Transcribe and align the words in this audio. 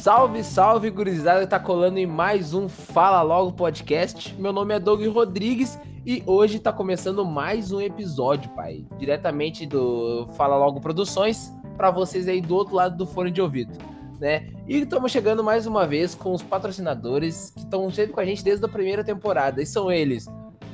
Salve, 0.00 0.42
salve, 0.42 0.88
gurizada, 0.88 1.46
tá 1.46 1.60
colando 1.60 1.98
em 1.98 2.06
mais 2.06 2.54
um 2.54 2.70
Fala 2.70 3.20
Logo 3.20 3.52
podcast. 3.52 4.34
Meu 4.38 4.50
nome 4.50 4.74
é 4.74 4.80
Doug 4.80 5.06
Rodrigues 5.08 5.78
e 6.06 6.22
hoje 6.24 6.58
tá 6.58 6.72
começando 6.72 7.22
mais 7.22 7.70
um 7.70 7.82
episódio, 7.82 8.50
pai, 8.52 8.86
diretamente 8.98 9.66
do 9.66 10.26
Fala 10.38 10.56
Logo 10.56 10.80
Produções 10.80 11.52
para 11.76 11.90
vocês 11.90 12.28
aí 12.28 12.40
do 12.40 12.54
outro 12.54 12.76
lado 12.76 12.96
do 12.96 13.04
fone 13.04 13.30
de 13.30 13.42
ouvido, 13.42 13.76
né? 14.18 14.48
E 14.66 14.78
estamos 14.78 15.12
chegando 15.12 15.44
mais 15.44 15.66
uma 15.66 15.86
vez 15.86 16.14
com 16.14 16.32
os 16.32 16.42
patrocinadores 16.42 17.50
que 17.50 17.58
estão 17.58 17.90
sempre 17.90 18.14
com 18.14 18.20
a 18.20 18.24
gente 18.24 18.42
desde 18.42 18.64
a 18.64 18.68
primeira 18.68 19.04
temporada. 19.04 19.60
E 19.60 19.66
são 19.66 19.92
eles: 19.92 20.26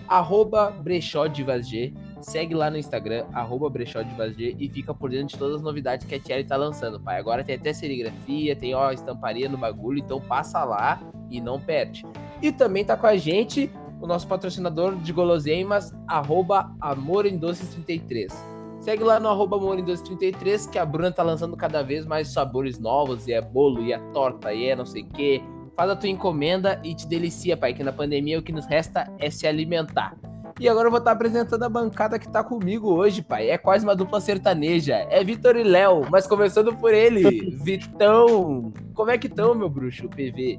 arroba 0.06 0.70
Brechó 0.70 1.27
Divas 1.27 1.69
G, 1.69 1.93
segue 2.27 2.55
lá 2.55 2.69
no 2.69 2.77
Instagram, 2.77 3.25
arroba 3.33 3.71
Brechó 3.71 4.01
G, 4.03 4.57
e 4.59 4.69
fica 4.69 4.93
por 4.93 5.11
dentro 5.11 5.29
de 5.29 5.39
todas 5.39 5.57
as 5.57 5.63
novidades 5.63 6.07
que 6.07 6.15
a 6.15 6.21
Thierry 6.21 6.45
tá 6.45 6.57
lançando, 6.57 6.98
pai. 6.98 7.19
Agora 7.19 7.45
tem 7.45 7.55
até 7.55 7.73
serigrafia, 7.73 8.57
tem 8.57 8.75
ó, 8.75 8.91
estamparia 8.91 9.48
no 9.48 9.57
bagulho, 9.57 10.01
então 10.01 10.21
passa 10.21 10.65
lá 10.65 11.01
e 11.31 11.41
não 11.41 11.61
perde. 11.61 12.05
E 12.43 12.51
também 12.51 12.84
tá 12.84 12.97
com 12.97 13.07
a 13.07 13.17
gente 13.17 13.70
o 14.01 14.07
nosso 14.07 14.27
patrocinador 14.27 14.97
de 14.97 15.12
guloseimas, 15.12 15.95
arroba 16.09 16.75
Amor 16.81 17.27
em 17.27 17.39
Doces 17.39 17.69
33. 17.75 18.33
Segue 18.81 19.05
lá 19.05 19.20
no 19.20 19.29
arroba 19.29 19.56
Amor 19.56 19.79
em 19.79 19.84
Doces 19.84 20.03
33, 20.03 20.67
que 20.67 20.79
a 20.81 20.84
Bruna 20.84 21.12
tá 21.12 21.23
lançando 21.23 21.56
cada 21.56 21.83
vez 21.83 22.05
mais 22.05 22.29
sabores 22.29 22.79
novos, 22.79 23.29
e 23.29 23.33
é 23.33 23.41
bolo, 23.41 23.83
e 23.83 23.93
é 23.93 23.98
torta, 24.12 24.53
e 24.53 24.67
é 24.67 24.75
não 24.75 24.84
sei 24.84 25.03
o 25.03 25.06
que. 25.06 25.41
Faz 25.77 25.91
a 25.91 25.97
tua 25.97 26.09
encomenda 26.09 26.81
e 26.83 26.93
te 26.93 27.06
delicia, 27.06 27.56
pai, 27.56 27.73
que 27.73 27.84
na 27.84 27.93
pandemia 27.93 28.39
o 28.39 28.43
que 28.43 28.53
nos 28.53 28.67
resta 28.67 29.12
é 29.19 29.31
se 29.31 29.47
alimentar. 29.47 30.17
E 30.59 30.69
agora 30.69 30.87
eu 30.87 30.91
vou 30.91 30.98
estar 30.98 31.12
apresentando 31.12 31.62
a 31.65 31.69
bancada 31.69 32.19
que 32.19 32.28
tá 32.28 32.42
comigo 32.42 32.91
hoje, 32.91 33.20
pai. 33.23 33.51
É 33.51 33.59
quase 33.59 33.84
uma 33.84 33.95
dupla 33.95 34.20
sertaneja. 34.20 35.06
É 35.10 35.23
Vitor 35.23 35.55
e 35.56 35.62
Léo, 35.62 36.06
mas 36.10 36.27
começando 36.27 36.74
por 36.74 36.95
ele, 36.95 37.51
Vitão. 37.62 38.72
Como 38.94 39.11
é 39.11 39.19
que 39.19 39.27
estão, 39.27 39.55
meu 39.55 39.69
bruxo, 39.69 40.08
PV? 40.08 40.58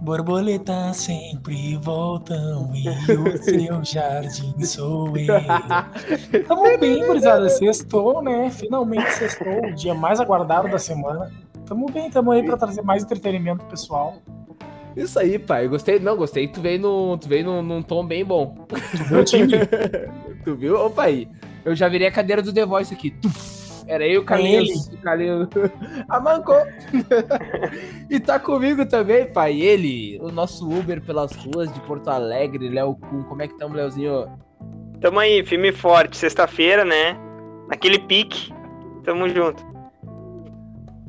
Borboletas 0.00 0.96
sempre 0.96 1.76
voltam 1.76 2.72
e 2.74 2.88
o 3.14 3.42
seu 3.42 3.84
jardim 3.84 4.64
sou 4.64 5.16
eu. 5.16 5.34
Tamo 6.46 6.78
bem, 6.78 7.06
gurizada. 7.06 7.48
Sextou, 7.48 8.22
né? 8.22 8.50
Finalmente 8.50 9.10
sextou, 9.12 9.66
o 9.66 9.74
dia 9.74 9.94
mais 9.94 10.20
aguardado 10.20 10.68
da 10.68 10.78
semana. 10.78 11.32
Tamo 11.64 11.86
bem, 11.86 12.10
tamo 12.10 12.32
aí 12.32 12.44
pra 12.44 12.56
trazer 12.56 12.82
mais 12.82 13.04
entretenimento 13.04 13.64
pessoal. 13.66 14.16
Isso 14.96 15.18
aí, 15.18 15.38
pai. 15.38 15.68
Gostei. 15.68 15.98
Não, 15.98 16.16
gostei. 16.16 16.48
Tu 16.48 16.60
veio, 16.60 16.80
no, 16.80 17.18
tu 17.18 17.28
veio 17.28 17.44
num, 17.44 17.62
num 17.62 17.82
tom 17.82 18.04
bem 18.04 18.24
bom. 18.24 18.66
Tu 18.68 19.04
viu 19.04 19.20
o 19.20 20.44
tu 20.44 20.56
viu? 20.56 20.76
Opa 20.76 21.04
aí. 21.04 21.28
Eu 21.64 21.74
já 21.74 21.88
virei 21.88 22.08
a 22.08 22.12
cadeira 22.12 22.42
do 22.42 22.52
The 22.52 22.64
Voice 22.64 22.92
aqui. 22.92 23.10
Tuf. 23.10 23.58
Era 23.88 24.06
eu, 24.06 24.22
Carlinhos. 24.22 24.90
Carlinhos. 25.02 25.48
Amancou. 26.10 26.60
e 28.10 28.20
tá 28.20 28.38
comigo 28.38 28.84
também, 28.84 29.32
pai. 29.32 29.60
Ele, 29.60 30.18
o 30.20 30.30
nosso 30.30 30.68
Uber 30.68 31.00
pelas 31.00 31.32
ruas 31.36 31.72
de 31.72 31.80
Porto 31.80 32.08
Alegre, 32.08 32.68
Léo 32.68 32.94
Kuhn. 32.96 33.22
Como 33.24 33.40
é 33.40 33.48
que 33.48 33.56
tamo, 33.56 33.74
Léozinho? 33.74 34.28
Tamo 35.00 35.18
aí, 35.18 35.42
firme 35.42 35.68
e 35.68 35.72
forte. 35.72 36.18
Sexta-feira, 36.18 36.84
né? 36.84 37.16
Naquele 37.66 37.98
pique. 37.98 38.52
Tamo 39.04 39.26
junto. 39.30 39.66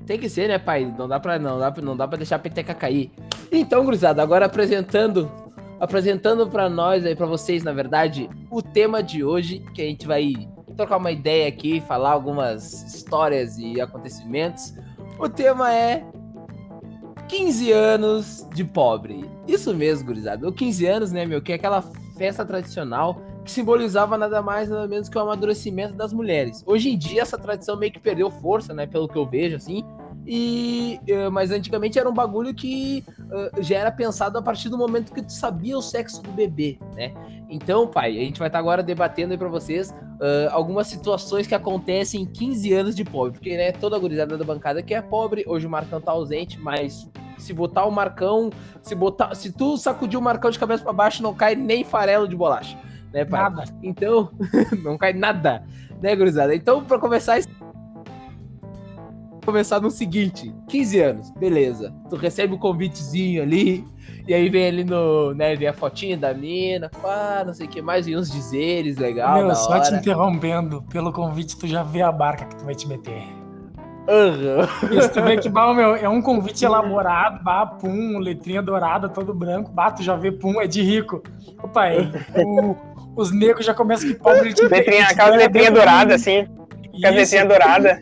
Tem 0.05 0.17
que 0.17 0.29
ser, 0.29 0.47
né, 0.47 0.57
pai? 0.57 0.91
Não 0.97 1.07
dá 1.07 1.19
pra, 1.19 1.37
não 1.37 1.59
dá 1.59 1.71
pra, 1.71 1.83
não 1.83 1.97
dá 1.97 2.07
pra 2.07 2.17
deixar 2.17 2.37
a 2.37 2.39
peteca 2.39 2.73
cair. 2.73 3.11
Então, 3.51 3.83
gurizada, 3.83 4.21
agora 4.21 4.45
apresentando 4.45 5.31
apresentando 5.79 6.47
para 6.47 6.69
nós 6.69 7.05
aí 7.05 7.15
para 7.15 7.25
vocês, 7.25 7.63
na 7.63 7.71
verdade, 7.71 8.29
o 8.51 8.61
tema 8.61 9.01
de 9.01 9.23
hoje 9.23 9.63
que 9.73 9.81
a 9.81 9.85
gente 9.85 10.05
vai 10.05 10.33
trocar 10.75 10.97
uma 10.97 11.11
ideia 11.11 11.47
aqui, 11.47 11.81
falar 11.81 12.11
algumas 12.11 12.83
histórias 12.83 13.57
e 13.57 13.79
acontecimentos. 13.79 14.73
O 15.17 15.29
tema 15.29 15.73
é 15.73 16.05
15 17.29 17.71
anos 17.71 18.47
de 18.53 18.63
pobre. 18.63 19.23
Isso 19.47 19.73
mesmo, 19.73 20.07
gurizada. 20.07 20.47
O 20.47 20.51
15 20.51 20.85
anos, 20.85 21.11
né, 21.11 21.25
meu, 21.25 21.41
que 21.41 21.51
é 21.51 21.55
aquela 21.55 21.81
festa 22.17 22.45
tradicional 22.45 23.21
que 23.45 23.51
simbolizava 23.51 24.17
nada 24.17 24.41
mais 24.41 24.69
nada 24.69 24.87
menos 24.87 25.07
que 25.07 25.17
o 25.17 25.21
amadurecimento 25.21 25.93
das 25.93 26.11
mulheres. 26.11 26.63
Hoje 26.67 26.89
em 26.89 26.97
dia 26.97 27.21
essa 27.21 27.37
tradição 27.37 27.77
meio 27.77 27.91
que 27.91 27.99
perdeu 27.99 28.29
força, 28.29 28.73
né, 28.73 28.85
pelo 28.85 29.07
que 29.07 29.17
eu 29.17 29.25
vejo 29.25 29.55
assim. 29.55 29.83
E, 30.31 30.99
uh, 31.09 31.31
mas 31.31 31.49
antigamente 31.49 31.97
era 31.97 32.07
um 32.07 32.13
bagulho 32.13 32.53
que 32.53 33.03
uh, 33.17 33.63
já 33.63 33.77
era 33.77 33.91
pensado 33.91 34.37
a 34.37 34.41
partir 34.43 34.69
do 34.69 34.77
momento 34.77 35.11
que 35.11 35.23
tu 35.23 35.33
sabia 35.33 35.75
o 35.75 35.81
sexo 35.81 36.21
do 36.21 36.29
bebê, 36.29 36.77
né? 36.95 37.11
Então, 37.49 37.87
pai, 37.87 38.11
a 38.11 38.23
gente 38.23 38.37
vai 38.37 38.47
estar 38.47 38.59
tá 38.59 38.61
agora 38.61 38.83
debatendo 38.83 39.31
aí 39.31 39.39
pra 39.39 39.47
vocês 39.47 39.89
uh, 39.89 40.51
algumas 40.51 40.85
situações 40.85 41.47
que 41.47 41.55
acontecem 41.55 42.21
em 42.21 42.25
15 42.27 42.73
anos 42.73 42.95
de 42.95 43.03
pobre. 43.03 43.31
Porque, 43.31 43.57
né, 43.57 43.71
toda 43.71 43.95
a 43.95 43.99
gurizada 43.99 44.37
da 44.37 44.45
bancada 44.45 44.83
que 44.83 44.93
é 44.93 45.01
pobre, 45.01 45.43
hoje 45.47 45.65
o 45.65 45.69
Marcão 45.69 45.99
tá 45.99 46.11
ausente, 46.11 46.59
mas 46.59 47.09
se 47.39 47.51
botar 47.51 47.85
o 47.85 47.91
Marcão, 47.91 48.51
se 48.83 48.93
botar, 48.93 49.33
se 49.33 49.51
tu 49.51 49.77
sacudir 49.77 50.19
o 50.19 50.21
Marcão 50.21 50.51
de 50.51 50.59
cabeça 50.59 50.83
para 50.83 50.93
baixo, 50.93 51.23
não 51.23 51.33
cai 51.33 51.55
nem 51.55 51.83
farelo 51.83 52.27
de 52.27 52.35
bolacha, 52.35 52.77
né, 53.11 53.25
pai? 53.25 53.41
Nada. 53.41 53.63
Então, 53.81 54.29
não 54.83 54.95
cai 54.95 55.11
nada, 55.11 55.63
né, 55.99 56.15
gurizada? 56.15 56.53
Então, 56.53 56.83
para 56.83 56.99
começar 56.99 57.39
começar 59.45 59.79
no 59.79 59.89
seguinte, 59.89 60.53
15 60.67 60.99
anos, 60.99 61.31
beleza. 61.31 61.93
Tu 62.09 62.15
recebe 62.15 62.53
o 62.53 62.55
um 62.55 62.59
convitezinho 62.59 63.41
ali, 63.41 63.85
e 64.27 64.33
aí 64.33 64.49
vem 64.49 64.67
ali 64.67 64.83
no, 64.83 65.33
né, 65.33 65.55
vem 65.55 65.67
a 65.67 65.73
fotinha 65.73 66.17
da 66.17 66.33
mina, 66.33 66.89
pá, 67.01 67.43
não 67.45 67.53
sei 67.53 67.65
o 67.67 67.69
que 67.69 67.81
mais, 67.81 68.07
e 68.07 68.15
uns 68.15 68.31
dizeres 68.31 68.97
legal. 68.97 69.43
Meu, 69.43 69.55
só 69.55 69.71
hora. 69.71 69.81
te 69.81 69.93
interrompendo, 69.95 70.83
pelo 70.83 71.11
convite 71.11 71.57
tu 71.57 71.67
já 71.67 71.83
vê 71.83 72.01
a 72.01 72.11
barca 72.11 72.45
que 72.45 72.55
tu 72.55 72.65
vai 72.65 72.75
te 72.75 72.87
meter. 72.87 73.23
Uhum. 74.09 74.97
Isso, 74.97 75.11
tu 75.11 75.21
vê 75.21 75.37
que, 75.37 75.47
bah, 75.49 75.73
meu, 75.73 75.95
é 75.95 76.09
um 76.09 76.21
convite 76.21 76.65
elaborado, 76.65 77.43
bah, 77.43 77.65
pum, 77.65 78.17
letrinha 78.17 78.61
dourada, 78.61 79.07
todo 79.07 79.33
branco, 79.33 79.71
bah, 79.71 79.91
tu 79.91 80.01
já 80.01 80.15
vê, 80.15 80.31
pum, 80.31 80.59
é 80.59 80.67
de 80.67 80.81
rico. 80.81 81.21
Opa, 81.61 81.87
é, 81.87 82.09
o, 82.43 82.75
os 83.15 83.31
negros 83.31 83.65
já 83.65 83.73
começam 83.73 84.09
que 84.09 84.15
pobre... 84.15 84.53
Te, 84.53 84.63
letrinha, 84.63 85.05
aquela 85.05 85.35
letrinha 85.35 85.71
dourada, 85.71 86.15
assim. 86.15 86.47
Cabecinha 87.01 87.45
dourada. 87.45 88.01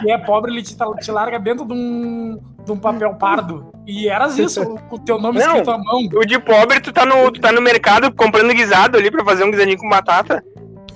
Se 0.00 0.10
é 0.10 0.18
pobre, 0.18 0.52
ele 0.52 0.62
te, 0.62 0.76
te 0.76 1.10
larga 1.10 1.38
dentro 1.38 1.64
de 1.64 1.72
um, 1.72 2.40
de 2.64 2.72
um 2.72 2.78
papel 2.78 3.14
pardo. 3.14 3.72
E 3.86 4.08
eras 4.08 4.38
isso, 4.38 4.78
o 4.90 4.98
teu 4.98 5.18
nome 5.18 5.38
Não, 5.38 5.46
escrito 5.46 5.70
à 5.70 5.78
mão. 5.78 6.00
O 6.14 6.24
de 6.24 6.38
pobre, 6.38 6.80
tu 6.80 6.92
tá, 6.92 7.04
no, 7.04 7.30
tu 7.30 7.40
tá 7.40 7.50
no 7.50 7.60
mercado 7.60 8.12
comprando 8.14 8.54
guisado 8.54 8.96
ali 8.96 9.10
pra 9.10 9.24
fazer 9.24 9.44
um 9.44 9.50
guisadinho 9.50 9.78
com 9.78 9.88
batata. 9.88 10.42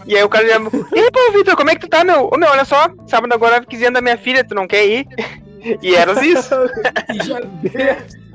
E 0.06 0.16
aí 0.16 0.22
o 0.22 0.28
cara 0.28 0.46
já. 0.46 0.54
Ei, 0.54 1.10
pô, 1.10 1.32
Vitor, 1.32 1.56
como 1.56 1.70
é 1.70 1.74
que 1.74 1.80
tu 1.80 1.88
tá, 1.88 2.04
meu? 2.04 2.30
Ô, 2.32 2.36
meu, 2.36 2.48
olha 2.48 2.64
só, 2.64 2.88
sábado 3.08 3.32
agora 3.32 3.56
é 3.56 3.60
15 3.60 3.86
anos 3.86 3.94
da 3.94 4.00
minha 4.00 4.16
filha, 4.16 4.44
tu 4.44 4.54
não 4.54 4.66
quer 4.66 4.86
ir? 4.86 5.06
E 5.82 5.96
eras 5.96 6.22
isso. 6.22 6.54
E. 7.10 8.26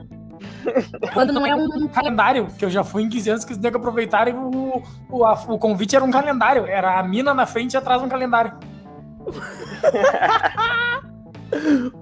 Quando 1.14 1.32
não 1.32 1.46
é 1.46 1.56
um 1.56 1.88
calendário, 1.88 2.48
que 2.58 2.66
eu 2.66 2.70
já 2.70 2.84
fui 2.84 3.04
em 3.04 3.10
15 3.10 3.30
anos 3.30 3.46
que 3.46 3.54
os 3.54 3.58
negros 3.58 3.82
aproveitaram 3.82 4.32
e 4.32 4.36
o, 4.36 4.84
o, 5.10 5.26
a, 5.26 5.34
o 5.48 5.58
convite 5.58 5.96
era 5.96 6.04
um 6.04 6.12
calendário. 6.12 6.66
Era 6.66 7.00
a 7.00 7.04
mina 7.04 7.34
na 7.34 7.46
frente 7.46 7.74
e 7.74 7.78
atrás 7.78 8.02
um 8.02 8.10
calendário. 8.10 8.54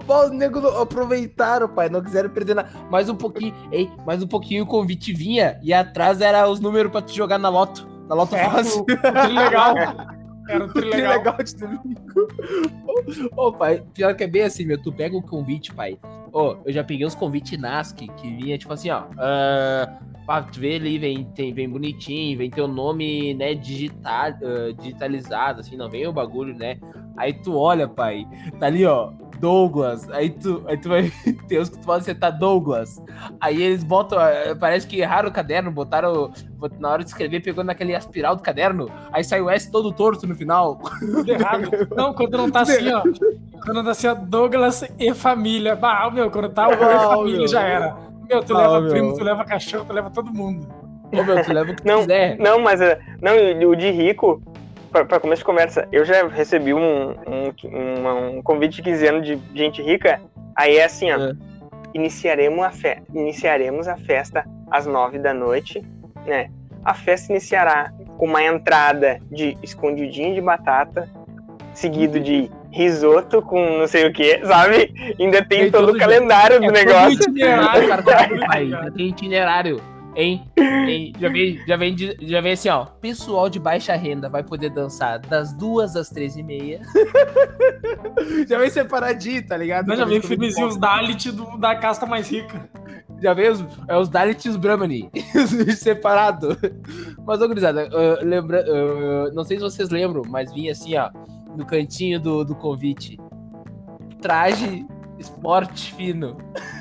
Os 0.07 0.31
negros 0.31 0.63
aproveitaram, 0.75 1.67
pai. 1.67 1.89
Não 1.89 2.01
quiseram 2.03 2.29
perder 2.29 2.55
nada. 2.55 2.69
Mais 2.89 3.09
um 3.09 3.15
pouquinho, 3.15 3.53
ei, 3.71 3.89
mais 4.05 4.21
um 4.21 4.27
pouquinho 4.27 4.63
o 4.63 4.67
convite 4.67 5.11
vinha 5.13 5.59
e 5.63 5.73
atrás 5.73 6.21
era 6.21 6.47
os 6.47 6.59
números 6.59 6.91
pra 6.91 7.01
te 7.01 7.15
jogar 7.15 7.37
na 7.37 7.49
loto. 7.49 7.87
Na 8.07 8.15
loto 8.15 8.35
É, 8.35 8.49
fácil. 8.49 8.85
legal. 9.33 9.73
Era 10.49 10.67
Que 10.73 10.73
trilegal. 10.73 11.17
legal 11.17 11.37
de 11.37 11.55
domingo. 11.55 12.27
Ô, 13.37 13.51
pai, 13.53 13.83
pior 13.93 14.15
que 14.15 14.23
é 14.23 14.27
bem 14.27 14.41
assim, 14.43 14.65
meu. 14.65 14.81
Tu 14.81 14.91
pega 14.91 15.15
o 15.15 15.21
convite, 15.21 15.73
pai. 15.73 15.97
Ô, 16.33 16.55
eu 16.65 16.73
já 16.73 16.83
peguei 16.83 17.05
os 17.05 17.15
convites 17.15 17.57
NASC 17.59 17.95
que 17.97 18.29
vinha, 18.35 18.57
tipo 18.57 18.71
assim, 18.73 18.89
ó. 18.89 19.03
ah, 19.17 19.99
pá, 20.27 20.43
tu 20.43 20.59
vê 20.59 20.75
ali, 20.75 20.97
vem, 20.99 21.23
tem, 21.33 21.53
vem 21.53 21.67
bonitinho, 21.69 22.37
vem 22.37 22.49
teu 22.51 22.67
nome, 22.67 23.33
né, 23.33 23.55
digital, 23.55 24.27
ah, 24.43 24.71
digitalizado, 24.79 25.61
assim, 25.61 25.75
não 25.75 25.89
vem 25.89 26.05
o 26.05 26.13
bagulho, 26.13 26.53
né? 26.53 26.77
Aí 27.17 27.33
tu 27.33 27.55
olha, 27.57 27.87
pai, 27.87 28.27
tá 28.59 28.67
ali, 28.67 28.85
ó. 28.85 29.11
Douglas, 29.39 30.09
aí 30.11 30.29
tu, 30.29 30.63
aí 30.67 30.77
tu 30.77 30.89
vai 30.89 31.11
ter 31.47 31.59
os 31.59 31.69
que 31.69 31.77
tu 31.77 31.85
pode 31.85 32.01
acertar 32.01 32.37
Douglas. 32.37 33.01
Aí 33.39 33.61
eles 33.61 33.83
botam, 33.83 34.19
ah, 34.19 34.55
parece 34.59 34.85
que 34.87 34.99
erraram 34.99 35.29
o 35.29 35.31
caderno, 35.31 35.71
botaram, 35.71 36.31
bot- 36.57 36.79
na 36.79 36.89
hora 36.89 37.03
de 37.03 37.09
escrever, 37.09 37.41
pegou 37.41 37.63
naquele 37.63 37.95
aspiral 37.95 38.35
do 38.35 38.41
caderno, 38.43 38.89
aí 39.11 39.23
sai 39.23 39.41
o 39.41 39.49
S 39.49 39.71
todo 39.71 39.91
torto 39.93 40.27
no 40.27 40.35
final. 40.35 40.79
Errado. 41.25 41.71
Não, 41.95 42.13
quando 42.13 42.37
não 42.37 42.49
tá 42.51 42.61
assim, 42.61 42.89
ó. 42.91 43.03
Quando 43.63 43.83
tá 43.83 43.91
assim, 43.91 44.07
ó, 44.07 44.13
Douglas 44.13 44.83
e 44.99 45.13
família. 45.13 45.75
Bah, 45.75 46.09
meu, 46.11 46.29
quando 46.31 46.49
tá 46.49 46.67
o 46.67 46.71
e 46.73 46.95
Ah, 46.95 46.99
família 46.99 47.39
meu. 47.39 47.47
já 47.47 47.61
era. 47.61 47.95
Meu, 48.29 48.43
tu 48.43 48.53
Ah, 48.53 48.57
leva 48.61 48.81
meu. 48.81 48.89
primo, 48.91 49.13
tu 49.17 49.23
leva 49.23 49.43
cachorro, 49.45 49.85
tu 49.85 49.93
leva 49.93 50.09
todo 50.09 50.31
mundo. 50.31 50.67
Ô, 51.11 51.23
meu, 51.23 51.41
tu 51.43 51.51
leva 51.51 51.71
o 51.71 51.75
que 51.75 51.85
Não, 51.85 52.01
quiser. 52.01 52.37
não, 52.37 52.59
mas 52.59 52.79
eh, 52.79 52.99
não, 53.21 53.35
e 53.35 53.65
o 53.65 53.75
de 53.75 53.89
rico, 53.89 54.41
pra, 54.91 55.05
pra 55.05 55.19
começo 55.19 55.41
de 55.41 55.45
conversa, 55.45 55.87
eu 55.91 56.03
já 56.05 56.27
recebi 56.27 56.73
um, 56.73 57.11
um, 57.11 57.53
uma- 57.99 58.13
um 58.15 58.41
convite 58.41 58.77
de 58.77 58.81
15 58.83 59.07
anos 59.07 59.27
de 59.27 59.39
gente 59.53 59.81
rica. 59.81 60.19
Aí 60.55 60.77
é 60.77 60.85
assim, 60.85 61.11
ó. 61.11 61.17
É. 61.17 61.31
Iniciaremos 61.93 62.63
a, 62.63 62.69
fe 62.71 62.97
iniciaremos 63.13 63.87
a 63.87 63.97
festa 63.97 64.45
às 64.69 64.85
9 64.85 65.17
da 65.17 65.33
noite, 65.33 65.83
né? 66.25 66.49
A 66.85 66.93
festa 66.93 67.31
iniciará 67.31 67.91
com 68.17 68.25
uma 68.25 68.43
entrada 68.43 69.19
de 69.31 69.57
escondidinho 69.63 70.35
de 70.35 70.41
batata, 70.41 71.09
seguido 71.73 72.19
de 72.19 72.49
risoto 72.71 73.41
com 73.41 73.79
não 73.79 73.87
sei 73.87 74.05
o 74.05 74.13
que, 74.13 74.45
sabe? 74.45 74.93
Ainda 75.19 75.43
tem, 75.43 75.61
Tem 75.63 75.71
todo 75.71 75.87
todo 75.87 75.95
o 75.95 75.99
calendário 75.99 76.59
do 76.59 76.65
É 76.65 76.67
todo 76.67 76.85
negócio. 76.85 77.13
itinerário, 77.13 77.87
cara. 77.87 78.91
tem 78.95 79.07
itinerário. 79.07 79.81
Hein? 80.15 80.43
Hein? 80.57 81.13
Já 81.19 81.29
vem, 81.29 81.59
já, 81.67 81.77
vem, 81.77 81.95
já 81.97 82.41
vem 82.41 82.51
assim, 82.53 82.69
ó. 82.69 82.85
Pessoal 82.85 83.49
de 83.49 83.59
baixa 83.59 83.95
renda 83.95 84.29
vai 84.29 84.43
poder 84.43 84.69
dançar 84.69 85.19
das 85.19 85.53
duas 85.53 85.95
às 85.95 86.09
três 86.09 86.35
e 86.35 86.43
meia. 86.43 86.81
já 88.47 88.57
vem 88.57 88.69
separadinho, 88.69 89.45
tá 89.47 89.55
ligado? 89.55 89.87
Não, 89.87 89.95
já 89.95 90.05
vem 90.05 90.17
é 90.17 90.21
que 90.21 90.27
filmezinho 90.27 90.67
os 90.67 90.77
Dalit 90.77 91.31
do, 91.31 91.57
da 91.57 91.75
casta 91.75 92.05
mais 92.05 92.29
rica. 92.29 92.69
Já 93.21 93.33
veio 93.33 93.51
os, 93.51 93.65
é 93.87 93.97
os 93.97 94.09
Dalits 94.09 94.55
Brahmani, 94.55 95.09
separado. 95.75 96.57
Mas, 97.25 97.41
ô, 97.41 97.47
gurizada, 97.47 97.89
ah, 97.91 98.23
lembra, 98.23 98.65
ah, 98.65 99.31
não 99.33 99.43
sei 99.43 99.57
se 99.57 99.63
vocês 99.63 99.89
lembram, 99.89 100.23
mas 100.27 100.53
vinha 100.53 100.71
assim, 100.71 100.95
ó, 100.97 101.11
no 101.55 101.65
cantinho 101.65 102.19
do, 102.19 102.45
do 102.45 102.55
convite. 102.55 103.19
Traje 104.21 104.85
esporte 105.19 105.93
fino. 105.93 106.37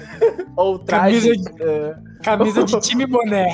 Ou 0.56 0.78
traje... 0.78 1.30
Camisa 1.42 1.98
ah, 1.98 2.22
Camisa 2.22 2.64
de 2.64 2.80
time 2.80 3.06
boné. 3.06 3.48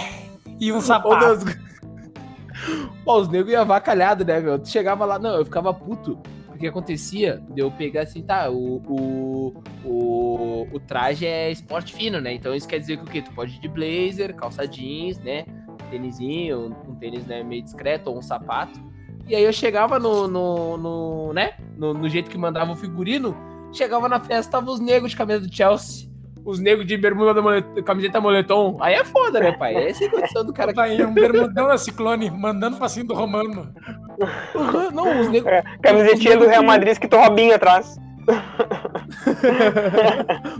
E 0.60 0.72
um 0.72 0.76
ou 0.76 0.80
sapato. 0.80 1.44
das- 1.44 1.44
Pô, 3.04 3.20
os 3.20 3.28
negros 3.28 3.52
iam 3.52 3.62
avacalhado, 3.62 4.24
né, 4.24 4.40
meu? 4.40 4.58
Tu 4.58 4.68
chegava 4.68 5.04
lá, 5.04 5.18
não, 5.18 5.34
eu 5.36 5.44
ficava 5.44 5.74
puto. 5.74 6.18
Porque 6.46 6.68
acontecia 6.68 7.42
de 7.50 7.60
eu 7.60 7.70
pegar 7.70 8.02
assim, 8.02 8.22
tá, 8.22 8.48
o, 8.48 8.76
o, 8.88 9.62
o, 9.84 10.68
o 10.72 10.80
traje 10.80 11.26
é 11.26 11.50
esporte 11.50 11.92
fino, 11.92 12.20
né? 12.20 12.32
Então 12.32 12.54
isso 12.54 12.68
quer 12.68 12.78
dizer 12.78 12.96
que 12.96 13.02
o 13.02 13.06
quê? 13.06 13.20
Tu 13.20 13.32
pode 13.32 13.56
ir 13.56 13.60
de 13.60 13.68
blazer, 13.68 14.34
calça 14.36 14.66
jeans, 14.66 15.18
né? 15.18 15.44
Tênisinho, 15.90 16.74
um 16.88 16.94
tênis 16.94 17.26
né, 17.26 17.42
meio 17.42 17.62
discreto 17.62 18.08
ou 18.08 18.18
um 18.18 18.22
sapato. 18.22 18.80
E 19.26 19.34
aí 19.34 19.42
eu 19.42 19.52
chegava 19.52 19.98
no, 19.98 20.28
no, 20.28 20.76
no 20.76 21.32
né? 21.32 21.54
No, 21.76 21.92
no 21.92 22.08
jeito 22.08 22.30
que 22.30 22.38
mandava 22.38 22.70
o 22.72 22.76
figurino, 22.76 23.36
chegava 23.72 24.08
na 24.08 24.20
festa, 24.20 24.52
tava 24.52 24.70
os 24.70 24.78
negros 24.78 25.10
de 25.10 25.16
camisa 25.16 25.40
do 25.40 25.52
Chelsea. 25.52 26.08
Os 26.44 26.58
negros 26.60 26.86
de 26.86 26.96
bermuda, 26.96 27.40
molet- 27.40 27.82
camiseta 27.84 28.20
moletom. 28.20 28.76
Aí 28.80 28.94
é 28.94 29.04
foda, 29.04 29.40
né, 29.40 29.52
pai? 29.52 29.74
É 29.74 29.90
essa 29.90 30.04
a 30.04 30.10
condição 30.10 30.44
do 30.44 30.52
cara 30.52 30.72
que 30.72 30.76
Tá 30.76 30.82
aí, 30.84 31.02
um 31.02 31.14
bermudão 31.14 31.68
da 31.68 31.78
Ciclone, 31.78 32.30
mandando 32.30 32.76
passinho 32.76 33.06
do 33.06 33.14
Romano. 33.14 33.72
Não, 34.92 35.20
os 35.22 35.28
negros. 35.30 35.52
Camisetinha 35.82 36.36
do 36.36 36.46
Real 36.46 36.62
Madrid 36.62 36.92
escrito 36.92 37.16
Robinho 37.16 37.54
atrás. 37.54 37.96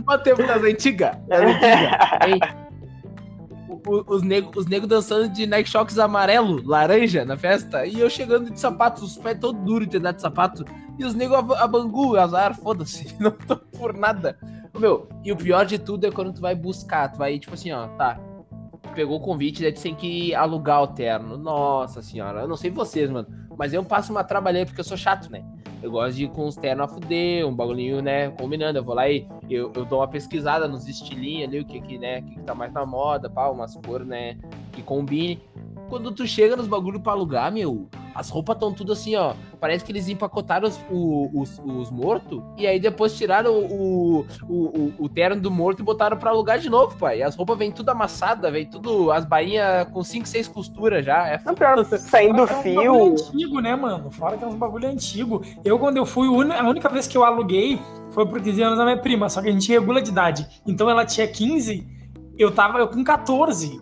O 0.07 0.17
tempo 0.19 0.43
das 0.45 0.63
antigas. 0.63 1.15
Das 1.27 1.41
antigas. 1.41 2.55
O- 3.69 3.81
o- 3.87 4.03
Os 4.07 4.23
negros 4.23 4.55
os 4.57 4.65
nego 4.67 4.87
dançando 4.87 5.29
de 5.29 5.45
Nike 5.45 5.69
Shocks 5.69 5.99
amarelo, 5.99 6.61
laranja 6.65 7.23
na 7.25 7.37
festa. 7.37 7.85
E 7.85 7.99
eu 7.99 8.09
chegando 8.09 8.49
de 8.51 8.59
sapato, 8.59 9.03
os 9.03 9.17
pés 9.17 9.37
todo 9.39 9.57
duro 9.63 9.85
de 9.85 9.97
andar 9.97 10.13
de 10.13 10.21
sapato. 10.21 10.65
E 10.97 11.05
os 11.05 11.13
negros 11.13 11.51
a, 11.51 11.63
a 11.63 11.67
bangu, 11.67 12.15
azar, 12.17 12.55
foda-se. 12.55 13.15
Não 13.19 13.31
tô 13.31 13.57
por 13.57 13.93
nada. 13.93 14.37
Meu, 14.79 15.07
e 15.23 15.31
o 15.31 15.37
pior 15.37 15.65
de 15.65 15.79
tudo 15.79 16.05
é 16.05 16.11
quando 16.11 16.33
tu 16.33 16.41
vai 16.41 16.53
buscar. 16.53 17.11
Tu 17.11 17.17
vai, 17.17 17.39
tipo 17.39 17.53
assim, 17.53 17.71
ó, 17.71 17.87
tá. 17.89 18.19
Pegou 18.93 19.17
o 19.17 19.21
convite, 19.21 19.61
daí 19.61 19.71
tu 19.71 19.81
tem 19.81 19.95
que 19.95 20.33
alugar 20.35 20.83
o 20.83 20.87
terno. 20.87 21.37
Nossa 21.37 22.01
senhora, 22.01 22.41
eu 22.41 22.47
não 22.47 22.57
sei 22.57 22.71
vocês, 22.71 23.09
mano. 23.09 23.27
Mas 23.57 23.73
eu 23.73 23.83
passo 23.83 24.11
uma 24.11 24.23
trabalhei 24.23 24.65
porque 24.65 24.81
eu 24.81 24.85
sou 24.85 24.97
chato, 24.97 25.29
né? 25.29 25.43
Eu 25.81 25.91
gosto 25.91 26.15
de 26.15 26.25
ir 26.25 26.29
com 26.29 26.47
os 26.47 26.55
ternos 26.55 26.85
a 26.85 26.87
fuder, 26.87 27.47
um 27.47 27.53
bagulhinho, 27.53 28.01
né? 28.01 28.29
Combinando. 28.31 28.79
Eu 28.79 28.83
vou 28.83 28.95
lá 28.95 29.09
e 29.09 29.27
eu, 29.49 29.71
eu 29.75 29.85
dou 29.85 29.99
uma 29.99 30.07
pesquisada 30.07 30.67
nos 30.67 30.87
estilinhos 30.87 31.47
ali, 31.47 31.59
o 31.59 31.65
que 31.65 31.79
que, 31.79 31.97
né? 31.97 32.19
O 32.19 32.23
que, 32.23 32.35
que 32.35 32.43
tá 32.43 32.55
mais 32.55 32.73
na 32.73 32.85
moda, 32.85 33.29
pá, 33.29 33.49
umas 33.49 33.75
cores, 33.75 34.07
né? 34.07 34.37
Que 34.71 34.81
combine. 34.81 35.41
Quando 35.89 36.11
tu 36.11 36.25
chega 36.25 36.55
nos 36.55 36.67
bagulho 36.67 36.99
pra 36.99 37.13
alugar, 37.13 37.51
meu, 37.51 37.87
as 38.15 38.29
roupas 38.29 38.57
tão 38.57 38.73
tudo 38.73 38.93
assim, 38.93 39.13
ó. 39.15 39.33
Parece 39.59 39.83
que 39.83 39.91
eles 39.91 40.07
empacotaram 40.07 40.67
os, 40.69 40.79
o- 40.89 41.29
os, 41.41 41.59
os 41.65 41.91
mortos 41.91 42.41
e 42.57 42.65
aí 42.65 42.79
depois 42.79 43.13
tiraram 43.17 43.51
o, 43.53 44.25
o, 44.47 44.53
o, 44.53 44.93
o 44.99 45.09
terno 45.09 45.41
do 45.41 45.51
morto 45.51 45.81
e 45.81 45.83
botaram 45.83 46.15
pra 46.17 46.29
alugar 46.31 46.57
de 46.59 46.69
novo, 46.69 46.95
pai. 46.97 47.19
E 47.19 47.23
as 47.23 47.35
roupas 47.35 47.57
vêm 47.57 47.71
tudo 47.71 47.89
amassadas, 47.89 48.49
vem 48.51 48.65
tudo, 48.65 49.11
as 49.11 49.25
bainhas 49.25 49.87
com 49.89 50.01
5, 50.03 50.25
6 50.27 50.47
costuras 50.47 51.03
já. 51.05 51.27
É 51.27 51.39
Não, 51.45 51.53
pior, 51.53 51.83
saindo 51.85 52.47
Fora 52.47 52.61
que 52.63 52.69
é 52.69 52.71
fio. 52.81 52.93
bagulho 52.93 53.11
antigo, 53.11 53.59
né, 53.59 53.75
mano? 53.75 54.09
Fora 54.11 54.37
que 54.37 54.43
é 54.43 54.47
uns 54.47 54.55
bagulho 54.55 54.87
antigo. 54.87 55.41
Eu, 55.63 55.77
quando 55.77 55.97
eu 55.97 56.05
fui, 56.05 56.27
a 56.53 56.69
única 56.69 56.87
vez 56.87 57.07
que 57.07 57.17
eu 57.17 57.23
aluguei 57.25 57.81
foi 58.11 58.25
por 58.25 58.41
15 58.41 58.61
anos 58.61 58.77
da 58.77 58.85
minha 58.85 58.97
prima, 58.97 59.27
só 59.29 59.41
que 59.41 59.49
a 59.49 59.51
gente 59.51 59.69
regula 59.69 60.01
de 60.01 60.11
idade. 60.11 60.47
Então 60.65 60.89
ela 60.89 61.03
tinha 61.05 61.27
15, 61.27 61.85
eu 62.37 62.49
tava 62.51 62.77
eu 62.79 62.87
com 62.87 63.03
14. 63.03 63.81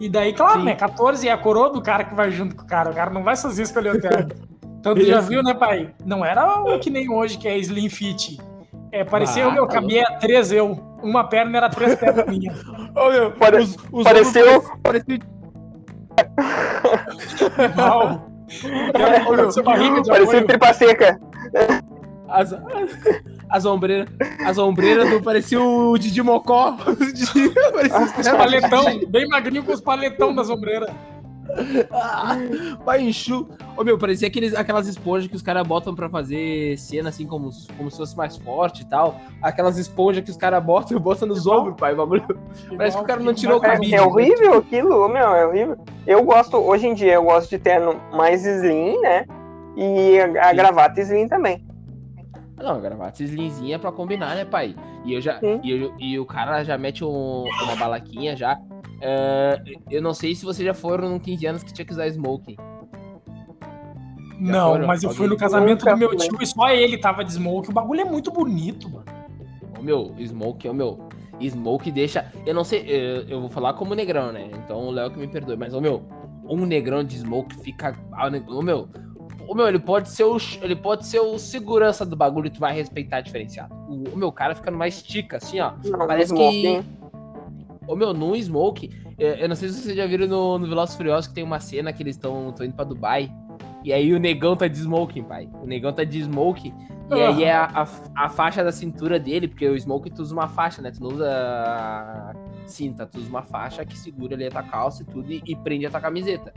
E 0.00 0.08
daí, 0.08 0.32
claro, 0.32 0.60
Sim. 0.60 0.64
né? 0.66 0.74
14 0.74 1.28
é 1.28 1.32
a 1.32 1.38
coroa 1.38 1.70
do 1.70 1.80
cara 1.80 2.04
que 2.04 2.14
vai 2.14 2.30
junto 2.30 2.56
com 2.56 2.62
o 2.64 2.66
cara. 2.66 2.90
O 2.90 2.94
cara 2.94 3.10
não 3.10 3.22
vai 3.22 3.36
sozinho 3.36 3.64
escolher 3.64 3.94
o 3.96 4.00
terno. 4.00 4.28
Então 4.82 4.96
tu 4.96 5.04
já 5.04 5.20
viu, 5.20 5.44
né, 5.44 5.54
pai? 5.54 5.94
Não 6.04 6.24
era 6.24 6.60
o 6.60 6.76
que 6.80 6.90
nem 6.90 7.08
hoje, 7.08 7.38
que 7.38 7.46
é 7.46 7.56
slim 7.56 7.88
fit. 7.88 8.36
É, 8.90 9.04
parecia 9.04 9.44
Ah, 9.44 9.48
o 9.48 9.52
meu, 9.52 9.64
tá 9.64 9.74
cabia 9.74 10.04
três 10.18 10.50
eu. 10.50 10.72
Uma 11.00 11.22
perna 11.22 11.56
era 11.58 11.68
três 11.70 11.94
pernas 11.94 12.26
minhas. 12.26 12.60
Ô, 12.96 13.08
meu, 13.12 13.30
Pare- 13.30 13.58
os, 13.58 13.76
os 13.92 14.02
pareceu- 14.02 14.60
parecem- 14.82 15.20
Mal. 17.76 18.28
Meu, 18.64 18.92
Parecia 18.92 19.62
Parecia 20.04 20.46
tripa 20.46 20.74
seca. 20.74 21.20
As, 22.28 22.52
as 23.52 23.66
ombreiras 23.66 24.08
as 24.44 24.58
ombreiras 24.58 25.08
do 25.10 25.22
parecia 25.22 25.60
o 25.60 25.96
Didi 25.98 26.22
Mocó. 26.22 26.76
parecia 26.82 28.00
os 28.00 28.28
paletão, 28.28 29.00
bem 29.08 29.28
magrinho 29.28 29.62
com 29.62 29.72
os 29.72 29.80
paletão 29.80 30.34
das 30.34 30.48
ombreiras. 30.48 30.90
Ah, 31.90 32.36
vai 32.84 33.02
enxu. 33.02 33.48
Ô 33.76 33.84
meu, 33.84 33.98
parecia 33.98 34.28
aqueles, 34.28 34.54
aquelas 34.54 34.86
esponjas 34.86 35.28
que 35.28 35.36
os 35.36 35.42
caras 35.42 35.66
botam 35.66 35.94
pra 35.94 36.08
fazer 36.08 36.78
cena 36.78 37.08
assim, 37.08 37.26
como, 37.26 37.50
como 37.76 37.90
se 37.90 37.96
fosse 37.96 38.16
mais 38.16 38.36
forte 38.36 38.82
e 38.82 38.86
tal. 38.86 39.20
Aquelas 39.42 39.76
esponjas 39.76 40.24
que 40.24 40.30
os 40.30 40.36
caras 40.36 40.62
botam 40.64 40.96
e 40.96 41.00
botam 41.02 41.28
nos 41.28 41.46
ombros, 41.46 41.76
pai. 41.76 41.94
bagulho. 41.94 42.24
Parece 42.76 42.96
que 42.96 43.02
o 43.02 43.06
cara 43.06 43.20
não 43.20 43.34
tirou 43.34 43.58
o 43.58 43.60
cabide. 43.60 43.94
é 43.94 44.00
horrível 44.00 44.54
aquilo, 44.54 45.08
meu, 45.08 45.34
é 45.34 45.46
horrível. 45.46 45.76
Eu 46.06 46.22
gosto, 46.22 46.56
hoje 46.56 46.86
em 46.86 46.94
dia, 46.94 47.14
eu 47.14 47.24
gosto 47.24 47.50
de 47.50 47.58
terno 47.58 48.00
mais 48.12 48.46
slim, 48.46 48.98
né? 49.00 49.26
E 49.76 50.20
a, 50.20 50.50
a 50.50 50.52
gravata 50.52 51.00
slim 51.00 51.26
também. 51.28 51.62
Não, 52.62 52.80
gravata 52.80 53.22
slinzinha 53.22 53.78
pra 53.78 53.90
combinar, 53.92 54.34
né, 54.36 54.44
pai? 54.44 54.74
E, 55.04 55.12
eu 55.14 55.20
já, 55.20 55.40
e, 55.62 55.70
eu- 55.70 55.94
e 55.98 56.18
o 56.18 56.24
cara 56.24 56.62
já 56.62 56.78
mete 56.78 57.04
um- 57.04 57.44
uma 57.64 57.76
balaquinha 57.76 58.36
já. 58.36 58.58
É, 59.00 59.60
eu 59.90 60.00
não 60.00 60.14
sei 60.14 60.34
se 60.34 60.44
vocês 60.44 60.64
já 60.64 60.72
foram 60.74 61.08
num 61.10 61.18
15 61.18 61.44
anos 61.46 61.62
que 61.62 61.72
tinha 61.72 61.84
que 61.84 61.92
usar 61.92 62.06
smoking. 62.06 62.56
Não, 64.38 64.72
foram? 64.72 64.86
mas 64.86 65.02
eu 65.02 65.10
fui 65.10 65.18
Alguém- 65.26 65.30
no 65.30 65.36
casamento 65.36 65.84
do 65.84 65.96
meu 65.96 66.08
fui. 66.10 66.18
tio 66.18 66.38
e 66.40 66.46
só 66.46 66.68
ele 66.70 66.98
tava 66.98 67.24
de 67.24 67.32
smoke. 67.32 67.70
O 67.70 67.72
bagulho 67.72 68.00
é 68.00 68.04
muito 68.04 68.30
bonito, 68.30 68.88
mano. 68.90 69.04
Ô 69.78 69.82
meu, 69.82 70.14
Smoke, 70.20 70.68
ô 70.68 70.74
meu. 70.74 71.08
Smoke 71.40 71.90
deixa. 71.90 72.30
Eu 72.46 72.54
não 72.54 72.62
sei, 72.64 72.80
eu, 72.86 73.22
eu 73.28 73.40
vou 73.40 73.50
falar 73.50 73.74
como 73.74 73.94
negrão, 73.94 74.32
né? 74.32 74.48
Então 74.54 74.78
o 74.86 74.90
Léo 74.90 75.10
que 75.10 75.18
me 75.18 75.26
perdoe. 75.28 75.56
Mas, 75.56 75.74
ô 75.74 75.80
meu, 75.80 76.02
um 76.48 76.64
negrão 76.64 77.02
de 77.02 77.16
Smoke 77.18 77.56
fica. 77.56 77.96
Ô 78.48 78.62
meu. 78.62 78.88
Ô 79.46 79.54
meu, 79.54 79.68
ele 79.68 79.78
pode 79.78 80.08
ser 80.10 80.24
o. 80.24 80.36
Ele 80.60 80.76
pode 80.76 81.06
ser 81.06 81.20
o 81.20 81.38
segurança 81.38 82.04
do 82.06 82.16
bagulho 82.16 82.46
e 82.46 82.50
tu 82.50 82.60
vai 82.60 82.74
respeitar 82.74 83.20
diferenciado. 83.20 83.74
O, 83.88 84.14
o 84.14 84.16
meu 84.16 84.32
cara 84.32 84.54
fica 84.54 84.70
numa 84.70 84.88
estica, 84.88 85.36
assim, 85.36 85.60
ó. 85.60 85.72
Não, 85.84 86.06
Parece 86.06 86.34
que. 86.34 86.82
Ô 87.86 87.96
meu, 87.96 88.14
no 88.14 88.36
Smoke, 88.36 88.90
é, 89.18 89.42
eu 89.44 89.48
não 89.48 89.56
sei 89.56 89.68
se 89.68 89.82
vocês 89.82 89.96
já 89.96 90.06
viram 90.06 90.26
no, 90.26 90.58
no 90.58 90.66
Velozes 90.66 90.96
Furiosos 90.96 91.26
que 91.26 91.34
tem 91.34 91.44
uma 91.44 91.60
cena 91.60 91.92
que 91.92 92.02
eles 92.02 92.16
estão 92.16 92.54
indo 92.60 92.74
pra 92.74 92.84
Dubai. 92.84 93.32
E 93.84 93.92
aí 93.92 94.12
o 94.12 94.20
negão 94.20 94.56
tá 94.56 94.68
de 94.68 94.78
smoking, 94.78 95.24
pai. 95.24 95.48
O 95.60 95.66
negão 95.66 95.92
tá 95.92 96.04
de 96.04 96.20
smoking. 96.20 96.72
E 97.16 97.22
aí 97.22 97.44
é 97.44 97.52
a, 97.52 97.64
a, 97.74 98.24
a 98.24 98.28
faixa 98.28 98.62
da 98.64 98.72
cintura 98.72 99.18
dele, 99.18 99.48
porque 99.48 99.68
o 99.68 99.76
smoking 99.76 100.10
tu 100.10 100.22
usa 100.22 100.34
uma 100.34 100.48
faixa, 100.48 100.80
né? 100.80 100.90
Tu 100.90 101.00
não 101.02 101.10
usa 101.10 102.34
cinta, 102.66 103.06
tu 103.06 103.18
usa 103.18 103.28
uma 103.28 103.42
faixa 103.42 103.84
que 103.84 103.98
segura 103.98 104.34
ali 104.34 104.46
a 104.46 104.50
tua 104.50 104.62
calça 104.62 105.02
e 105.02 105.06
tudo 105.06 105.30
e, 105.30 105.42
e 105.46 105.56
prende 105.56 105.86
a 105.86 105.90
tua 105.90 106.00
camiseta. 106.00 106.52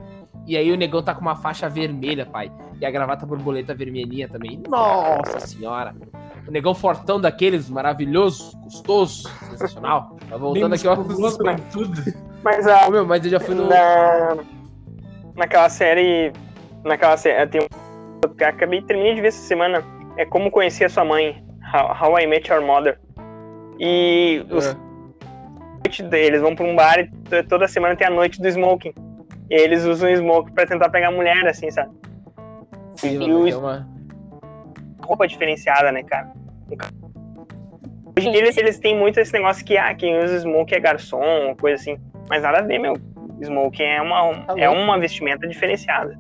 E 0.48 0.56
aí 0.56 0.72
o 0.72 0.78
negão 0.78 1.02
tá 1.02 1.14
com 1.16 1.22
uma 1.22 1.36
faixa 1.36 1.68
vermelha, 1.68 2.26
pai. 2.26 2.52
E 2.80 2.86
a 2.86 2.92
gravata 2.92 3.26
borboleta 3.26 3.74
vermelhinha 3.74 4.28
também. 4.28 4.62
Nossa 4.70 5.40
senhora! 5.40 5.96
O 6.48 6.52
negão 6.52 6.76
fortão 6.76 7.20
daqueles, 7.20 7.70
maravilhoso, 7.70 8.56
gostoso, 8.60 9.28
sensacional. 9.50 10.16
Tá 10.30 10.38
voltando 10.38 10.70
Bem 10.70 10.80
aqui, 10.80 10.88
ó. 10.88 10.96
pra 11.36 11.56
tudo. 11.72 12.00
Mas 12.44 12.68
a, 12.68 12.88
Ô, 12.88 12.92
meu, 12.92 13.06
mas 13.06 13.26
eu 13.26 13.32
já 13.32 13.40
fui 13.40 13.56
no. 13.56 13.68
na, 13.68 14.38
naquela 15.36 15.68
série. 15.70 16.32
Naquela 16.84 17.18
série. 17.18 17.50
Tem 17.50 17.62
um. 17.62 17.68
eu 18.24 18.48
Acabei 18.48 18.84
terminei 18.84 19.16
de 19.16 19.22
ver 19.22 19.30
essa 19.30 19.42
semana. 19.42 19.84
É 20.18 20.26
como 20.26 20.52
conhecer 20.52 20.86
a 20.86 20.90
sua 20.90 21.06
mãe. 21.06 21.44
How, 21.74 21.96
How 22.10 22.20
I 22.20 22.28
Met 22.28 22.52
Your 22.52 22.62
Mother. 22.62 23.00
E 23.80 24.46
os 24.50 24.76
É. 26.12 26.18
eles 26.18 26.42
vão 26.42 26.56
pra 26.56 26.66
um 26.66 26.76
bar 26.76 27.00
e 27.00 27.44
toda 27.44 27.68
semana 27.68 27.96
tem 27.96 28.08
a 28.08 28.10
noite 28.10 28.42
do 28.42 28.48
smoking. 28.48 28.94
E 29.50 29.56
eles 29.56 29.84
usam 29.86 30.12
o 30.12 30.16
smoke 30.16 30.52
pra 30.52 30.66
tentar 30.66 30.90
pegar 30.90 31.12
mulher, 31.12 31.46
assim, 31.48 31.70
sabe? 31.70 31.92
Sim, 32.96 33.22
e 33.22 33.34
o 33.34 33.48
é 33.48 33.58
uma... 33.58 33.88
roupa 35.04 35.28
diferenciada, 35.28 35.92
né, 35.92 36.04
cara? 36.04 36.32
Hoje 38.18 38.30
em 38.30 38.32
dia 38.32 38.42
eles, 38.42 38.58
eles 38.58 38.80
têm 38.80 38.98
muito 38.98 39.20
esse 39.20 39.34
negócio 39.34 39.64
que 39.66 39.78
ah, 39.78 39.94
quem 39.94 40.18
usa 40.18 40.40
smoke 40.40 40.74
é 40.74 40.80
garçom, 40.80 41.54
coisa 41.60 41.76
assim. 41.76 41.98
Mas 42.30 42.42
nada 42.42 42.60
a 42.60 42.62
ver, 42.62 42.80
meu. 42.80 42.96
Smoke 43.44 43.84
é 43.84 44.02
uma, 44.02 44.34
Tá 44.46 44.54
é 44.58 44.70
uma 44.70 44.98
vestimenta 44.98 45.46
diferenciada. 45.48 46.18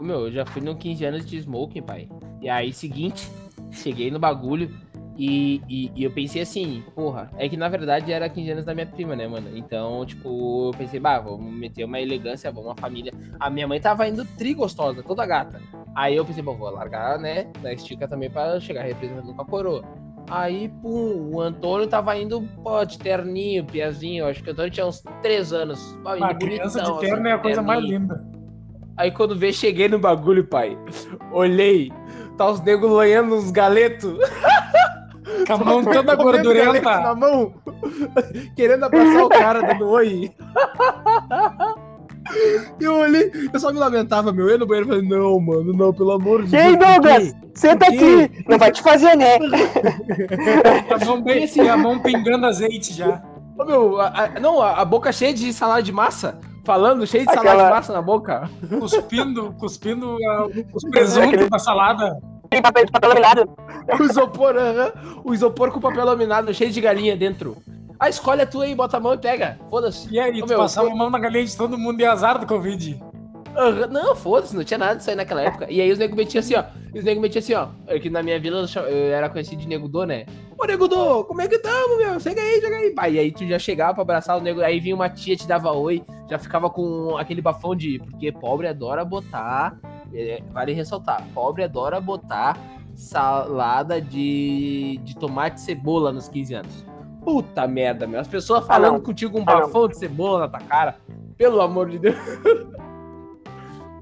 Meu, 0.00 0.26
eu 0.26 0.32
já 0.32 0.46
fui 0.46 0.62
no 0.62 0.76
15 0.76 1.04
anos 1.04 1.26
de 1.26 1.38
smoking, 1.38 1.82
pai. 1.82 2.08
E 2.44 2.48
aí, 2.50 2.74
seguinte, 2.74 3.26
cheguei 3.70 4.10
no 4.10 4.18
bagulho 4.18 4.70
e, 5.16 5.62
e, 5.66 5.90
e 5.96 6.04
eu 6.04 6.10
pensei 6.10 6.42
assim, 6.42 6.84
porra, 6.94 7.30
é 7.38 7.48
que 7.48 7.56
na 7.56 7.70
verdade 7.70 8.12
era 8.12 8.28
15 8.28 8.50
anos 8.50 8.64
da 8.66 8.74
minha 8.74 8.86
prima, 8.86 9.16
né, 9.16 9.26
mano? 9.26 9.48
Então, 9.56 10.04
tipo, 10.04 10.68
eu 10.68 10.76
pensei, 10.76 11.00
bah, 11.00 11.20
vamos 11.20 11.50
meter 11.50 11.84
uma 11.84 11.98
elegância, 11.98 12.52
vamos 12.52 12.68
uma 12.68 12.76
família. 12.76 13.14
A 13.40 13.48
minha 13.48 13.66
mãe 13.66 13.80
tava 13.80 14.06
indo 14.06 14.26
tri 14.36 14.52
gostosa, 14.52 15.02
toda 15.02 15.24
gata. 15.24 15.58
Aí 15.96 16.16
eu 16.16 16.24
pensei, 16.26 16.42
bom, 16.42 16.54
vou 16.54 16.68
largar, 16.68 17.18
né, 17.18 17.44
da 17.62 17.72
estica 17.72 18.06
também 18.06 18.28
pra 18.28 18.60
chegar 18.60 18.82
representando 18.82 19.32
com 19.32 19.40
a 19.40 19.46
coroa. 19.46 19.82
Aí, 20.28 20.68
pum, 20.82 21.30
o 21.32 21.40
Antônio 21.40 21.86
tava 21.86 22.14
indo, 22.18 22.42
pô, 22.62 22.84
de 22.84 22.98
terninho, 22.98 23.64
piazinho. 23.64 24.26
Acho 24.26 24.42
que 24.42 24.50
o 24.50 24.52
Antônio 24.52 24.70
tinha 24.70 24.84
uns 24.84 25.02
3 25.22 25.50
anos. 25.54 25.98
Pô, 26.02 26.14
indo 26.14 26.24
A 26.24 26.34
criança 26.34 26.78
bonitão, 26.78 26.94
de 26.94 27.00
terno 27.00 27.20
assim, 27.20 27.28
é 27.28 27.32
a 27.32 27.38
coisa 27.38 27.62
mais 27.62 27.82
linda. 27.82 28.34
Aí 28.96 29.10
quando 29.10 29.36
vê, 29.36 29.52
cheguei 29.52 29.88
no 29.88 29.98
bagulho, 29.98 30.46
pai. 30.46 30.78
Olhei, 31.32 31.90
tá 32.36 32.50
os 32.50 32.60
negros 32.60 32.90
loiando 32.90 33.34
uns 33.36 33.50
galetos. 33.50 34.16
Com 35.46 35.52
a 35.52 35.58
mão 35.58 35.84
toda 35.84 36.14
gordurenta. 36.14 37.00
na 37.00 37.14
mão. 37.14 37.54
Querendo 38.56 38.84
abraçar 38.84 39.22
o 39.24 39.28
cara, 39.28 39.60
dando 39.62 39.88
oi. 39.88 40.30
Eu 42.80 42.94
olhei, 42.96 43.30
eu 43.52 43.60
só 43.60 43.70
me 43.70 43.78
lamentava, 43.78 44.32
meu. 44.32 44.48
Eu 44.48 44.58
no 44.58 44.66
banheiro 44.66 44.88
e 44.88 44.92
falei, 44.94 45.08
não, 45.08 45.38
mano, 45.38 45.72
não, 45.74 45.92
pelo 45.92 46.12
amor 46.12 46.42
de 46.44 46.54
E 46.54 46.58
aí, 46.58 46.74
Deus. 46.76 46.94
por 46.94 47.00
Douglas? 47.02 47.34
Senta 47.54 47.84
aqui. 47.86 48.44
Não 48.48 48.58
vai 48.58 48.72
te 48.72 48.82
fazer, 48.82 49.14
né? 49.14 49.36
A 50.90 51.04
mão, 51.04 51.20
bem, 51.22 51.44
assim, 51.44 51.68
a 51.68 51.76
mão 51.76 51.98
pingando 52.00 52.46
azeite 52.46 52.94
já. 52.94 53.22
Ô, 53.58 53.64
meu, 53.66 54.00
a- 54.00 54.30
a- 54.36 54.40
não, 54.40 54.60
a, 54.60 54.80
a 54.80 54.84
boca 54.86 55.12
cheia 55.12 55.34
de 55.34 55.52
salada 55.52 55.82
de 55.82 55.92
massa. 55.92 56.38
Falando, 56.64 57.06
cheio 57.06 57.26
de 57.26 57.32
salada 57.32 57.50
Aquela- 57.50 57.68
de 57.68 57.74
massa 57.74 57.92
na 57.92 58.02
boca. 58.02 58.48
Cuspindo, 58.80 59.52
cuspindo 59.58 60.16
ah, 60.26 60.46
os 60.72 60.82
presuntos 60.90 61.28
Aquele- 61.28 61.48
da 61.50 61.58
salada. 61.58 62.18
Tem 62.48 62.62
papel, 62.62 62.84
papel 62.90 63.08
laminado. 63.10 63.50
O 64.00 64.02
isopor, 64.04 64.56
aham. 64.56 64.92
o 65.24 65.34
isopor 65.34 65.70
com 65.70 65.78
papel 65.80 66.04
laminado, 66.06 66.54
cheio 66.54 66.70
de 66.70 66.80
galinha 66.80 67.14
dentro. 67.16 67.56
Ah, 68.00 68.08
escolhe 68.08 68.40
a 68.42 68.46
tua 68.46 68.64
aí, 68.64 68.74
bota 68.74 68.96
a 68.96 69.00
mão 69.00 69.12
e 69.14 69.18
pega. 69.18 69.58
Foda-se. 69.68 70.08
E 70.12 70.18
aí, 70.18 70.40
Ô, 70.42 70.46
tu 70.46 70.48
meu, 70.48 70.58
passava 70.58 70.88
a 70.90 70.94
mão 70.94 71.10
na 71.10 71.18
galinha 71.18 71.44
de 71.44 71.56
todo 71.56 71.76
mundo 71.78 72.00
e 72.00 72.04
azar 72.04 72.38
do 72.38 72.46
Covid. 72.46 73.00
Aham, 73.56 73.86
Não, 73.88 74.16
foda-se, 74.16 74.54
não 74.56 74.64
tinha 74.64 74.78
nada 74.78 74.96
disso 74.96 75.10
aí 75.10 75.16
naquela 75.16 75.42
época. 75.42 75.66
E 75.70 75.80
aí 75.80 75.90
os 75.92 75.98
nego 75.98 76.16
metiam 76.16 76.40
assim, 76.40 76.54
ó. 76.56 76.64
Os 76.94 77.04
nego 77.04 77.20
metiam 77.20 77.38
assim, 77.40 77.54
ó. 77.54 77.68
É 77.86 77.98
que 77.98 78.10
na 78.10 78.22
minha 78.22 78.38
vila 78.40 78.66
eu 78.76 79.12
era 79.12 79.28
conhecido 79.28 79.60
de 79.62 79.68
Nego 79.68 79.88
Dô, 79.88 80.04
né? 80.04 80.26
Ô, 80.58 80.64
Nego 80.66 80.86
Dô, 80.88 81.24
como 81.24 81.40
é 81.42 81.48
que 81.48 81.58
tamo, 81.58 81.98
meu? 81.98 82.18
Chega 82.20 82.40
aí, 82.40 82.60
chega 82.60 82.76
aí. 82.76 82.90
Pai, 82.94 83.12
e 83.14 83.18
aí 83.18 83.32
tu 83.32 83.46
já 83.46 83.58
chegava 83.58 83.94
pra 83.94 84.02
abraçar 84.02 84.36
o 84.36 84.40
nego. 84.40 84.60
Aí 84.60 84.80
vinha 84.80 84.94
uma 84.94 85.08
tia, 85.08 85.36
te 85.36 85.46
dava 85.46 85.72
oi. 85.72 86.02
Já 86.30 86.38
ficava 86.38 86.68
com 86.70 87.16
aquele 87.16 87.40
bafão 87.42 87.74
de. 87.74 87.98
Porque 87.98 88.30
pobre 88.32 88.66
adora 88.68 89.04
botar. 89.04 89.76
é, 90.12 90.42
vale 90.52 90.72
ressaltar. 90.72 91.24
Pobre 91.34 91.64
adora 91.64 92.00
botar 92.00 92.56
salada 92.94 94.00
de, 94.00 95.00
de 95.02 95.16
tomate 95.16 95.58
e 95.58 95.62
cebola 95.62 96.12
nos 96.12 96.28
15 96.28 96.54
anos. 96.54 96.84
Puta 97.24 97.66
merda, 97.66 98.06
meu. 98.06 98.20
As 98.20 98.28
pessoas 98.28 98.66
falando 98.66 98.94
não. 98.94 99.00
contigo 99.00 99.38
um 99.38 99.42
Ah, 99.42 99.60
bafão 99.60 99.88
de 99.88 99.96
cebola 99.98 100.40
na 100.40 100.48
tua 100.48 100.60
cara. 100.60 100.96
Pelo 101.36 101.60
amor 101.60 101.88
de 101.90 101.98
Deus. 101.98 102.16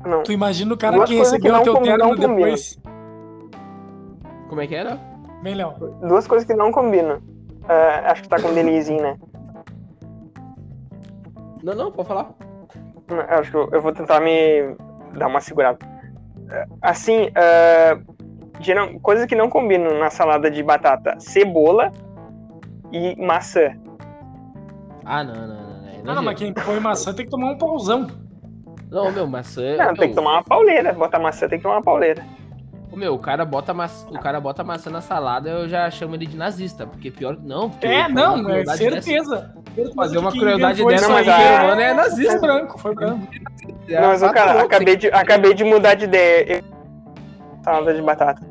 Não. 0.04 0.22
Tu 0.22 0.32
imagina 0.32 0.74
o 0.74 0.76
cara 0.76 0.96
Duas 0.96 1.08
que 1.08 1.16
recebeu 1.16 1.40
que 1.62 1.70
o 1.70 1.74
não 1.74 1.82
teu 1.82 1.98
não 1.98 2.10
combinam. 2.10 2.36
depois. 2.36 2.78
Como 4.48 4.60
é 4.60 4.66
que 4.66 4.74
era? 4.74 4.98
Bem, 5.42 5.54
Léo. 5.54 5.74
Duas 6.06 6.26
coisas 6.26 6.46
que 6.46 6.54
não 6.54 6.70
combinam. 6.72 7.20
Ah, 7.68 8.10
acho 8.12 8.22
que 8.22 8.28
tá 8.28 8.40
com 8.40 8.52
delizinho, 8.52 9.00
né? 9.02 9.16
Não, 11.62 11.74
não, 11.74 11.92
pode 11.92 12.08
falar. 12.08 12.30
Não, 13.08 13.20
Acho 13.20 13.50
que 13.50 13.56
eu, 13.56 13.68
eu 13.72 13.80
vou 13.80 13.92
tentar 13.92 14.20
me 14.20 14.74
dar 15.16 15.28
uma 15.28 15.40
segurada. 15.40 15.78
Ah, 16.50 16.66
Assim, 16.90 17.28
geral- 18.60 18.98
coisas 19.00 19.26
que 19.26 19.34
não 19.36 19.48
combinam 19.48 19.98
na 19.98 20.10
salada 20.10 20.50
de 20.50 20.62
batata: 20.62 21.16
cebola 21.20 21.92
e 22.90 23.14
maçã. 23.24 23.76
Ah, 25.04 25.22
não, 25.24 25.34
não, 25.34 25.46
não. 25.48 25.82
não, 25.82 25.88
é 25.88 26.00
Ah, 26.06 26.14
não, 26.14 26.22
mas 26.22 26.38
quem 26.38 26.52
põe 26.52 26.80
maçã 26.80 27.14
tem 27.14 27.24
que 27.24 27.30
tomar 27.30 27.52
um 27.52 27.58
pauzão. 27.58 28.06
Não, 28.92 29.10
meu, 29.10 29.26
maçã. 29.26 29.76
Não, 29.76 29.86
meu, 29.86 29.94
tem 29.96 30.08
que 30.10 30.14
tomar 30.14 30.32
uma 30.34 30.44
pauleira. 30.44 30.92
Botar 30.92 31.18
maçã 31.18 31.48
tem 31.48 31.58
que 31.58 31.62
tomar 31.62 31.76
uma 31.76 31.82
pauleira. 31.82 32.22
ô, 32.92 32.96
meu, 32.96 33.14
o 33.14 33.18
cara 33.18 33.42
bota 33.44 33.72
maçã, 33.72 34.06
o 34.10 34.20
cara 34.20 34.38
bota 34.38 34.62
maçã 34.62 34.90
na 34.90 35.00
salada, 35.00 35.48
eu 35.48 35.66
já 35.68 35.90
chamo 35.90 36.14
ele 36.14 36.26
de 36.26 36.36
nazista, 36.36 36.86
porque 36.86 37.10
pior 37.10 37.38
não, 37.42 37.70
porque 37.70 37.86
É, 37.86 38.06
não, 38.08 38.48
é 38.50 38.64
certeza. 38.76 39.50
dessa- 39.74 39.94
fazer 39.94 40.18
uma 40.18 40.30
crueldade 40.30 40.84
dessa 40.84 41.08
mas 41.08 41.26
no 41.26 41.32
a- 41.32 41.36
ser 41.38 41.64
humano 41.64 41.80
é 41.80 41.86
Foi 41.86 41.94
nazista. 41.96 42.38
branco, 42.38 42.78
foi 42.78 42.94
branco. 42.94 43.28
É, 43.88 43.98
não, 44.00 44.08
mas, 44.08 44.22
o 44.22 44.30
cara, 44.30 44.62
acabei 44.62 44.96
de, 44.96 45.06
acabei 45.08 45.54
de 45.54 45.64
mudar 45.64 45.94
de 45.94 46.04
ideia. 46.04 46.58
Eu- 46.58 46.72
Salada 47.64 47.94
de 47.94 48.02
batata. 48.02 48.42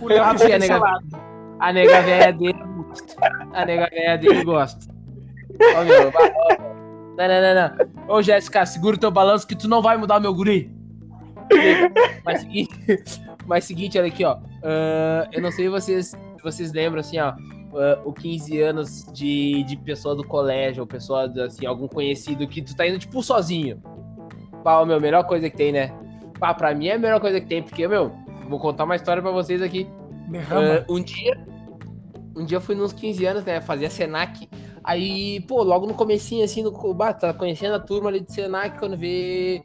O 0.00 0.08
Léo 0.08 0.24
é 0.24 0.58
nega- 0.58 0.66
salada. 0.66 1.04
A 1.60 1.72
nega 1.72 2.00
velha 2.02 2.32
dele 2.32 2.54
gosta. 2.64 3.14
A 3.52 3.64
nega 3.64 3.88
velha 3.90 4.16
dele 4.18 4.44
gosta. 4.44 4.92
Ó, 5.76 5.84
meu, 5.84 6.08
ó. 6.08 6.70
Não, 7.18 7.28
não, 7.28 7.40
não, 7.42 7.54
não. 7.54 7.89
Ô, 8.10 8.20
Jéssica, 8.20 8.66
segura 8.66 8.96
o 8.96 8.98
teu 8.98 9.08
balanço 9.08 9.46
que 9.46 9.54
tu 9.54 9.68
não 9.68 9.80
vai 9.80 9.96
mudar 9.96 10.18
meu 10.18 10.34
guri. 10.34 10.68
Mas 12.24 12.40
seguinte, 12.40 12.74
mas 13.46 13.64
seguinte, 13.64 13.98
olha 13.98 14.08
aqui, 14.08 14.24
ó. 14.24 14.36
Ah, 14.64 15.28
eu 15.32 15.40
não 15.40 15.50
sei 15.50 15.66
se 15.66 15.70
vocês, 15.70 16.12
vocês 16.42 16.72
lembram, 16.72 17.00
assim, 17.00 17.18
ó. 17.18 17.32
ah, 17.74 18.00
o 18.04 18.12
15 18.12 18.60
anos 18.60 19.06
de, 19.12 19.62
de 19.62 19.76
pessoa 19.76 20.16
do 20.16 20.24
colégio, 20.24 20.82
ou 20.82 20.86
pessoa, 20.86 21.24
assim, 21.44 21.66
algum 21.66 21.86
conhecido 21.86 22.46
que 22.48 22.60
tu 22.62 22.74
tá 22.74 22.86
indo, 22.86 22.98
tipo, 22.98 23.22
sozinho. 23.22 23.80
Pá, 24.64 24.84
meu, 24.84 25.00
melhor 25.00 25.24
coisa 25.24 25.48
que 25.48 25.56
tem, 25.56 25.72
né? 25.72 25.92
Pá, 26.38 26.52
pra 26.52 26.74
mim 26.74 26.88
é 26.88 26.94
a 26.94 26.98
melhor 26.98 27.20
coisa 27.20 27.40
que 27.40 27.46
tem, 27.46 27.62
porque, 27.62 27.86
meu, 27.86 28.12
vou 28.48 28.58
contar 28.58 28.84
uma 28.84 28.96
história 28.96 29.22
pra 29.22 29.30
vocês 29.30 29.62
aqui. 29.62 29.88
Ah, 30.50 30.84
um 30.88 31.02
dia, 31.02 31.38
um 32.36 32.44
dia 32.44 32.56
eu 32.56 32.60
fui 32.60 32.74
nos 32.74 32.92
15 32.92 33.24
anos, 33.26 33.44
né, 33.44 33.60
fazia 33.60 33.88
Senac. 33.88 34.48
Aí, 34.82 35.40
pô, 35.40 35.62
logo 35.62 35.86
no 35.86 35.94
comecinho, 35.94 36.44
assim, 36.44 36.62
no, 36.62 36.94
bah, 36.94 37.12
tá 37.12 37.34
conhecendo 37.34 37.74
a 37.74 37.80
turma 37.80 38.08
ali 38.08 38.20
de 38.20 38.32
Senac, 38.32 38.78
quando 38.78 38.96
vê 38.96 39.62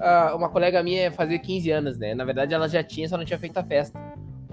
ah, 0.00 0.34
uma 0.34 0.48
colega 0.48 0.82
minha 0.82 1.10
fazer 1.12 1.38
15 1.38 1.70
anos, 1.70 1.98
né? 1.98 2.14
Na 2.14 2.24
verdade, 2.24 2.52
ela 2.52 2.68
já 2.68 2.82
tinha, 2.82 3.08
só 3.08 3.16
não 3.16 3.24
tinha 3.24 3.38
feito 3.38 3.56
a 3.58 3.64
festa. 3.64 3.98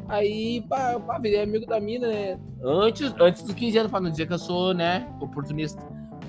Aí, 0.07 0.61
pá, 0.69 0.99
pá 0.99 1.17
virei 1.17 1.41
amigo 1.41 1.65
da 1.65 1.79
mina, 1.79 2.07
né? 2.07 2.39
Antes, 2.63 3.13
antes 3.19 3.43
dos 3.43 3.55
15 3.55 3.77
anos, 3.79 3.91
pra 3.91 3.99
não 3.99 4.11
dizer 4.11 4.27
que 4.27 4.33
eu 4.33 4.39
sou, 4.39 4.73
né, 4.73 5.07
oportunista. 5.19 5.81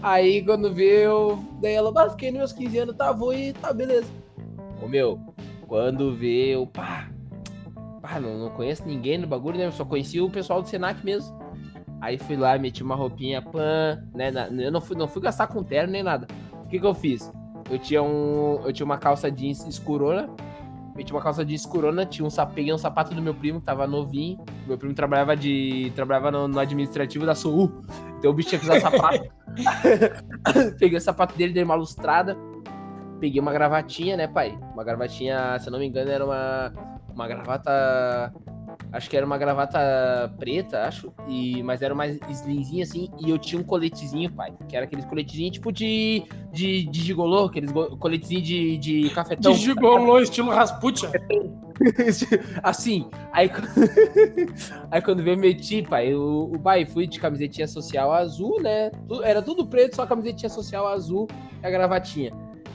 Aí, 0.02 0.44
quando 0.44 0.72
vê, 0.72 1.06
eu... 1.06 1.38
Daí 1.60 1.74
ela, 1.74 1.92
bah, 1.92 2.10
fiquei 2.10 2.30
nos 2.30 2.38
meus 2.38 2.52
15 2.52 2.78
anos, 2.78 2.96
tá, 2.96 3.12
vou 3.12 3.34
e 3.34 3.52
tá, 3.52 3.72
beleza. 3.72 4.08
Ô, 4.82 4.88
meu, 4.88 5.18
quando 5.66 6.14
vê, 6.14 6.54
eu, 6.54 6.66
pá, 6.66 7.10
pá, 8.00 8.20
não, 8.20 8.38
não 8.38 8.50
conheço 8.50 8.86
ninguém 8.86 9.18
no 9.18 9.26
bagulho, 9.26 9.58
né? 9.58 9.66
Eu 9.66 9.72
só 9.72 9.84
conheci 9.84 10.20
o 10.20 10.30
pessoal 10.30 10.62
do 10.62 10.68
Senac 10.68 11.04
mesmo. 11.04 11.43
Aí 12.04 12.18
fui 12.18 12.36
lá, 12.36 12.58
meti 12.58 12.82
uma 12.82 12.94
roupinha 12.94 13.40
pan, 13.40 14.04
né? 14.14 14.30
eu 14.58 14.70
não 14.70 14.78
fui, 14.78 14.94
não 14.94 15.08
fui 15.08 15.22
gastar 15.22 15.46
com 15.46 15.62
terno 15.62 15.90
nem 15.90 16.02
nada. 16.02 16.26
O 16.52 16.68
que 16.68 16.78
que 16.78 16.84
eu 16.84 16.92
fiz? 16.92 17.32
Eu 17.70 17.78
tinha 17.78 18.02
um, 18.02 18.60
eu 18.62 18.74
tinha 18.74 18.84
uma 18.84 18.98
calça 18.98 19.30
jeans 19.30 19.66
escurona, 19.66 20.28
meti 20.94 21.12
uma 21.12 21.22
calça 21.22 21.42
jeans 21.42 21.62
escurona, 21.62 22.04
tinha 22.04 22.26
um 22.26 22.28
sapato, 22.28 22.60
um 22.60 22.76
sapato 22.76 23.14
do 23.14 23.22
meu 23.22 23.34
primo 23.34 23.58
que 23.58 23.64
tava 23.64 23.86
novinho. 23.86 24.38
Meu 24.66 24.76
primo 24.76 24.92
trabalhava 24.92 25.34
de, 25.34 25.90
trabalhava 25.96 26.30
no, 26.30 26.46
no 26.46 26.58
administrativo 26.58 27.24
da 27.24 27.34
SOU, 27.34 27.72
então 28.18 28.30
o 28.30 28.34
bicho 28.34 28.50
tinha 28.50 28.58
que 28.58 28.66
usar 28.66 28.80
sapato. 28.80 29.24
peguei 30.78 30.98
o 30.98 31.00
sapato 31.00 31.34
dele, 31.38 31.54
dei 31.54 31.64
uma 31.64 31.74
lustrada, 31.74 32.36
peguei 33.18 33.40
uma 33.40 33.50
gravatinha, 33.50 34.14
né, 34.14 34.28
pai? 34.28 34.58
Uma 34.74 34.84
gravatinha, 34.84 35.58
se 35.58 35.68
eu 35.68 35.72
não 35.72 35.78
me 35.78 35.86
engano, 35.86 36.10
era 36.10 36.22
uma, 36.22 36.70
uma 37.14 37.26
gravata 37.26 38.30
Acho 38.94 39.10
que 39.10 39.16
era 39.16 39.26
uma 39.26 39.36
gravata 39.36 40.32
preta, 40.38 40.84
acho. 40.84 41.12
E, 41.26 41.60
mas 41.64 41.82
era 41.82 41.96
mais 41.96 42.16
slimzinha 42.30 42.84
assim. 42.84 43.10
E 43.18 43.28
eu 43.28 43.36
tinha 43.36 43.60
um 43.60 43.64
coletezinho, 43.64 44.30
pai. 44.30 44.54
Que 44.68 44.76
era 44.76 44.84
aqueles 44.84 45.04
coletezinhos 45.04 45.54
tipo 45.54 45.72
de, 45.72 46.22
de, 46.52 46.86
de 46.86 47.00
gigolô, 47.00 47.46
aqueles 47.46 47.72
coletezinhos 47.98 48.46
de, 48.46 48.78
de 48.78 49.10
cafetão. 49.10 49.50
De 49.50 49.58
gigolô, 49.58 50.20
estilo 50.20 50.52
Rasputia. 50.52 51.10
assim. 52.62 53.10
Aí, 53.32 53.50
aí 54.92 55.02
quando 55.02 55.24
veio 55.24 55.38
meti, 55.38 55.82
pai, 55.82 56.14
o, 56.14 56.52
o 56.54 56.58
pai 56.60 56.86
fui 56.86 57.08
de 57.08 57.18
camisetinha 57.18 57.66
social 57.66 58.12
azul, 58.12 58.62
né? 58.62 58.92
Era 59.24 59.42
tudo 59.42 59.66
preto, 59.66 59.96
só 59.96 60.06
camisetinha 60.06 60.48
social 60.48 60.86
azul 60.86 61.26
e 61.60 61.66
a 61.66 61.70
gravatinha. 61.70 62.32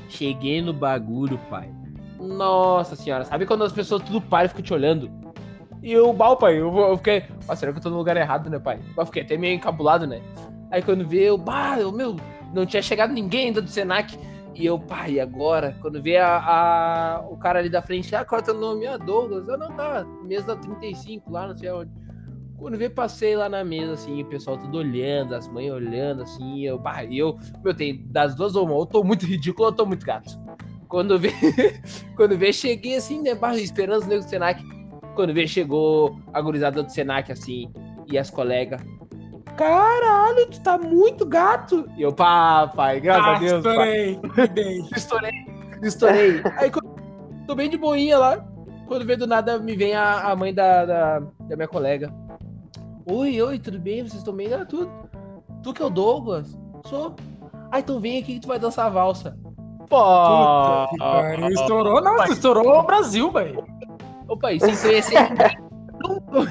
Cheguei 0.10 0.62
no 0.62 0.74
bagulho, 0.74 1.40
pai. 1.50 1.72
Nossa 2.20 2.98
senhora, 2.98 3.24
sabe 3.24 3.46
quando 3.46 3.64
as 3.64 3.72
pessoas 3.72 4.04
tudo 4.04 4.20
param 4.20 4.48
e 4.48 4.50
ficam 4.50 4.62
te 4.62 4.74
olhando? 4.74 5.29
E 5.82 5.92
eu, 5.94 6.12
mal, 6.14 6.38
pai, 6.38 6.60
eu, 6.60 6.76
eu 6.78 6.98
fiquei. 6.98 7.24
Ah, 7.48 7.56
será 7.56 7.72
que 7.72 7.78
eu 7.80 7.84
tô 7.84 7.90
no 7.90 7.98
lugar 7.98 8.18
errado, 8.18 8.50
né, 8.50 8.60
pai? 8.60 8.80
Eu 8.98 9.06
fiquei 9.06 9.24
até 9.24 9.38
meio 9.38 9.56
encabulado, 9.56 10.06
né? 10.06 10.22
Aí 10.72 10.82
quando 10.82 11.08
vê, 11.08 11.24
eu, 11.30 11.38
bah, 11.38 11.78
eu, 11.80 11.92
meu, 11.92 12.16
não 12.54 12.66
tinha 12.66 12.82
chegado 12.82 13.14
ninguém 13.14 13.48
ainda 13.48 13.62
do 13.62 13.70
Senac. 13.70 14.18
E 14.56 14.66
eu, 14.66 14.78
pai, 14.78 15.20
agora? 15.22 15.76
Quando 15.80 16.02
vê 16.02 16.18
a, 16.18 16.38
a- 16.38 17.26
o 17.30 17.38
cara 17.38 17.60
ali 17.60 17.70
da 17.70 17.82
frente, 17.82 18.14
ah, 18.14 18.26
qual 18.26 18.40
é 18.42 18.44
teu 18.44 18.54
nome? 18.56 18.86
Ah, 18.88 18.98
Douglas. 18.98 19.48
Eu 19.48 19.58
não, 19.58 19.72
tá, 19.72 20.06
mesa 20.24 20.56
35 20.56 21.32
lá, 21.32 21.48
não 21.48 21.58
sei 21.58 21.72
onde. 21.72 21.92
Quando 22.58 22.78
vê, 22.78 22.90
passei 22.90 23.38
lá 23.38 23.48
na 23.48 23.64
mesa, 23.64 23.94
assim, 23.94 24.22
o 24.22 24.26
pessoal 24.26 24.58
tudo 24.58 24.80
olhando, 24.80 25.34
as 25.34 25.48
mães 25.48 25.72
olhando, 25.72 26.24
assim, 26.24 26.66
eu, 26.66 26.78
bah, 26.78 27.06
eu, 27.06 27.38
meu, 27.64 27.74
tem 27.74 28.06
das 28.08 28.36
duas 28.36 28.54
ou 28.54 28.66
uma, 28.66 28.76
eu 28.76 28.86
tô 28.86 29.02
muito 29.02 29.26
ridículo 29.26 29.64
ou 29.68 29.72
eu 29.72 29.76
tô 29.78 29.86
muito 29.86 30.06
gato. 30.06 30.38
Quando 30.90 31.18
vê, 31.18 31.30
quando 32.18 32.38
vê, 32.38 32.52
cheguei 32.52 32.98
assim, 32.98 33.22
né, 33.22 33.34
bah, 33.34 33.56
esperando 33.56 34.02
os 34.02 34.08
negros 34.08 34.26
do 34.26 34.30
Senac. 34.30 34.62
Quando 35.20 35.34
vê, 35.34 35.46
chegou 35.46 36.18
a 36.34 36.40
gurizada 36.40 36.82
do 36.82 36.90
Senac, 36.90 37.30
assim, 37.30 37.70
e 38.10 38.18
as 38.18 38.30
colegas. 38.30 38.80
Caralho, 39.58 40.48
tu 40.50 40.62
tá 40.62 40.78
muito 40.78 41.26
gato. 41.26 41.90
E 41.98 42.04
eu, 42.04 42.14
pá, 42.14 42.72
pai, 42.74 43.02
graças 43.02 43.26
Ah, 43.26 43.36
a 43.36 43.40
Deus, 43.40 43.62
pai. 43.62 44.12
estourei. 44.14 44.20
me 44.38 44.48
dei. 44.48 44.80
Estourei, 44.96 45.32
estourei. 45.84 46.42
Aí 46.56 46.72
quando- 46.72 46.96
tô 47.46 47.54
bem 47.54 47.70
de 47.70 47.78
boinha 47.78 48.18
lá. 48.18 48.46
Quando 48.88 49.06
vê 49.06 49.18
do 49.18 49.28
nada, 49.28 49.60
me 49.60 49.76
vem 49.76 49.94
a, 49.94 50.22
a 50.32 50.36
mãe 50.38 50.54
da, 50.54 50.86
da, 50.86 51.20
da 51.20 51.56
minha 51.58 51.68
colega. 51.68 52.14
Oi, 53.06 53.42
oi, 53.42 53.60
tudo 53.60 53.78
bem? 53.78 53.98
Vocês 54.02 54.14
estão 54.20 54.34
bem? 54.34 54.54
Ah, 54.54 54.64
tudo. 54.66 54.90
Tu 55.62 55.74
que 55.74 55.82
é 55.82 55.86
o 55.86 55.90
Douglas? 55.90 56.58
Sou. 56.86 57.14
Ah, 57.70 57.80
então 57.82 58.00
vem 58.00 58.20
aqui 58.20 58.36
que 58.36 58.40
tu 58.40 58.48
vai 58.48 58.58
dançar 58.58 58.86
a 58.86 58.90
valsa. 58.90 59.38
Pô! 59.90 59.98
Puta. 60.92 61.50
Estourou, 61.52 62.02
não, 62.02 62.24
estourou 62.24 62.80
o 62.80 62.84
Brasil, 62.84 63.30
velho. 63.32 63.66
Opa, 64.30 64.54
e 64.54 64.60
sem 64.60 64.76
conhecer 64.78 65.30
ninguém. 65.30 65.70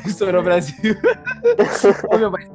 Estourou 0.04 0.40
o 0.40 0.44
Brasil. 0.44 0.74
Ô, 2.12 2.18
meu, 2.18 2.30
mas, 2.30 2.48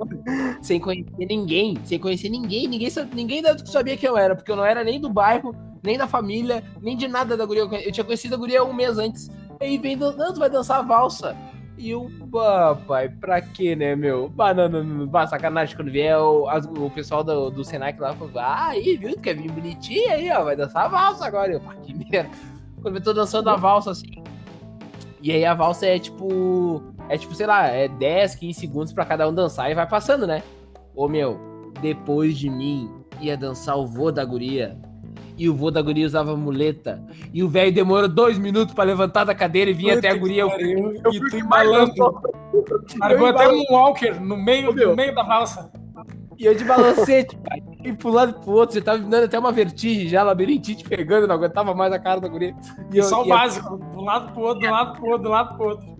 sem 0.61 0.79
conhecer 0.79 1.25
ninguém, 1.25 1.79
sem 1.85 1.97
conhecer 1.99 2.29
ninguém, 2.29 2.67
ninguém, 2.67 2.89
ninguém 3.13 3.43
sabia 3.65 3.97
quem 3.97 4.07
eu 4.09 4.17
era, 4.17 4.35
porque 4.35 4.51
eu 4.51 4.55
não 4.55 4.65
era 4.65 4.83
nem 4.83 4.99
do 4.99 5.09
bairro, 5.09 5.55
nem 5.81 5.97
da 5.97 6.07
família, 6.07 6.63
nem 6.81 6.95
de 6.95 7.07
nada 7.07 7.35
da 7.35 7.45
guria. 7.45 7.63
Eu 7.63 7.91
tinha 7.91 8.03
conhecido 8.03 8.35
a 8.35 8.37
guria 8.37 8.63
um 8.63 8.73
mês 8.73 8.97
antes. 8.97 9.29
Aí 9.61 9.77
vem, 9.77 9.95
não, 9.95 10.33
tu 10.33 10.39
vai 10.39 10.49
dançar 10.49 10.79
a 10.79 10.81
valsa. 10.83 11.35
E 11.77 11.89
eu, 11.89 12.07
bah, 12.27 12.77
pai, 12.87 13.09
pra 13.09 13.41
quê, 13.41 13.75
né, 13.75 13.95
meu? 13.95 14.29
Bah, 14.29 14.53
não, 14.53 14.69
não, 14.69 14.83
não, 14.83 15.07
bah, 15.07 15.25
sacanagem, 15.25 15.75
quando 15.75 15.91
vier 15.91 16.15
o, 16.17 16.47
as- 16.47 16.65
o 16.67 16.89
pessoal 16.91 17.23
do, 17.23 17.49
do 17.49 17.63
Senac 17.63 17.99
lá, 17.99 18.13
falou, 18.13 18.31
ah, 18.37 18.67
aí, 18.67 18.95
viu, 18.97 19.13
tu 19.15 19.21
quer 19.21 19.35
vir 19.35 19.51
bonitinho 19.51 20.11
aí, 20.11 20.29
ó, 20.31 20.43
vai 20.43 20.55
dançar 20.55 20.85
a 20.85 20.87
valsa 20.87 21.25
agora. 21.25 21.51
Eu, 21.53 21.59
pá, 21.59 21.73
que 21.75 21.93
merda. 21.93 22.29
Quando 22.81 22.97
eu 22.97 23.03
tô 23.03 23.11
dançando 23.13 23.49
a 23.49 23.55
valsa, 23.55 23.89
assim, 23.91 24.05
e 25.23 25.31
aí 25.31 25.45
a 25.45 25.53
valsa 25.53 25.85
é 25.85 25.97
tipo. 25.97 26.83
É 27.07 27.17
tipo, 27.17 27.33
sei 27.33 27.47
lá, 27.47 27.67
é 27.67 27.87
10, 27.87 28.35
15 28.35 28.59
segundos 28.59 28.91
pra 28.91 29.05
cada 29.05 29.27
um 29.27 29.33
dançar 29.33 29.71
e 29.71 29.73
vai 29.73 29.87
passando, 29.87 30.27
né? 30.27 30.43
Ô 30.93 31.07
meu, 31.07 31.39
depois 31.81 32.37
de 32.37 32.49
mim 32.49 32.91
ia 33.21 33.37
dançar 33.37 33.77
o 33.77 33.87
vô 33.87 34.11
da 34.11 34.25
guria. 34.25 34.77
E 35.37 35.49
o 35.49 35.55
vô 35.55 35.71
da 35.71 35.81
guria 35.81 36.05
usava 36.05 36.35
muleta. 36.35 37.01
E 37.33 37.41
o 37.41 37.47
velho 37.47 37.73
demorou 37.73 38.09
dois 38.09 38.37
minutos 38.37 38.75
pra 38.75 38.83
levantar 38.83 39.23
da 39.23 39.33
cadeira 39.33 39.71
e 39.71 39.73
vir 39.73 39.95
Puta 39.95 39.99
até 39.99 40.09
a 40.09 40.15
guria. 40.15 40.41
Eu, 40.41 40.49
pariu. 40.49 40.93
eu 41.03 41.11
E 41.11 41.19
fui 41.19 41.29
tu 41.29 41.37
embalando. 41.37 41.93
Largou 42.99 43.27
Eu 43.27 43.33
até 43.33 43.47
um 43.47 43.63
walker 43.71 44.19
no 44.19 44.35
meio, 44.37 44.73
no 44.73 44.95
meio 44.95 45.15
da 45.15 45.23
valsa. 45.23 45.71
E 46.37 46.45
eu 46.45 46.55
de 46.55 46.63
balancete, 46.63 47.37
pai. 47.37 47.61
E 47.83 47.93
pro 47.93 48.09
lado 48.09 48.31
e 48.39 48.43
pro 48.43 48.51
outro, 48.53 48.75
já 48.75 48.81
tava 48.83 48.97
me 48.99 49.09
dando 49.09 49.25
até 49.25 49.37
uma 49.37 49.51
vertigem 49.51 50.07
já, 50.07 50.23
labirintite 50.23 50.83
pegando, 50.83 51.27
não 51.27 51.35
aguentava 51.35 51.73
mais 51.73 51.91
a 51.93 51.99
cara 51.99 52.19
da 52.19 52.27
guria. 52.27 52.55
E 52.91 52.97
eu, 52.97 53.03
Só 53.03 53.21
o 53.21 53.25
e 53.25 53.29
básico. 53.29 53.77
Do 53.77 54.01
lado 54.01 54.31
pro 54.33 54.41
outro, 54.41 54.61
do 54.67 54.71
lado 54.71 54.93
pro 54.99 55.05
outro, 55.07 55.23
do 55.23 55.29
lado 55.29 55.55
pro 55.57 55.65
outro. 55.69 55.93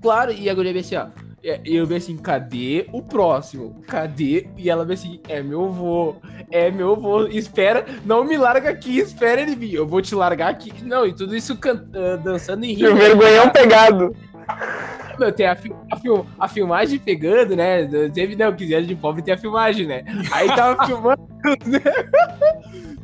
Claro, 0.00 0.32
e 0.32 0.48
a 0.48 0.54
guria 0.54 0.72
veio 0.72 0.84
assim, 0.84 0.96
ó. 0.96 1.06
E 1.44 1.74
eu 1.74 1.84
vi 1.86 1.96
assim, 1.96 2.16
cadê 2.16 2.86
o 2.92 3.02
próximo? 3.02 3.80
Cadê? 3.88 4.46
E 4.56 4.70
ela 4.70 4.84
veio 4.84 4.94
assim, 4.94 5.20
é 5.28 5.42
meu 5.42 5.70
vô, 5.72 6.14
é 6.52 6.70
meu 6.70 6.94
vô, 6.94 7.26
espera, 7.26 7.84
não 8.06 8.22
me 8.22 8.36
larga 8.36 8.70
aqui, 8.70 9.00
espera 9.00 9.40
ele 9.40 9.56
vir, 9.56 9.74
eu 9.74 9.84
vou 9.84 10.00
te 10.00 10.14
largar 10.14 10.50
aqui. 10.50 10.72
Não, 10.84 11.04
e 11.04 11.12
tudo 11.12 11.34
isso 11.34 11.56
can- 11.56 11.84
ah, 11.96 12.16
dançando 12.16 12.64
e 12.64 12.72
E 12.80 12.84
o 12.86 12.90
rindo. 12.90 12.96
vergonhão 13.00 13.50
pegado. 13.50 14.14
Meu, 15.18 15.32
tem 15.32 15.46
a, 15.46 15.52
a, 15.52 15.96
a 16.44 16.48
filmagem 16.48 16.98
pegando, 16.98 17.54
né? 17.56 17.86
Teve, 18.12 18.34
né, 18.36 18.48
o 18.48 18.54
15 18.56 18.74
anos 18.74 18.88
de 18.88 18.94
pobre 18.96 19.22
tem 19.22 19.34
a 19.34 19.38
filmagem, 19.38 19.86
né? 19.86 20.04
Aí 20.32 20.48
tava 20.48 20.84
filmando, 20.86 21.22
né? 21.66 21.80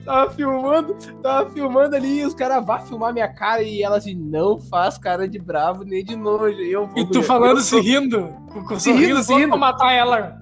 Tava 0.05 0.31
filmando, 0.31 0.95
tava 1.23 1.51
filmando 1.51 1.95
ali 1.97 2.21
e 2.21 2.25
os 2.25 2.35
caras 2.35 2.65
vão 2.65 2.79
filmar 2.81 3.13
minha 3.13 3.29
cara 3.29 3.63
e 3.63 3.83
ela 3.83 3.99
assim, 3.99 4.15
não 4.15 4.59
faz 4.59 4.97
cara 4.97 5.29
de 5.29 5.39
bravo 5.39 5.85
nem 5.85 6.03
de 6.03 6.17
nojo. 6.17 6.59
E, 6.61 6.73
eu 6.73 6.87
vou, 6.87 6.99
E 6.99 7.07
tu 7.11 7.23
falando 7.23 7.59
eu 7.59 7.63
se 7.63 7.79
rindo. 7.81 8.29
Com, 8.67 8.79
Se 8.79 8.91
rindo, 8.93 9.23
se 9.23 9.35
rindo. 9.35 9.59
matar 9.59 9.93
ela. 9.93 10.39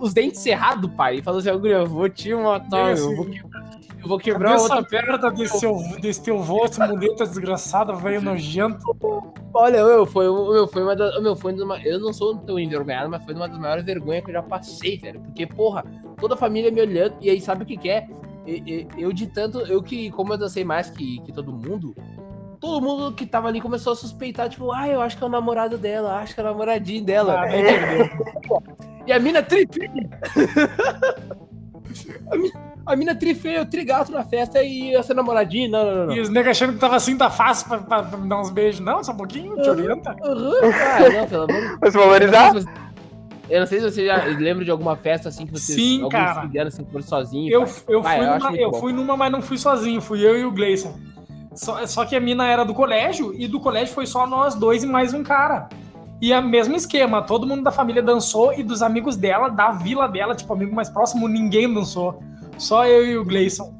os 0.00 0.14
dentes 0.14 0.40
cerrados, 0.40 0.90
pai. 0.96 1.16
E 1.16 1.22
falou 1.22 1.40
assim, 1.40 1.50
"Ô, 1.50 1.58
guria, 1.58 1.76
eu 1.76 1.86
vou 1.86 2.08
te 2.08 2.34
matar, 2.34 2.92
Esse- 2.94 3.02
eu 3.04 3.14
vou 3.14 3.26
quebrar, 3.26 3.62
eu 4.04 4.08
vou 4.08 4.18
quebrar 4.18 4.50
Cabeça 4.56 4.76
outra. 4.76 4.98
aberta 5.00 5.30
desse, 5.30 5.58
seu, 5.58 5.76
desse 6.00 6.22
teu 6.22 6.38
vô, 6.38 6.64
essa 6.64 6.86
muleta 6.86 7.26
desgraçada, 7.26 7.92
velho 7.94 8.20
nojento. 8.22 8.78
Olha, 9.52 9.84
meu, 9.84 10.04
foi, 10.06 10.26
meu, 10.26 10.68
foi 10.68 10.82
uma 10.82 10.94
das. 10.94 11.22
Meu, 11.22 11.34
foi 11.34 11.52
uma, 11.54 11.78
eu 11.82 11.98
não 11.98 12.12
sou 12.12 12.36
tão 12.36 12.58
envergonhado, 12.58 13.08
mas 13.10 13.24
foi 13.24 13.34
uma 13.34 13.48
das 13.48 13.58
maiores 13.58 13.84
vergonhas 13.84 14.22
que 14.24 14.30
eu 14.30 14.34
já 14.34 14.42
passei, 14.42 14.98
velho. 14.98 15.20
Porque, 15.20 15.46
porra, 15.46 15.84
toda 16.20 16.34
a 16.34 16.36
família 16.36 16.70
me 16.70 16.80
olhando, 16.80 17.14
e 17.20 17.30
aí 17.30 17.40
sabe 17.40 17.62
o 17.64 17.66
que, 17.66 17.76
que 17.76 17.88
é? 17.88 18.06
E- 18.46 18.62
e- 18.66 19.02
Eu, 19.02 19.12
de 19.12 19.26
tanto, 19.26 19.60
eu 19.60 19.82
que, 19.82 20.10
como 20.10 20.34
eu 20.34 20.38
dancei 20.38 20.64
mais 20.64 20.90
que, 20.90 21.20
que 21.22 21.32
todo 21.32 21.50
mundo, 21.52 21.94
todo 22.60 22.82
mundo 22.82 23.12
que 23.14 23.24
tava 23.24 23.48
ali 23.48 23.60
começou 23.60 23.94
a 23.94 23.96
suspeitar, 23.96 24.48
tipo, 24.50 24.70
ah, 24.70 24.86
eu 24.88 25.00
acho 25.00 25.16
que 25.16 25.24
é 25.24 25.26
o 25.26 25.30
namorado 25.30 25.78
dela, 25.78 26.18
acho 26.18 26.34
que 26.34 26.40
é 26.40 26.44
o 26.44 26.46
namoradinho 26.46 27.04
dela. 27.04 27.40
Ah, 27.42 27.46
perdeu. 27.48 28.62
E 29.06 29.12
a 29.12 29.18
mina 29.18 29.42
trifeia. 29.42 29.90
a, 32.30 32.36
mina, 32.36 32.60
a 32.86 32.96
mina 32.96 33.14
trifeia, 33.14 33.62
o 33.62 33.66
trigato 33.66 34.10
na 34.12 34.24
festa 34.24 34.62
e 34.62 34.94
essa 34.94 35.12
namoradinha, 35.14 35.68
não, 35.68 35.84
não, 35.84 36.06
não. 36.06 36.14
E 36.14 36.20
os 36.20 36.28
negros 36.28 36.50
achando 36.56 36.72
que 36.74 36.78
tava 36.78 36.96
assim, 36.96 37.16
tá 37.16 37.30
fácil 37.30 37.68
pra, 37.68 37.78
pra- 37.78 38.02
pra 38.02 38.18
me 38.18 38.28
dar 38.28 38.40
uns 38.40 38.50
beijos. 38.50 38.80
Não, 38.80 39.02
só 39.02 39.12
um 39.12 39.16
pouquinho, 39.16 39.54
te 39.60 39.68
orienta. 39.68 40.14
Aham, 40.24 40.70
cara, 40.70 41.10
não, 41.20 41.26
pelo 41.28 41.42
amor 41.44 41.60
de 41.60 41.76
Vai 41.80 41.90
se 41.90 41.96
valorizar? 41.98 42.52
Eu 43.50 43.60
não 43.60 43.66
sei 43.66 43.78
se 43.80 43.90
você 43.90 44.06
já 44.06 44.24
lembra 44.24 44.64
de 44.64 44.70
alguma 44.70 44.96
festa 44.96 45.28
assim 45.28 45.44
que 45.46 45.52
você. 45.52 45.74
Sim, 45.74 46.08
cara. 46.08 46.42
ano, 46.42 46.68
assim, 46.68 46.84
foram 46.90 47.04
sozinho. 47.04 47.52
Eu, 47.52 47.62
pai. 47.64 47.74
eu, 47.88 48.02
Vai, 48.02 48.16
fui 48.18 48.24
eu 48.26 48.38
numa, 48.38 48.56
eu 48.56 48.72
fui 48.74 48.92
numa, 48.92 49.16
mas 49.18 49.30
não 49.32 49.42
fui 49.42 49.58
sozinho. 49.58 50.00
Fui 50.00 50.26
eu 50.26 50.38
e 50.38 50.44
o 50.44 50.50
Gleison. 50.50 50.94
Só, 51.54 51.86
só 51.86 52.04
que 52.04 52.16
a 52.16 52.20
mina 52.20 52.48
era 52.48 52.64
do 52.64 52.74
colégio, 52.74 53.32
e 53.38 53.46
do 53.46 53.60
colégio 53.60 53.94
foi 53.94 54.06
só 54.06 54.26
nós 54.26 54.54
dois 54.54 54.82
e 54.82 54.86
mais 54.86 55.12
um 55.14 55.22
cara. 55.22 55.68
E 56.24 56.32
a 56.32 56.40
mesmo 56.40 56.74
esquema, 56.74 57.20
todo 57.20 57.46
mundo 57.46 57.62
da 57.62 57.70
família 57.70 58.02
dançou, 58.02 58.50
e 58.54 58.62
dos 58.62 58.80
amigos 58.80 59.14
dela, 59.14 59.50
da 59.50 59.70
vila 59.72 60.08
dela, 60.08 60.34
tipo, 60.34 60.50
amigo 60.54 60.74
mais 60.74 60.88
próximo, 60.88 61.28
ninguém 61.28 61.70
dançou. 61.70 62.18
Só 62.56 62.86
eu 62.86 63.04
e 63.06 63.18
o 63.18 63.24
Gleison. 63.26 63.74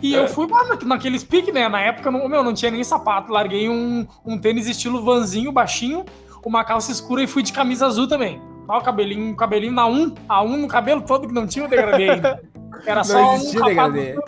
E 0.00 0.14
eu 0.14 0.26
fui 0.26 0.46
na- 0.46 0.78
naqueles 0.86 1.22
pique, 1.22 1.52
né? 1.52 1.68
Na 1.68 1.78
época, 1.82 2.10
não, 2.10 2.26
meu, 2.26 2.42
não 2.42 2.54
tinha 2.54 2.70
nem 2.70 2.82
sapato. 2.82 3.30
Larguei 3.30 3.68
um, 3.68 4.06
um 4.24 4.38
tênis 4.38 4.66
estilo 4.66 5.04
vanzinho, 5.04 5.52
baixinho, 5.52 6.02
uma 6.42 6.64
calça 6.64 6.90
escura 6.90 7.22
e 7.22 7.26
fui 7.26 7.42
de 7.42 7.52
camisa 7.52 7.86
azul 7.86 8.08
também. 8.08 8.40
Ó, 8.66 8.78
o 8.78 8.82
cabelinho, 8.82 9.36
cabelinho 9.36 9.74
na 9.74 9.86
um, 9.86 10.14
a 10.26 10.42
um 10.42 10.56
no 10.56 10.66
cabelo 10.66 11.02
todo 11.02 11.28
que 11.28 11.34
não 11.34 11.46
tinha 11.46 11.66
o 11.66 11.68
degradê 11.68 12.08
ainda. 12.08 12.40
Era 12.86 13.04
só 13.04 13.20
Não 13.20 13.32
um 13.32 13.34
existia 13.34 13.60
rapado 13.60 13.92
degradê. 13.92 14.18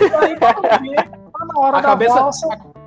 E 0.00 0.14
aí, 0.16 0.36
tá 0.36 1.44
na 1.46 1.60
hora 1.60 1.76
A 1.76 1.80
da 1.80 1.88
cabeça- 1.90 2.28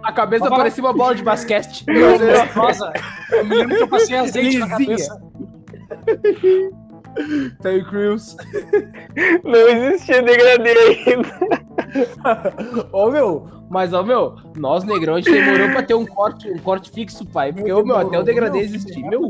A 0.07 0.11
cabeça 0.13 0.49
parecia 0.49 0.81
uma 0.81 0.93
bola 0.93 1.13
de 1.13 1.21
basquete. 1.21 1.83
meu 1.85 2.17
Deus, 2.17 2.55
nossa, 2.55 2.93
eu 3.29 3.45
me 3.45 3.55
lembro 3.55 3.75
que 3.75 3.83
eu 3.83 3.87
passei 3.89 4.15
azeite 4.15 4.57
na 4.57 4.77
Lisinha. 4.77 4.87
cabeça. 4.87 5.21
Terry 7.61 7.83
Crews. 7.83 8.37
Não 9.43 9.67
existia 9.67 10.21
degradê 10.23 10.69
ainda. 11.07 12.87
Ô 12.93 13.11
meu, 13.11 13.49
mas 13.69 13.91
ô 13.91 14.01
meu, 14.01 14.37
nós 14.55 14.85
negrão 14.85 15.15
a 15.15 15.17
gente 15.19 15.29
demorou 15.33 15.71
pra 15.71 15.83
ter 15.83 15.93
um 15.93 16.05
corte, 16.05 16.49
um 16.49 16.59
corte 16.59 16.89
fixo, 16.89 17.25
pai. 17.25 17.51
Porque, 17.51 17.71
ô 17.73 17.83
meu, 17.83 17.97
até 17.97 18.17
o 18.17 18.23
degradê 18.23 18.59
existir. 18.59 19.03
Meu, 19.03 19.27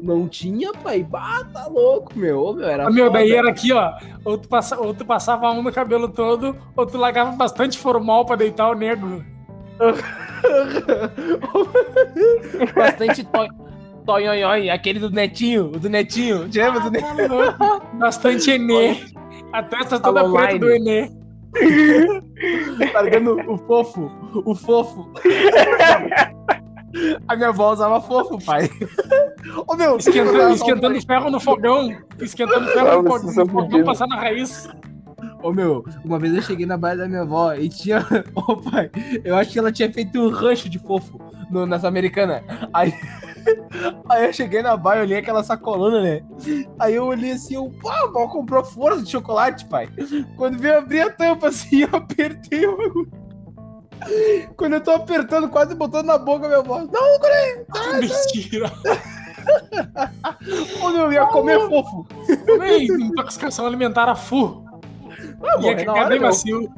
não 0.00 0.28
tinha, 0.28 0.72
pai. 0.74 1.02
Bah, 1.02 1.44
tá 1.52 1.66
louco, 1.66 2.16
meu. 2.16 2.40
Ô, 2.40 2.52
meu, 2.52 2.68
era 2.68 2.86
Ah, 2.86 2.90
meu, 2.90 3.10
daí 3.10 3.32
era 3.32 3.50
aqui, 3.50 3.72
ó. 3.72 3.94
Ou 4.24 4.38
tu, 4.38 4.46
passa, 4.48 4.78
ou 4.78 4.94
tu 4.94 5.04
passava 5.04 5.50
um 5.50 5.60
no 5.60 5.72
cabelo 5.72 6.08
todo, 6.08 6.56
ou 6.76 6.86
tu 6.86 6.98
largava 6.98 7.32
bastante 7.32 7.76
formal 7.76 8.24
pra 8.24 8.36
deitar 8.36 8.70
o 8.70 8.76
negro. 8.76 9.24
Bastante 12.74 13.24
to... 13.24 13.64
Tonhonhon, 14.06 14.70
aquele 14.70 14.98
do 14.98 15.10
Netinho, 15.10 15.66
o 15.68 15.78
do 15.78 15.88
Netinho. 15.88 16.46
Te 16.48 16.58
lembra 16.60 16.80
do 16.80 16.90
Netinho? 16.90 17.28
Bastante 17.94 18.50
Enê. 18.50 18.98
A 19.52 19.62
testa 19.62 19.98
toda 19.98 20.20
Fala 20.20 20.32
preta 20.32 20.56
online. 20.56 20.58
do 20.58 20.70
Enê. 20.70 21.10
Largando 22.92 23.36
o 23.50 23.56
fofo, 23.56 24.10
o 24.44 24.54
fofo. 24.54 25.10
A 27.26 27.34
minha 27.34 27.48
avó 27.48 27.72
usava 27.72 28.00
fofo, 28.00 28.38
pai. 28.44 28.70
Ô 29.66 29.74
meu, 29.74 29.96
Esquentando, 29.96 30.54
esquentando 30.54 31.00
ferro 31.04 31.28
no 31.28 31.40
fogão. 31.40 31.88
Esquentando 32.20 32.68
ferro 32.68 33.02
no, 33.02 33.10
vocês 33.10 33.22
fo- 33.24 33.32
são 33.32 33.44
no 33.46 33.50
fogão, 33.50 33.68
fodidos. 33.70 33.86
passando 33.86 34.14
a 34.14 34.20
raiz. 34.20 34.68
Ô 35.44 35.52
meu, 35.52 35.84
uma 36.02 36.18
vez 36.18 36.34
eu 36.34 36.40
cheguei 36.40 36.64
na 36.64 36.78
baia 36.78 36.96
da 36.96 37.06
minha 37.06 37.20
avó 37.20 37.52
e 37.52 37.68
tinha. 37.68 37.98
Ô 38.34 38.56
pai, 38.56 38.90
eu 39.22 39.36
acho 39.36 39.52
que 39.52 39.58
ela 39.58 39.70
tinha 39.70 39.92
feito 39.92 40.18
um 40.18 40.30
rancho 40.30 40.70
de 40.70 40.78
fofo 40.78 41.20
no, 41.50 41.66
nessa 41.66 41.86
americana. 41.86 42.42
Aí. 42.72 42.94
Aí 44.08 44.24
eu 44.24 44.32
cheguei 44.32 44.62
na 44.62 44.74
baia, 44.74 45.02
olhei 45.02 45.18
aquela 45.18 45.44
sacolona, 45.44 46.00
né? 46.00 46.22
Aí 46.78 46.94
eu 46.94 47.04
olhei 47.04 47.32
assim, 47.32 47.56
eu, 47.56 47.70
pá, 47.82 47.94
a 47.94 48.04
avó 48.04 48.26
comprou 48.26 48.64
força 48.64 49.02
de 49.02 49.10
chocolate, 49.10 49.66
pai. 49.66 49.86
Quando 50.38 50.58
veio 50.58 50.78
abrir 50.78 51.00
a 51.02 51.10
tampa 51.10 51.48
assim, 51.48 51.82
eu 51.82 51.90
apertei 51.92 52.66
o 52.66 52.78
bagulho. 52.78 53.12
Quando 54.56 54.72
eu 54.74 54.80
tô 54.80 54.92
apertando, 54.92 55.50
quase 55.50 55.74
botando 55.74 56.06
na 56.06 56.16
boca, 56.16 56.46
minha 56.46 56.60
avó. 56.60 56.78
Não, 56.78 57.18
Ah, 57.68 57.98
Mentira. 58.00 58.72
ô 60.82 60.88
meu, 60.88 61.02
eu 61.02 61.12
ia 61.12 61.26
comer 61.26 61.60
fofo. 61.68 62.06
Ei, 62.62 62.86
intoxicação 62.86 63.66
alimentar 63.66 64.08
a 64.08 64.14
fu. 64.14 64.63
Ah, 65.44 65.54
Ia 65.56 65.60
morrer 65.60 65.74
na 65.74 65.84
cagar 65.84 66.04
hora, 66.06 66.14
meu. 66.14 66.22
macio. 66.22 66.72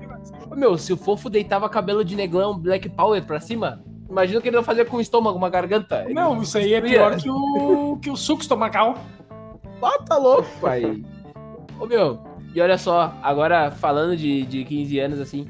Ô, 0.51 0.55
Meu, 0.57 0.77
se 0.79 0.93
o 0.93 0.97
fofo 0.97 1.29
deitava 1.31 1.69
cabelo 1.69 2.05
de 2.05 2.15
neglão 2.17 2.59
Black 2.59 2.89
Power 2.89 3.25
pra 3.25 3.41
cima, 3.41 3.83
Imagina 4.09 4.39
o 4.39 4.43
que 4.43 4.49
ele 4.49 4.57
vai 4.57 4.65
fazer 4.65 4.85
com 4.85 4.99
o 4.99 5.01
estômago, 5.01 5.37
uma 5.37 5.51
garganta. 5.51 6.05
Ele- 6.05 6.15
Não, 6.15 6.41
isso 6.41 6.57
aí 6.57 6.73
é 6.75 6.81
pior 6.81 7.17
que 7.17 7.29
o, 7.29 7.99
que 8.01 8.09
o 8.09 8.15
suco 8.17 8.41
estomacal. 8.41 8.95
Ah, 9.83 9.99
tá 10.01 10.17
louco, 10.17 10.49
pai. 10.61 11.03
Ô, 11.81 11.87
meu, 11.87 12.21
e 12.55 12.61
olha 12.61 12.79
só, 12.79 13.13
agora 13.21 13.71
falando 13.73 14.17
de, 14.17 14.43
de 14.47 14.65
15 14.65 14.99
anos, 15.01 15.21
assim, 15.21 15.49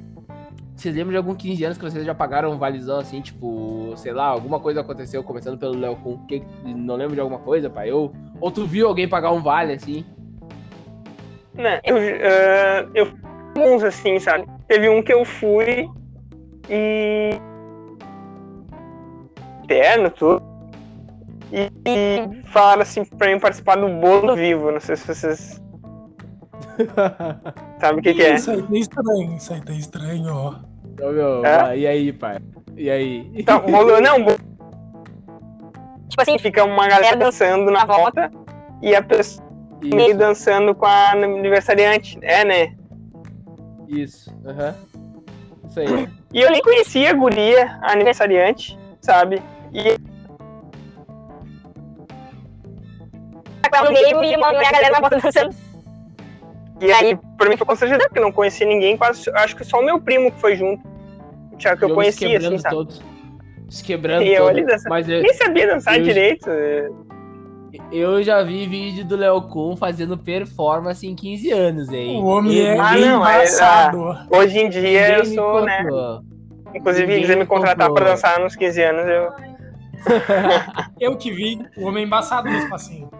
vocês 0.74 0.94
lembram 0.96 1.10
de 1.12 1.16
algum 1.18 1.34
15 1.34 1.64
anos 1.64 1.76
que 1.78 1.84
vocês 1.84 2.04
já 2.04 2.14
pagaram 2.14 2.50
um 2.50 2.56
valizão, 2.58 2.98
assim, 2.98 3.20
tipo, 3.20 3.92
sei 3.96 4.12
lá, 4.14 4.24
alguma 4.26 4.58
coisa 4.58 4.80
aconteceu, 4.80 5.22
começando 5.22 5.58
pelo 5.58 5.78
Léo 5.78 5.96
Kun, 5.96 6.16
que, 6.26 6.42
não 6.64 6.96
lembro 6.96 7.14
de 7.14 7.20
alguma 7.20 7.38
coisa, 7.40 7.68
pai? 7.68 7.92
Ou, 7.92 8.10
ou 8.40 8.50
tu 8.50 8.66
viu 8.66 8.88
alguém 8.88 9.06
pagar 9.06 9.32
um 9.32 9.42
vale, 9.42 9.74
assim? 9.74 10.02
Né, 11.56 11.80
eu, 11.84 11.96
ah, 11.96 12.86
eu 12.94 13.06
fui 13.06 13.64
uns 13.64 13.82
assim, 13.82 14.18
sabe? 14.18 14.46
Teve 14.68 14.88
um 14.88 15.02
que 15.02 15.12
eu 15.12 15.24
fui 15.24 15.88
e. 16.68 17.30
Interno, 19.64 20.10
tudo. 20.10 20.42
E, 21.52 21.70
e 21.86 22.42
falaram 22.46 22.82
assim 22.82 23.04
pra 23.04 23.32
mim 23.32 23.40
participar 23.40 23.76
do 23.76 23.88
bolo 23.88 24.34
vivo. 24.34 24.70
Não 24.70 24.80
sei 24.80 24.96
se 24.96 25.06
vocês 25.06 25.62
sabem 27.80 28.00
o 28.00 28.02
que, 28.02 28.14
que 28.14 28.22
é. 28.22 28.34
Isso 28.34 28.50
aí 28.50 28.62
tá 28.62 28.76
estranho, 28.76 29.36
isso 29.36 29.54
aí 29.54 29.60
tá 29.62 29.72
estranho, 29.72 30.34
ó. 30.34 30.54
Ô, 31.02 31.12
meu, 31.12 31.44
É? 31.44 31.78
e 31.78 31.86
aí, 31.86 32.12
pai? 32.12 32.38
E 32.76 32.90
aí? 32.90 33.30
Então, 33.34 33.60
bolo, 33.60 34.00
não, 34.00 34.22
bolo. 34.24 34.38
Tipo 36.08 36.22
assim, 36.22 36.38
fica 36.38 36.64
uma 36.64 36.88
galera 36.88 37.16
dançando 37.16 37.70
na 37.70 37.84
volta 37.84 38.30
e 38.82 38.94
a 38.94 39.02
pessoa 39.02 39.45
meio 39.82 40.10
Isso, 40.10 40.18
dançando 40.18 40.74
com 40.74 40.86
a 40.86 41.12
aniversariante. 41.12 42.18
É, 42.22 42.44
né? 42.44 42.74
isso, 43.88 44.34
aham. 44.44 44.74
Isso 45.68 45.80
aí. 45.80 46.08
E 46.32 46.40
eu 46.40 46.50
nem 46.50 46.60
conhecia 46.62 47.10
a 47.10 47.14
guria, 47.14 47.78
a 47.82 47.92
aniversariante, 47.92 48.78
sabe? 49.00 49.40
E. 49.72 49.96
e 54.24 54.36
uma 54.36 54.48
a 54.48 54.52
galera 54.52 55.00
na 55.00 55.08
dançando. 55.08 55.54
E 56.80 56.92
aí, 56.92 57.18
pra 57.38 57.48
mim 57.48 57.56
foi 57.56 57.66
constrangedor, 57.66 58.06
porque 58.08 58.18
eu 58.18 58.24
não 58.24 58.32
conhecia 58.32 58.66
ninguém, 58.66 58.96
quase, 58.96 59.30
acho 59.34 59.56
que 59.56 59.64
só 59.64 59.80
o 59.80 59.84
meu 59.84 60.00
primo 60.00 60.30
que 60.30 60.40
foi 60.40 60.56
junto. 60.56 60.86
O 61.52 61.56
Thiago 61.56 61.78
que 61.78 61.84
eu 61.84 61.88
se 61.88 61.94
conhecia, 61.94 62.38
assim, 62.38 62.58
sabe? 62.58 62.74
todos. 62.74 63.02
Se 63.70 63.82
quebrando 63.82 64.22
E 64.22 64.34
eu 64.34 64.46
todo. 64.46 64.66
Mas 64.88 65.08
eu, 65.08 65.22
Nem 65.22 65.34
sabia 65.34 65.66
dançar 65.66 65.98
eu- 65.98 66.04
direito. 66.04 66.48
É. 67.80 67.96
eu 67.96 68.22
já 68.22 68.42
vi 68.42 68.66
vídeo 68.66 69.04
do 69.04 69.16
Léo 69.16 69.42
Kun 69.42 69.76
fazendo 69.76 70.16
performance 70.18 71.06
em 71.06 71.14
15 71.14 71.50
anos, 71.50 71.92
hein? 71.92 72.20
O 72.20 72.26
homem 72.26 72.60
é 72.60 72.78
Ah, 72.78 72.96
não, 72.96 73.26
é- 73.26 73.42
embaçado. 73.42 74.16
Hoje 74.30 74.58
em 74.58 74.68
dia 74.68 75.08
eu 75.08 75.16
Ninguém 75.18 75.30
me 75.30 75.34
sou, 75.34 75.64
né? 75.64 75.86
Inclusive, 76.74 77.06
ninguém 77.06 77.22
quiser 77.22 77.36
me 77.36 77.46
contratar 77.46 77.90
pra 77.92 78.04
dançar 78.10 78.38
nos 78.40 78.54
15 78.54 78.82
anos, 78.82 79.06
eu. 79.06 79.32
Eu 81.00 81.16
que 81.16 81.30
vi 81.30 81.58
o 81.76 81.86
homem 81.86 82.04
embaçado 82.04 82.48
no 82.48 82.56
espacinho. 82.58 83.10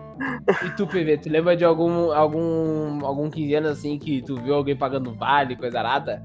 E 0.65 0.71
tu, 0.71 0.87
PV, 0.87 1.19
tu 1.19 1.29
lembra 1.29 1.57
de 1.57 1.65
algum, 1.65 2.13
algum, 2.13 3.05
algum 3.05 3.31
15 3.31 3.55
anos 3.55 3.71
assim 3.71 3.99
que 3.99 4.23
tu 4.23 4.37
viu 4.37 4.55
alguém 4.55 4.77
pagando 4.77 5.13
vale, 5.13 5.57
coisa 5.57 5.79
arada? 5.79 6.23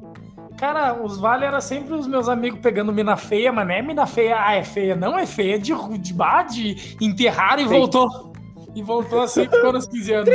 Cara, 0.62 0.94
os 0.94 1.18
vale 1.18 1.44
era 1.44 1.60
sempre 1.60 1.96
os 1.96 2.06
meus 2.06 2.30
amigos 2.30 2.60
pegando 2.60 2.94
mina 2.94 3.18
feia, 3.18 3.52
mas 3.52 3.68
não 3.68 3.74
é 3.74 3.82
mina 3.82 4.06
feia, 4.06 4.38
ah, 4.40 4.54
é 4.54 4.64
feia, 4.64 4.96
não 4.96 5.18
é 5.18 5.26
feia, 5.26 5.58
de, 5.58 5.74
de, 5.98 6.14
bah, 6.14 6.44
de 6.44 6.96
enterrar 7.02 7.56
e 7.58 7.68
Feio. 7.68 7.80
voltou. 7.80 8.32
E 8.76 8.84
voltou 8.84 9.22
assim, 9.22 9.50
ficou 9.50 9.74
nos 9.74 9.88
15 9.88 10.14
anos. 10.14 10.30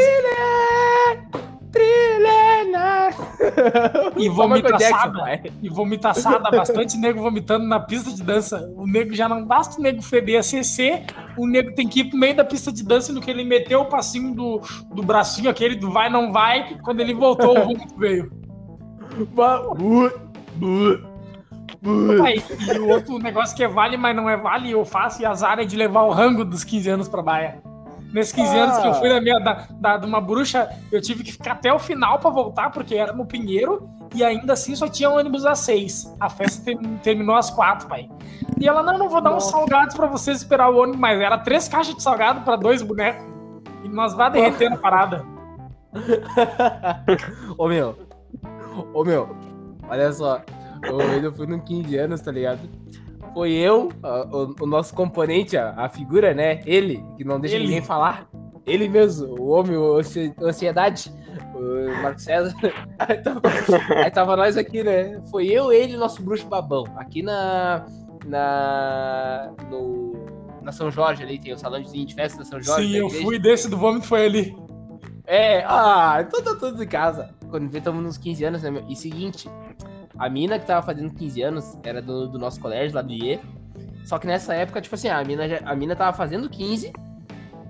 Trilena! 1.70 3.10
E 4.16 4.24
Só 4.24 4.30
Michael 4.32 4.34
vomita 4.34 4.68
Jackson, 4.72 4.96
assada. 4.96 5.18
pai. 5.20 5.42
E 5.62 5.68
vomitaçada, 5.68 6.50
bastante 6.50 6.96
nego 6.96 7.22
vomitando 7.22 7.64
na 7.64 7.78
pista 7.78 8.10
de 8.10 8.24
dança. 8.24 8.68
O 8.74 8.84
nego 8.84 9.14
já 9.14 9.28
não 9.28 9.44
basta 9.44 9.78
o 9.78 9.82
nego 9.82 10.02
feder 10.02 10.40
a 10.40 10.42
CC, 10.42 11.04
o 11.36 11.46
nego 11.46 11.72
tem 11.72 11.86
que 11.86 12.00
ir 12.00 12.04
pro 12.06 12.18
meio 12.18 12.34
da 12.34 12.44
pista 12.44 12.72
de 12.72 12.82
dança 12.82 13.12
no 13.12 13.20
que 13.20 13.30
ele 13.30 13.44
meteu 13.44 13.82
o 13.82 13.86
passinho 13.86 14.34
do, 14.34 14.60
do 14.92 15.04
bracinho, 15.04 15.48
aquele 15.48 15.76
do 15.76 15.88
vai, 15.92 16.10
não 16.10 16.32
vai. 16.32 16.78
Quando 16.82 16.98
ele 16.98 17.14
voltou, 17.14 17.56
o 17.56 17.64
vômito 17.64 17.96
veio. 17.96 18.45
Aí, 22.24 22.42
e 22.74 22.78
o 22.78 22.88
outro 22.88 23.18
negócio 23.18 23.56
que 23.56 23.62
é 23.62 23.68
vale, 23.68 23.96
mas 23.96 24.14
não 24.16 24.28
é 24.28 24.36
vale, 24.36 24.70
eu 24.70 24.84
faço, 24.84 25.22
e 25.22 25.26
azar 25.26 25.58
é 25.58 25.64
de 25.64 25.76
levar 25.76 26.02
o 26.02 26.10
rango 26.10 26.44
dos 26.44 26.64
15 26.64 26.88
anos 26.90 27.08
pra 27.08 27.22
baia. 27.22 27.60
Nesses 28.12 28.32
15 28.32 28.56
anos 28.56 28.78
que 28.78 28.86
eu 28.88 28.94
fui 28.94 29.08
na 29.08 29.20
minha, 29.20 29.38
da, 29.38 29.66
da- 29.72 29.96
de 29.98 30.06
uma 30.06 30.20
bruxa, 30.20 30.68
eu 30.90 31.00
tive 31.02 31.22
que 31.22 31.32
ficar 31.32 31.52
até 31.52 31.72
o 31.72 31.78
final 31.78 32.18
pra 32.18 32.30
voltar, 32.30 32.70
porque 32.70 32.94
era 32.94 33.12
no 33.12 33.26
Pinheiro, 33.26 33.88
e 34.14 34.24
ainda 34.24 34.54
assim 34.54 34.74
só 34.74 34.88
tinha 34.88 35.10
ônibus 35.10 35.44
às 35.44 35.58
6. 35.60 36.14
A 36.18 36.28
festa 36.30 36.64
ter- 36.64 36.78
terminou 37.02 37.34
às 37.36 37.50
4, 37.50 37.86
pai. 37.88 38.08
E 38.58 38.66
ela, 38.66 38.82
não, 38.82 38.96
não 38.96 39.08
vou 39.08 39.20
dar 39.20 39.30
uns 39.30 39.44
Nossa. 39.44 39.50
salgados 39.50 39.94
pra 39.94 40.06
vocês 40.06 40.38
esperar 40.38 40.70
o 40.70 40.78
ônibus, 40.78 40.98
mas 41.00 41.20
era 41.20 41.36
três 41.38 41.68
caixas 41.68 41.94
de 41.94 42.02
salgado 42.02 42.40
pra 42.40 42.56
dois 42.56 42.80
bonecos. 42.80 43.22
E 43.84 43.88
nós 43.88 44.14
vai 44.14 44.30
derretendo 44.30 44.76
a 44.76 44.78
parada. 44.78 45.24
Ô 47.58 47.68
meu, 47.68 47.96
ô 48.94 49.04
meu, 49.04 49.34
olha 49.88 50.12
só. 50.12 50.42
Eu 51.22 51.32
fui 51.32 51.46
no 51.46 51.60
15 51.60 51.96
anos, 51.96 52.20
tá 52.20 52.30
ligado? 52.30 52.60
Foi 53.34 53.50
eu, 53.52 53.90
a- 54.02 54.26
o, 54.30 54.54
o 54.60 54.66
nosso 54.66 54.94
componente, 54.94 55.56
a, 55.56 55.70
a 55.76 55.88
figura, 55.88 56.32
né? 56.34 56.60
Ele, 56.64 57.04
que 57.16 57.24
não 57.24 57.40
deixa 57.40 57.56
Ele. 57.56 57.64
ninguém 57.66 57.82
falar. 57.82 58.28
Ele 58.66 58.88
mesmo, 58.88 59.26
o 59.38 59.48
homem, 59.48 59.76
o 59.76 59.96
ansi- 59.98 60.34
ansiedade, 60.42 61.12
o 61.54 62.02
Marco 62.02 62.20
César. 62.20 62.54
Aí 62.98 63.18
tava, 63.18 63.40
aí 64.04 64.10
tava 64.10 64.36
nós 64.36 64.56
aqui, 64.56 64.82
né? 64.82 65.22
Foi 65.30 65.46
eu, 65.46 65.72
ele 65.72 65.94
e 65.94 65.96
nosso 65.96 66.22
bruxo 66.22 66.46
babão. 66.46 66.84
Aqui 66.96 67.22
na. 67.22 67.86
Na. 68.26 69.52
No, 69.70 70.14
na 70.62 70.72
São 70.72 70.90
Jorge 70.90 71.22
ali, 71.22 71.38
tem 71.38 71.52
o 71.52 71.58
salãozinho 71.58 72.06
de 72.06 72.14
festa 72.14 72.38
da 72.38 72.44
São 72.44 72.60
Jorge. 72.60 72.86
Sim, 72.88 72.96
eu 72.98 73.08
fui 73.10 73.38
desse 73.38 73.68
do 73.70 73.76
vômito, 73.76 74.06
foi 74.06 74.24
ali. 74.26 74.56
É, 75.26 75.64
ah, 75.66 76.18
então 76.20 76.42
tá 76.42 76.54
tudo 76.54 76.82
em 76.82 76.86
casa. 76.86 77.30
Quando 77.50 77.68
vê, 77.68 77.78
estamos 77.78 78.02
nos 78.02 78.16
15 78.18 78.44
anos, 78.44 78.62
né, 78.62 78.70
meu? 78.70 78.84
E 78.88 78.94
seguinte, 78.94 79.48
a 80.18 80.28
mina 80.30 80.58
que 80.58 80.66
tava 80.66 80.84
fazendo 80.86 81.12
15 81.12 81.42
anos 81.42 81.76
era 81.82 82.00
do, 82.00 82.28
do 82.28 82.38
nosso 82.38 82.60
colégio, 82.60 82.94
lá 82.94 83.02
do 83.02 83.12
IE. 83.12 83.40
Só 84.04 84.18
que 84.18 84.26
nessa 84.26 84.54
época, 84.54 84.80
tipo 84.80 84.94
assim, 84.94 85.08
a 85.08 85.22
mina, 85.24 85.48
já- 85.48 85.60
a 85.64 85.74
mina 85.74 85.96
tava 85.96 86.16
fazendo 86.16 86.48
15. 86.48 86.92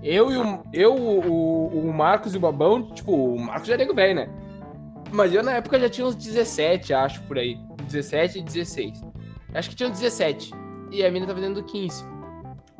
Eu 0.03 0.31
e 0.31 0.37
o, 0.37 0.63
eu, 0.71 0.95
o, 0.95 1.89
o 1.89 1.93
Marcos 1.93 2.35
e 2.35 2.37
o 2.37 2.39
Babão, 2.39 2.91
tipo, 2.91 3.11
o 3.11 3.39
Marcos 3.39 3.67
já 3.67 3.73
é 3.73 3.77
nego 3.77 3.95
velho, 3.95 4.15
né? 4.15 4.29
Mas 5.11 5.33
eu 5.33 5.41
na 5.41 5.53
época 5.53 5.79
já 5.79 5.89
tinha 5.89 6.05
uns 6.05 6.15
17, 6.15 6.93
acho, 6.93 7.23
por 7.23 7.37
aí. 7.39 7.57
17 7.87 8.39
e 8.39 8.43
16. 8.43 9.01
Acho 9.53 9.69
que 9.69 9.75
tinha 9.75 9.89
uns 9.89 9.99
17. 9.99 10.51
E 10.91 11.03
a 11.03 11.09
mina 11.11 11.25
tá 11.25 11.33
fazendo 11.33 11.63
15. 11.63 12.05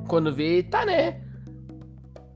Quando 0.08 0.34
vê, 0.36 0.62
tá, 0.62 0.86
né? 0.86 1.20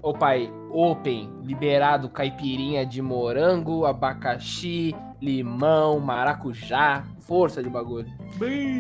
Ô 0.04 0.14
pai, 0.14 0.52
open, 0.72 1.30
liberado 1.44 2.10
caipirinha 2.10 2.84
de 2.84 3.02
morango, 3.02 3.86
abacaxi, 3.86 4.96
limão, 5.22 6.00
maracujá, 6.00 7.06
força 7.20 7.62
de 7.62 7.70
bagulho. 7.70 8.08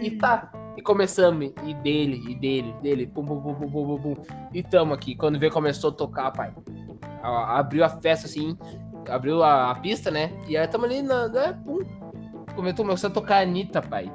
E 0.03 0.11
tá. 0.11 0.51
E 0.75 0.81
começamos, 0.81 1.51
e 1.63 1.73
dele, 1.75 2.23
e 2.27 2.33
dele, 2.33 2.73
dele, 2.81 3.05
pum, 3.05 3.23
pum, 3.23 3.39
pum, 3.39 3.53
pum, 3.53 3.69
pum, 3.69 4.01
pum. 4.01 4.15
E 4.51 4.63
tamo 4.63 4.93
aqui. 4.93 5.15
Quando 5.15 5.37
vê, 5.37 5.49
começou 5.49 5.91
a 5.91 5.93
tocar, 5.93 6.31
pai. 6.31 6.51
Abriu 7.21 7.83
a 7.83 7.89
festa 7.89 8.25
assim, 8.25 8.57
abriu 9.07 9.43
a, 9.43 9.69
a 9.69 9.75
pista, 9.75 10.09
né? 10.09 10.31
E 10.47 10.57
aí 10.57 10.67
tamo 10.67 10.85
ali, 10.85 11.03
na, 11.03 11.27
né? 11.27 11.59
Pum. 11.63 11.81
Começou, 12.55 12.85
começou 12.85 13.09
a 13.09 13.13
tocar 13.13 13.37
a 13.37 13.41
Anitta, 13.41 13.79
pai. 13.81 14.11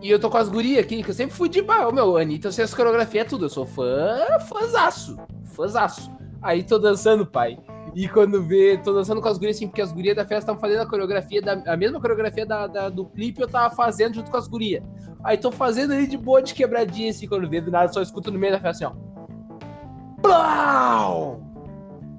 E 0.00 0.08
eu 0.10 0.20
tô 0.20 0.30
com 0.30 0.36
as 0.36 0.48
gurias 0.48 0.84
aqui, 0.84 1.02
que 1.02 1.10
eu 1.10 1.14
sempre 1.14 1.34
fui 1.34 1.48
de 1.48 1.62
bar. 1.62 1.92
Meu, 1.92 2.16
Anitta, 2.16 2.48
eu 2.48 2.52
sei 2.52 2.64
as 2.64 2.74
coreografias, 2.74 3.26
tudo. 3.26 3.46
Eu 3.46 3.50
sou 3.50 3.66
fã, 3.66 4.38
fãzaço. 4.46 5.16
Fãzaço. 5.42 6.14
Aí 6.44 6.62
tô 6.62 6.78
dançando, 6.78 7.24
pai. 7.26 7.58
E 7.94 8.06
quando 8.08 8.42
vê, 8.42 8.76
tô 8.76 8.92
dançando 8.92 9.20
com 9.20 9.28
as 9.28 9.38
gurias 9.38 9.56
assim, 9.56 9.66
porque 9.66 9.80
as 9.80 9.90
gurias 9.92 10.14
da 10.14 10.22
festa 10.22 10.38
estavam 10.52 10.60
fazendo 10.60 10.82
a 10.82 10.86
coreografia, 10.86 11.40
da, 11.40 11.52
a 11.66 11.76
mesma 11.76 11.98
coreografia 12.00 12.44
da, 12.44 12.66
da- 12.66 12.88
do 12.90 13.06
clipe 13.06 13.40
eu 13.40 13.48
tava 13.48 13.74
fazendo 13.74 14.14
junto 14.16 14.30
com 14.30 14.36
as 14.36 14.46
gurias. 14.46 14.82
Aí 15.24 15.38
tô 15.38 15.50
fazendo 15.50 15.92
ali 15.94 16.06
de 16.06 16.18
boa, 16.18 16.42
de 16.42 16.52
quebradinha, 16.52 17.10
assim, 17.10 17.26
quando 17.26 17.48
vê, 17.48 17.60
do 17.60 17.70
nada 17.70 17.90
só 17.92 18.02
escuto 18.02 18.30
no 18.30 18.38
meio 18.38 18.52
da 18.52 18.60
festa 18.60 18.86
assim, 18.88 18.94
ó. 18.94 20.20
Plau! 20.20 21.40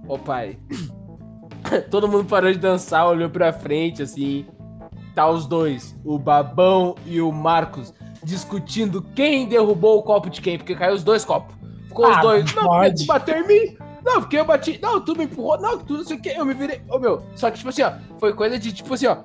Ô 0.07 0.17
pai. 0.17 0.57
Todo 1.89 2.07
mundo 2.07 2.25
parou 2.25 2.51
de 2.51 2.59
dançar, 2.59 3.07
olhou 3.07 3.29
pra 3.29 3.51
frente, 3.51 4.01
assim. 4.03 4.45
Tá 5.13 5.29
os 5.29 5.45
dois, 5.45 5.95
o 6.03 6.19
Babão 6.19 6.95
e 7.05 7.21
o 7.21 7.31
Marcos, 7.31 7.93
discutindo 8.23 9.01
quem 9.15 9.47
derrubou 9.47 9.97
o 9.99 10.03
copo 10.03 10.29
de 10.29 10.41
quem, 10.41 10.57
porque 10.57 10.75
caiu 10.75 10.93
os 10.93 11.03
dois 11.03 11.23
copos. 11.23 11.55
Ficou 11.87 12.09
os 12.09 12.17
Ah, 12.17 12.21
dois. 12.21 12.53
não 12.55 12.63
pode. 12.63 13.05
bateu 13.05 13.37
em 13.37 13.47
mim. 13.47 13.77
Não, 14.05 14.21
porque 14.21 14.37
eu 14.37 14.45
bati. 14.45 14.79
Não, 14.81 15.01
tu 15.01 15.15
me 15.17 15.23
empurrou. 15.25 15.59
Não, 15.59 15.77
tu 15.79 15.93
não 15.93 16.03
sei 16.03 16.17
o 16.17 16.21
que. 16.21 16.29
Eu 16.29 16.45
me 16.45 16.53
virei. 16.53 16.81
Ô, 16.87 16.99
meu. 16.99 17.23
Só 17.35 17.49
que, 17.49 17.57
tipo 17.57 17.69
assim, 17.69 17.81
ó. 17.81 17.93
Foi 18.19 18.33
coisa 18.33 18.59
de, 18.59 18.71
tipo 18.71 18.93
assim, 18.93 19.07
ó. 19.07 19.17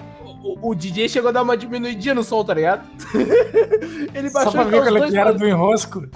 O, 0.42 0.70
o- 0.70 0.74
DJ 0.74 1.06
chegou 1.08 1.28
a 1.28 1.32
dar 1.32 1.42
uma 1.42 1.56
diminuidinha 1.56 2.14
no 2.14 2.24
som, 2.24 2.42
tá 2.42 2.54
ligado? 2.54 2.88
Ele 4.14 4.30
Só 4.30 4.44
baixou 4.44 4.52
pra 4.52 4.62
e 4.62 4.64
tá 4.64 4.70
ver 4.70 4.78
os 4.80 4.88
qual 4.88 4.98
dois 5.00 5.10
que 5.12 5.18
era 5.18 5.32
do 5.34 5.46
enrosco. 5.46 6.06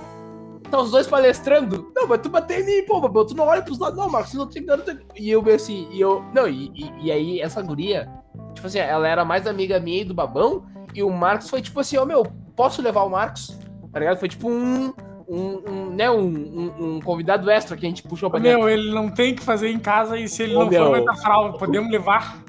tá 0.71 0.81
os 0.81 0.91
dois 0.91 1.07
palestrando. 1.07 1.93
Não, 1.95 2.07
mas 2.09 2.21
tu 2.23 2.29
bateu 2.31 2.59
em 2.59 2.65
mim, 2.65 2.87
pô, 2.87 3.01
Babão. 3.01 3.27
Tu 3.27 3.35
não 3.37 3.45
olha 3.47 3.61
pros 3.63 3.79
lados. 3.79 3.99
Não, 3.99 4.09
Marcos, 4.09 4.33
não 4.35 4.47
tem 4.49 4.65
nada. 4.65 4.99
E 5.15 5.31
eu, 5.31 5.43
meio 5.43 5.57
assim, 5.57 5.87
e 5.93 6.01
eu. 6.01 6.25
Não, 6.35 6.49
e, 6.49 6.71
e, 6.75 7.07
e 7.07 7.13
aí, 7.13 7.41
essa 7.41 7.61
guria, 7.61 8.09
tipo 8.55 8.67
assim, 8.67 8.79
ela 8.79 9.07
era 9.07 9.25
mais 9.27 9.47
amiga 9.47 9.79
minha 9.79 10.01
e 10.01 10.05
do 10.05 10.15
Babão. 10.15 10.65
E 10.95 11.03
o 11.03 11.11
Marcos 11.11 11.51
foi 11.51 11.61
tipo 11.61 11.79
assim, 11.81 11.99
ô 11.99 12.07
meu, 12.07 12.25
posso 12.57 12.81
levar 12.81 13.03
o 13.03 13.11
Marcos? 13.11 13.59
tá 13.93 14.01
ligado? 14.01 14.19
Foi 14.19 14.29
tipo 14.29 14.49
um, 14.51 14.93
um, 15.29 15.71
um, 15.71 15.91
né, 15.91 16.11
um, 16.11 16.25
um, 16.25 16.97
um 16.97 17.01
convidado 17.01 17.51
extra 17.51 17.77
que 17.77 17.87
a 17.87 17.89
gente 17.89 18.03
puxou 18.03 18.31
pra 18.31 18.39
dentro. 18.39 18.61
Meu, 18.61 18.69
ele 18.69 18.93
não 18.93 19.09
tem 19.09 19.35
que 19.35 19.43
fazer 19.43 19.71
em 19.71 19.79
casa 19.79 20.19
e 20.19 20.29
se 20.29 20.43
ele 20.43 20.55
Ô, 20.55 20.61
não 20.61 20.71
meu. 20.71 20.87
for, 20.87 21.05
vai 21.05 21.17
fralda. 21.17 21.59
Podemos 21.59 21.91
levar? 21.91 22.43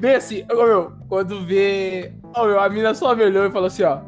Bem 0.00 0.14
assim, 0.14 0.44
ô, 0.50 0.54
meu, 0.54 0.92
quando 1.08 1.44
vê. 1.44 2.12
Ô, 2.34 2.44
meu, 2.44 2.60
a 2.60 2.68
mina 2.68 2.94
só 2.94 3.14
me 3.14 3.24
olhou 3.24 3.46
e 3.46 3.50
falou 3.50 3.66
assim, 3.66 3.82
ó. 3.82 4.00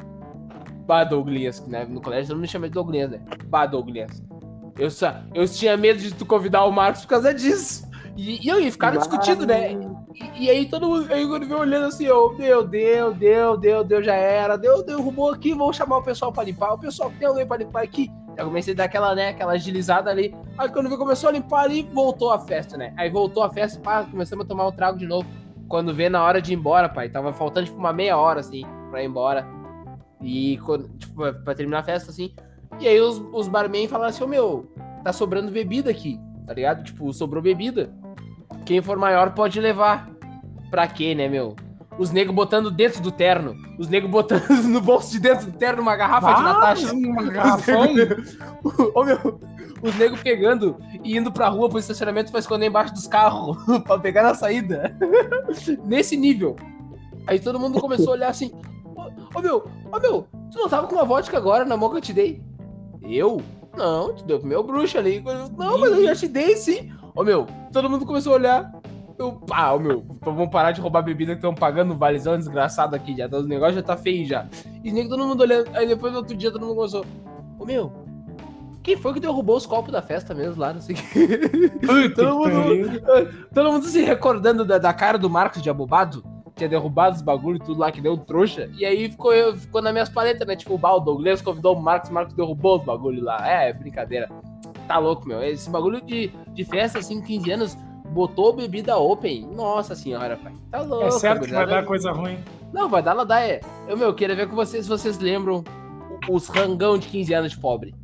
Bah, 0.86 1.04
Douglas, 1.04 1.66
né? 1.66 1.84
No 1.84 2.00
colégio 2.00 2.28
todo 2.28 2.36
mundo 2.36 2.42
me 2.42 2.48
chama 2.48 2.68
de 2.68 2.74
Douglas, 2.74 3.10
né? 3.10 3.20
Bah, 3.46 3.66
Douglas. 3.66 4.22
Eu, 4.78 4.90
só, 4.90 5.14
eu 5.34 5.46
tinha 5.48 5.76
medo 5.76 5.98
de 5.98 6.14
tu 6.14 6.24
convidar 6.24 6.64
o 6.64 6.70
Marcos 6.70 7.02
por 7.02 7.08
causa 7.08 7.34
disso. 7.34 7.86
E, 8.16 8.46
e 8.46 8.50
aí, 8.50 8.70
ficaram 8.70 8.98
discutindo, 8.98 9.46
né? 9.46 9.76
E, 10.38 10.48
aí 10.50 10.66
todo 10.66 10.86
mundo, 10.88 11.12
aí 11.12 11.26
quando 11.26 11.46
veio 11.46 11.60
olhando 11.60 11.86
assim, 11.86 12.08
ó, 12.08 12.30
meu 12.32 12.64
Deus, 12.66 13.16
Deus, 13.16 13.58
Deus, 13.60 13.86
Deus 13.86 14.06
já 14.06 14.14
era, 14.14 14.56
Deus, 14.56 14.84
derrubou 14.84 15.30
aqui, 15.32 15.52
vou 15.54 15.72
chamar 15.72 15.98
o 15.98 16.02
pessoal 16.02 16.32
pra 16.32 16.44
limpar. 16.44 16.72
O 16.74 16.78
pessoal, 16.78 17.12
tem 17.18 17.26
alguém 17.26 17.46
pra 17.46 17.56
limpar 17.56 17.82
aqui? 17.82 18.10
Já 18.36 18.44
comecei 18.44 18.72
a 18.72 18.76
dar 18.76 18.84
aquela, 18.84 19.14
né, 19.14 19.30
aquela 19.30 19.52
agilizada 19.52 20.10
ali. 20.10 20.34
Aí 20.56 20.68
quando 20.68 20.86
veio, 20.88 20.98
começou 20.98 21.28
a 21.28 21.32
limpar 21.32 21.64
ali, 21.64 21.82
voltou 21.92 22.30
a 22.30 22.38
festa, 22.38 22.76
né? 22.76 22.92
Aí 22.96 23.10
voltou 23.10 23.42
a 23.42 23.50
festa, 23.50 23.80
pá, 23.80 24.04
começamos 24.04 24.44
a 24.44 24.48
tomar 24.48 24.66
o 24.66 24.72
trago 24.72 24.98
de 24.98 25.06
novo. 25.06 25.28
Quando 25.68 25.92
vê 25.94 26.08
na 26.08 26.22
hora 26.22 26.40
de 26.40 26.52
ir 26.52 26.56
embora, 26.56 26.88
pai, 26.88 27.08
tava 27.08 27.32
faltando 27.32 27.66
tipo 27.66 27.78
uma 27.78 27.92
meia 27.92 28.16
hora, 28.16 28.40
assim, 28.40 28.62
pra 28.90 29.02
ir 29.02 29.06
embora. 29.06 29.46
E, 30.22 30.58
quando, 30.58 30.88
tipo, 30.98 31.32
pra- 31.44 31.54
terminar 31.54 31.80
a 31.80 31.82
festa, 31.84 32.10
assim. 32.10 32.32
E 32.80 32.86
aí 32.86 33.00
os, 33.00 33.18
os 33.32 33.48
barman 33.48 33.88
falaram 33.88 34.10
assim, 34.10 34.24
ô 34.24 34.28
meu, 34.28 34.70
tá 35.02 35.12
sobrando 35.12 35.50
bebida 35.50 35.90
aqui, 35.90 36.18
tá 36.46 36.54
ligado? 36.54 36.84
Tipo, 36.84 37.12
sobrou 37.12 37.42
bebida. 37.42 37.92
Quem 38.68 38.82
for 38.82 38.98
maior 38.98 39.30
pode 39.30 39.58
levar. 39.58 40.10
Pra 40.70 40.86
quê, 40.86 41.14
né, 41.14 41.26
meu? 41.26 41.56
Os 41.98 42.10
negros 42.10 42.36
botando 42.36 42.70
dentro 42.70 43.00
do 43.00 43.10
terno. 43.10 43.56
Os 43.78 43.88
negros 43.88 44.10
botando 44.10 44.46
no 44.68 44.82
bolso 44.82 45.10
de 45.10 45.20
dentro 45.20 45.50
do 45.50 45.56
terno 45.56 45.80
uma 45.80 45.96
garrafa 45.96 46.34
de 46.34 46.42
Natasha. 46.42 46.92
Uma 46.92 47.22
garrafão. 47.22 47.86
Ô, 48.94 49.04
meu, 49.04 49.40
os 49.82 49.96
negros 49.96 50.20
pegando 50.22 50.76
e 51.02 51.16
indo 51.16 51.32
pra 51.32 51.48
rua 51.48 51.70
pro 51.70 51.78
estacionamento 51.78 52.30
pra 52.30 52.40
esconder 52.40 52.66
embaixo 52.66 52.92
dos 52.92 53.06
carros 53.06 53.56
pra 53.84 53.98
pegar 53.98 54.22
na 54.22 54.34
saída. 54.34 54.94
Nesse 55.86 56.14
nível. 56.14 56.54
Aí 57.26 57.40
todo 57.40 57.58
mundo 57.58 57.80
começou 57.80 58.10
a 58.10 58.16
olhar 58.16 58.28
assim: 58.28 58.52
Ô 58.94 59.38
ô, 59.38 59.40
meu, 59.40 59.64
ô 59.90 59.98
meu, 59.98 60.26
tu 60.52 60.58
não 60.58 60.68
tava 60.68 60.86
com 60.86 60.94
uma 60.94 61.06
vodka 61.06 61.38
agora 61.38 61.64
na 61.64 61.74
mão 61.74 61.88
que 61.88 61.96
eu 61.96 62.02
te 62.02 62.12
dei? 62.12 62.42
Eu? 63.00 63.40
Não, 63.74 64.12
tu 64.12 64.26
deu 64.26 64.38
pro 64.38 64.46
meu 64.46 64.62
bruxo 64.62 64.98
ali. 64.98 65.24
Não, 65.56 65.78
mas 65.78 65.90
eu 65.90 66.04
já 66.04 66.14
te 66.14 66.28
dei 66.28 66.54
sim. 66.54 66.92
Ô 67.14 67.24
meu, 67.24 67.46
todo 67.72 67.90
mundo 67.90 68.06
começou 68.06 68.32
a 68.34 68.36
olhar. 68.36 68.72
Eu, 69.18 69.32
pá, 69.32 69.72
ô 69.72 69.80
meu, 69.80 70.04
vamos 70.22 70.48
parar 70.48 70.70
de 70.70 70.80
roubar 70.80 71.02
bebida 71.02 71.32
que 71.32 71.38
estão 71.38 71.54
pagando 71.54 71.92
um 71.92 71.98
valizão 71.98 72.36
desgraçado 72.38 72.94
aqui 72.94 73.16
já. 73.16 73.26
O 73.26 73.42
negócio 73.42 73.74
já 73.74 73.82
tá 73.82 73.96
feio 73.96 74.24
já. 74.24 74.46
E 74.84 74.92
nem 74.92 75.08
todo 75.08 75.26
mundo 75.26 75.40
olhando. 75.40 75.68
Aí 75.74 75.86
depois 75.86 76.12
no 76.12 76.18
outro 76.20 76.36
dia 76.36 76.52
todo 76.52 76.64
mundo 76.64 76.76
começou. 76.76 77.04
Ô 77.58 77.64
meu, 77.64 77.92
quem 78.88 78.96
foi 78.96 79.12
que 79.12 79.20
derrubou 79.20 79.56
os 79.56 79.66
copos 79.66 79.92
da 79.92 80.00
festa 80.00 80.34
mesmo 80.34 80.60
lá? 80.60 80.72
Não 80.72 80.80
sei 80.80 80.94
o 80.94 80.98
que. 80.98 81.68
Puta 81.80 82.14
todo, 82.14 82.38
mundo, 82.38 83.02
pariu. 83.02 83.48
todo 83.52 83.72
mundo 83.72 83.84
se 83.86 84.00
recordando 84.02 84.64
da, 84.64 84.78
da 84.78 84.94
cara 84.94 85.18
do 85.18 85.28
Marcos 85.28 85.60
de 85.60 85.68
abobado. 85.68 86.24
Tinha 86.54 86.68
derrubado 86.70 87.14
os 87.14 87.22
bagulho 87.22 87.56
e 87.56 87.60
tudo 87.60 87.80
lá 87.80 87.92
que 87.92 88.00
deu 88.00 88.16
trouxa. 88.16 88.70
E 88.78 88.84
aí 88.84 89.10
ficou, 89.10 89.32
ficou 89.56 89.82
nas 89.82 89.92
minhas 89.92 90.08
paletas, 90.08 90.46
né? 90.46 90.56
Tipo, 90.56 90.74
o 90.74 90.78
Baldo, 90.78 91.10
o 91.10 91.14
Douglas 91.16 91.42
convidou 91.42 91.76
o 91.76 91.82
Marcos, 91.82 92.10
o 92.10 92.14
Marcos 92.14 92.34
derrubou 92.34 92.78
os 92.78 92.84
bagulho 92.84 93.22
lá. 93.22 93.46
É, 93.46 93.72
brincadeira. 93.72 94.28
Tá 94.88 94.98
louco, 94.98 95.28
meu. 95.28 95.42
Esse 95.42 95.68
bagulho 95.68 96.00
de, 96.00 96.32
de 96.54 96.64
festa, 96.64 96.98
assim, 96.98 97.20
15 97.20 97.50
anos, 97.52 97.76
botou 98.10 98.54
bebida 98.54 98.96
open. 98.96 99.46
Nossa 99.54 99.94
senhora, 99.94 100.38
pai. 100.38 100.54
Tá 100.70 100.80
louco. 100.80 101.04
É 101.06 101.10
certo 101.10 101.44
que 101.44 101.52
vai 101.52 101.66
dar 101.66 101.84
coisa 101.84 102.10
ruim. 102.10 102.38
Não, 102.72 102.88
vai 102.88 103.02
dar 103.02 103.12
ladaia. 103.12 103.60
Eu, 103.86 103.96
meu, 103.96 104.14
queria 104.14 104.34
ver 104.34 104.48
com 104.48 104.56
vocês 104.56 104.84
se 104.84 104.88
vocês 104.88 105.18
lembram 105.18 105.62
os 106.28 106.48
rangão 106.48 106.98
de 106.98 107.06
15 107.08 107.34
anos 107.34 107.50
de 107.52 107.58
pobre. 107.58 107.94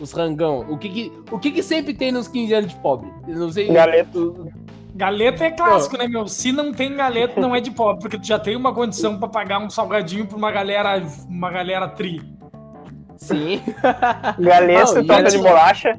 Os 0.00 0.12
rangão. 0.12 0.64
O 0.68 0.78
que 0.78 0.88
que, 0.88 1.12
o 1.30 1.38
que 1.38 1.50
que 1.50 1.62
sempre 1.62 1.92
tem 1.92 2.10
nos 2.10 2.26
15 2.26 2.54
anos 2.54 2.70
de 2.70 2.76
pobre? 2.76 3.12
Eu 3.28 3.36
não 3.36 3.52
sei. 3.52 3.68
Galeto. 3.68 4.50
Galeta 4.94 5.44
é 5.44 5.50
clássico, 5.50 5.96
né, 5.96 6.08
meu? 6.08 6.26
Se 6.26 6.52
não 6.52 6.72
tem 6.72 6.94
galeta, 6.94 7.40
não 7.40 7.54
é 7.54 7.60
de 7.60 7.70
pobre, 7.70 8.02
porque 8.02 8.18
tu 8.18 8.26
já 8.26 8.38
tem 8.38 8.56
uma 8.56 8.74
condição 8.74 9.18
pra 9.18 9.28
pagar 9.28 9.58
um 9.58 9.70
salgadinho 9.70 10.26
pra 10.26 10.36
uma 10.36 10.50
galera, 10.50 11.02
uma 11.28 11.50
galera 11.50 11.88
tri. 11.88 12.20
Sim. 13.16 13.62
Galeta, 14.38 14.94
Não, 14.94 15.06
torta 15.06 15.30
de 15.30 15.38
bolacha. 15.38 15.98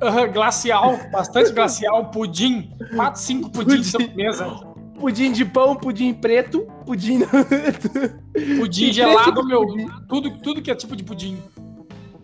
Aham, 0.00 0.28
glacial, 0.32 0.98
bastante 1.10 1.52
glacial, 1.52 2.06
pudim, 2.10 2.70
4, 2.94 3.20
5 3.20 3.50
pudim 3.50 3.68
de 3.68 3.76
Pudim. 3.76 3.84
sobremesa. 3.90 4.44
Pudim 4.98 5.32
de 5.32 5.44
pão, 5.44 5.76
pudim 5.76 6.12
preto, 6.14 6.66
pudim. 6.86 7.20
Pudim 8.58 8.92
gelado, 8.92 9.44
meu. 9.44 9.66
pudim? 9.66 9.86
Tudo, 10.08 10.30
tudo 10.38 10.62
que 10.62 10.70
é 10.70 10.74
tipo 10.74 10.94
de 10.96 11.02
pudim. 11.04 11.38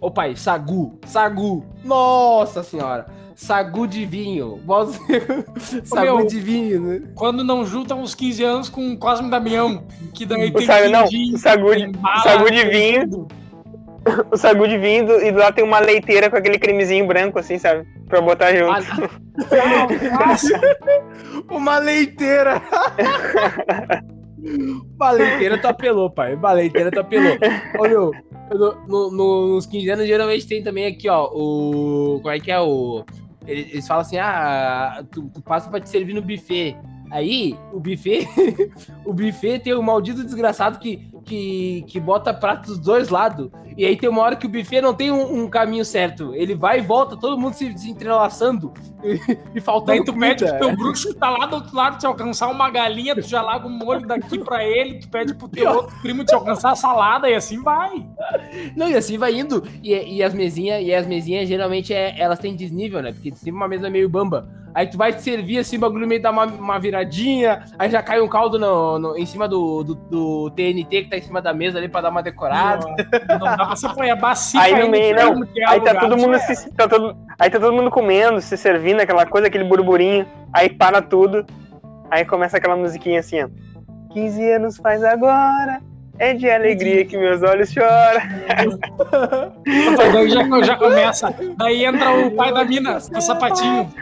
Ô 0.00 0.10
pai, 0.10 0.34
sagu, 0.36 0.98
sagu. 1.06 1.64
Nossa 1.84 2.62
senhora. 2.62 3.06
Sagu 3.34 3.86
de 3.86 4.04
vinho. 4.04 4.60
Sagu 5.84 6.18
meu, 6.18 6.26
de 6.26 6.38
vinho, 6.38 6.80
né? 6.80 7.02
Quando 7.14 7.42
não 7.42 7.64
juntam 7.64 8.02
os 8.02 8.14
15 8.14 8.44
anos 8.44 8.68
com 8.68 8.92
o 8.92 8.96
Cosme 8.98 9.30
Damião, 9.30 9.84
que 10.14 10.26
daí 10.26 10.50
O 10.50 10.52
tem 10.52 10.66
sagu, 10.66 10.88
não, 10.90 11.06
sagu, 11.38 11.70
tem 11.70 11.90
de- 11.92 11.98
bala, 11.98 12.20
sagu 12.22 12.50
de 12.50 12.64
vinho. 12.68 13.08
tudo. 13.08 13.28
o 14.32 14.36
sagu 14.36 14.66
de 14.68 14.78
vinho 14.78 15.06
do- 15.06 15.20
e 15.22 15.30
lá 15.30 15.52
tem 15.52 15.64
uma 15.64 15.78
leiteira 15.78 16.28
com 16.30 16.36
aquele 16.36 16.58
cremezinho 16.58 17.06
branco, 17.06 17.38
assim, 17.38 17.58
sabe? 17.58 17.86
Pra 18.08 18.20
botar 18.20 18.52
junto. 18.54 19.10
Ah, 19.52 20.36
Uma 21.50 21.78
leiteira. 21.78 22.60
Uma 24.96 25.10
leiteira 25.12 25.58
tu 25.58 25.66
apelou, 25.68 26.10
pai. 26.10 26.34
Uma 26.34 26.52
leiteira 26.52 26.90
tu 26.90 27.00
apelou. 27.00 27.36
No- 28.50 28.74
no- 28.86 29.10
no- 29.10 29.48
nos 29.54 29.66
15 29.66 29.90
anos 29.90 30.06
geralmente 30.06 30.46
tem 30.46 30.62
também 30.62 30.86
aqui, 30.86 31.08
ó, 31.08 31.30
o... 31.32 32.18
Como 32.22 32.34
é 32.34 32.38
que 32.40 32.50
é 32.50 32.60
o... 32.60 33.04
Eles, 33.46 33.70
eles 33.72 33.86
falam 33.88 34.02
assim, 34.02 34.18
ah, 34.18 35.02
tu, 35.10 35.22
tu 35.32 35.40
passa 35.42 35.70
pra 35.70 35.80
te 35.80 35.88
servir 35.88 36.12
no 36.14 36.22
buffet. 36.22 36.76
Aí, 37.10 37.56
o 37.72 37.80
buffet... 37.80 38.26
o 39.06 39.12
buffet 39.12 39.58
tem 39.60 39.74
o 39.74 39.82
maldito 39.82 40.22
desgraçado 40.24 40.78
que, 40.78 41.08
que, 41.24 41.84
que 41.88 41.98
bota 42.00 42.32
prato 42.34 42.66
dos 42.66 42.78
dois 42.78 43.08
lados. 43.08 43.48
E 43.76 43.86
aí 43.86 43.96
tem 43.96 44.08
uma 44.08 44.20
hora 44.22 44.36
que 44.36 44.44
o 44.46 44.48
buffet 44.48 44.80
não 44.82 44.92
tem 44.92 45.10
um, 45.10 45.44
um 45.44 45.48
caminho 45.48 45.84
certo. 45.84 46.34
Ele 46.34 46.54
vai 46.54 46.78
e 46.78 46.82
volta, 46.82 47.16
todo 47.16 47.38
mundo 47.38 47.54
se, 47.54 47.66
entrelaçando 47.88 48.72
e, 49.02 49.18
e 49.54 49.60
faltando 49.60 49.86
daí 49.86 50.04
tu 50.04 50.12
pede 50.12 50.44
pro 50.44 50.58
teu 50.58 50.76
bruxo 50.76 51.08
que 51.08 51.14
tá 51.14 51.30
lá 51.30 51.46
do 51.46 51.56
outro 51.56 51.74
lado 51.74 51.98
te 51.98 52.06
alcançar 52.06 52.48
uma 52.48 52.68
galinha, 52.70 53.14
tu 53.14 53.22
já 53.26 53.40
larga 53.40 53.66
um 53.66 53.70
molho 53.70 54.06
daqui 54.06 54.38
pra 54.38 54.62
ele, 54.64 54.98
tu 55.00 55.08
pede 55.08 55.34
pro 55.34 55.48
teu 55.48 55.70
outro 55.70 55.96
primo 56.02 56.24
te 56.24 56.34
alcançar 56.34 56.72
a 56.72 56.76
salada 56.76 57.28
e 57.30 57.34
assim 57.34 57.62
vai. 57.62 58.06
Não, 58.76 58.88
e 58.90 58.94
assim 58.94 59.16
vai 59.16 59.34
indo. 59.38 59.62
E, 59.82 60.16
e 60.16 60.22
as 60.22 60.34
mesinhas, 60.34 60.82
e 60.84 60.94
as 60.94 61.06
mesinhas 61.06 61.48
geralmente 61.48 61.94
é, 61.94 62.14
elas 62.20 62.38
têm 62.38 62.54
desnível, 62.54 63.00
né? 63.02 63.12
Porque 63.12 63.30
sempre 63.32 63.52
uma 63.52 63.68
mesa 63.68 63.88
meio 63.88 64.08
bamba. 64.08 64.48
Aí 64.74 64.86
tu 64.86 64.96
vai 64.96 65.12
te 65.12 65.20
servir 65.20 65.58
assim, 65.58 65.76
o 65.76 65.80
bagulho 65.80 66.06
meio 66.08 66.22
dá 66.22 66.30
uma, 66.30 66.46
uma 66.46 66.78
viradinha, 66.78 67.62
aí 67.78 67.90
já 67.90 68.02
cai 68.02 68.22
um 68.22 68.28
caldo 68.28 68.58
no, 68.58 68.98
no- 68.98 69.18
em 69.18 69.26
cima 69.26 69.46
do, 69.46 69.84
do, 69.84 69.94
do 69.94 70.50
TNT 70.52 71.02
que 71.02 71.10
tá 71.12 71.18
em 71.18 71.22
cima 71.22 71.42
da 71.42 71.52
mesa 71.52 71.78
ali 71.78 71.88
pra 71.88 72.00
dar 72.00 72.08
uma 72.08 72.22
decorada. 72.22 72.86
Não 73.28 73.38
dá 73.38 73.56
pra 73.56 73.76
você 73.76 73.88
pôr 73.88 74.08
a 74.08 74.16
bacia 74.16 74.60
Aí 74.60 74.78
no 74.78 74.88
meio, 74.88 75.14
não. 75.14 75.42
Aí 75.68 75.80
tá 75.80 75.94
todo 75.94 76.16
mundo 76.16 76.38
se, 76.38 76.72
tá 76.72 76.88
todo, 76.88 77.14
aí 77.38 77.50
tá 77.50 77.60
todo 77.60 77.72
mundo 77.72 77.90
comendo, 77.90 78.40
se 78.40 78.56
servindo, 78.56 79.00
aquela 79.00 79.26
coisa, 79.26 79.48
aquele 79.48 79.64
burburinho. 79.64 80.26
Aí 80.52 80.70
para 80.70 81.02
tudo. 81.02 81.44
Aí 82.10 82.24
começa 82.24 82.56
aquela 82.56 82.76
musiquinha 82.76 83.20
assim, 83.20 83.42
ó. 83.42 83.48
15 84.14 84.52
anos 84.52 84.76
faz 84.78 85.04
agora. 85.04 85.80
É 86.18 86.34
de 86.34 86.48
alegria 86.48 87.04
que 87.04 87.16
meus 87.16 87.42
olhos 87.42 87.70
choram. 87.70 88.20
Daí 90.12 90.30
já, 90.30 90.62
já 90.62 90.76
começa. 90.76 91.34
Daí 91.56 91.84
entra 91.84 92.10
o 92.26 92.30
pai 92.30 92.52
da 92.52 92.64
mina 92.64 92.98
com 93.00 93.18
o 93.18 93.20
sapatinho. 93.20 93.92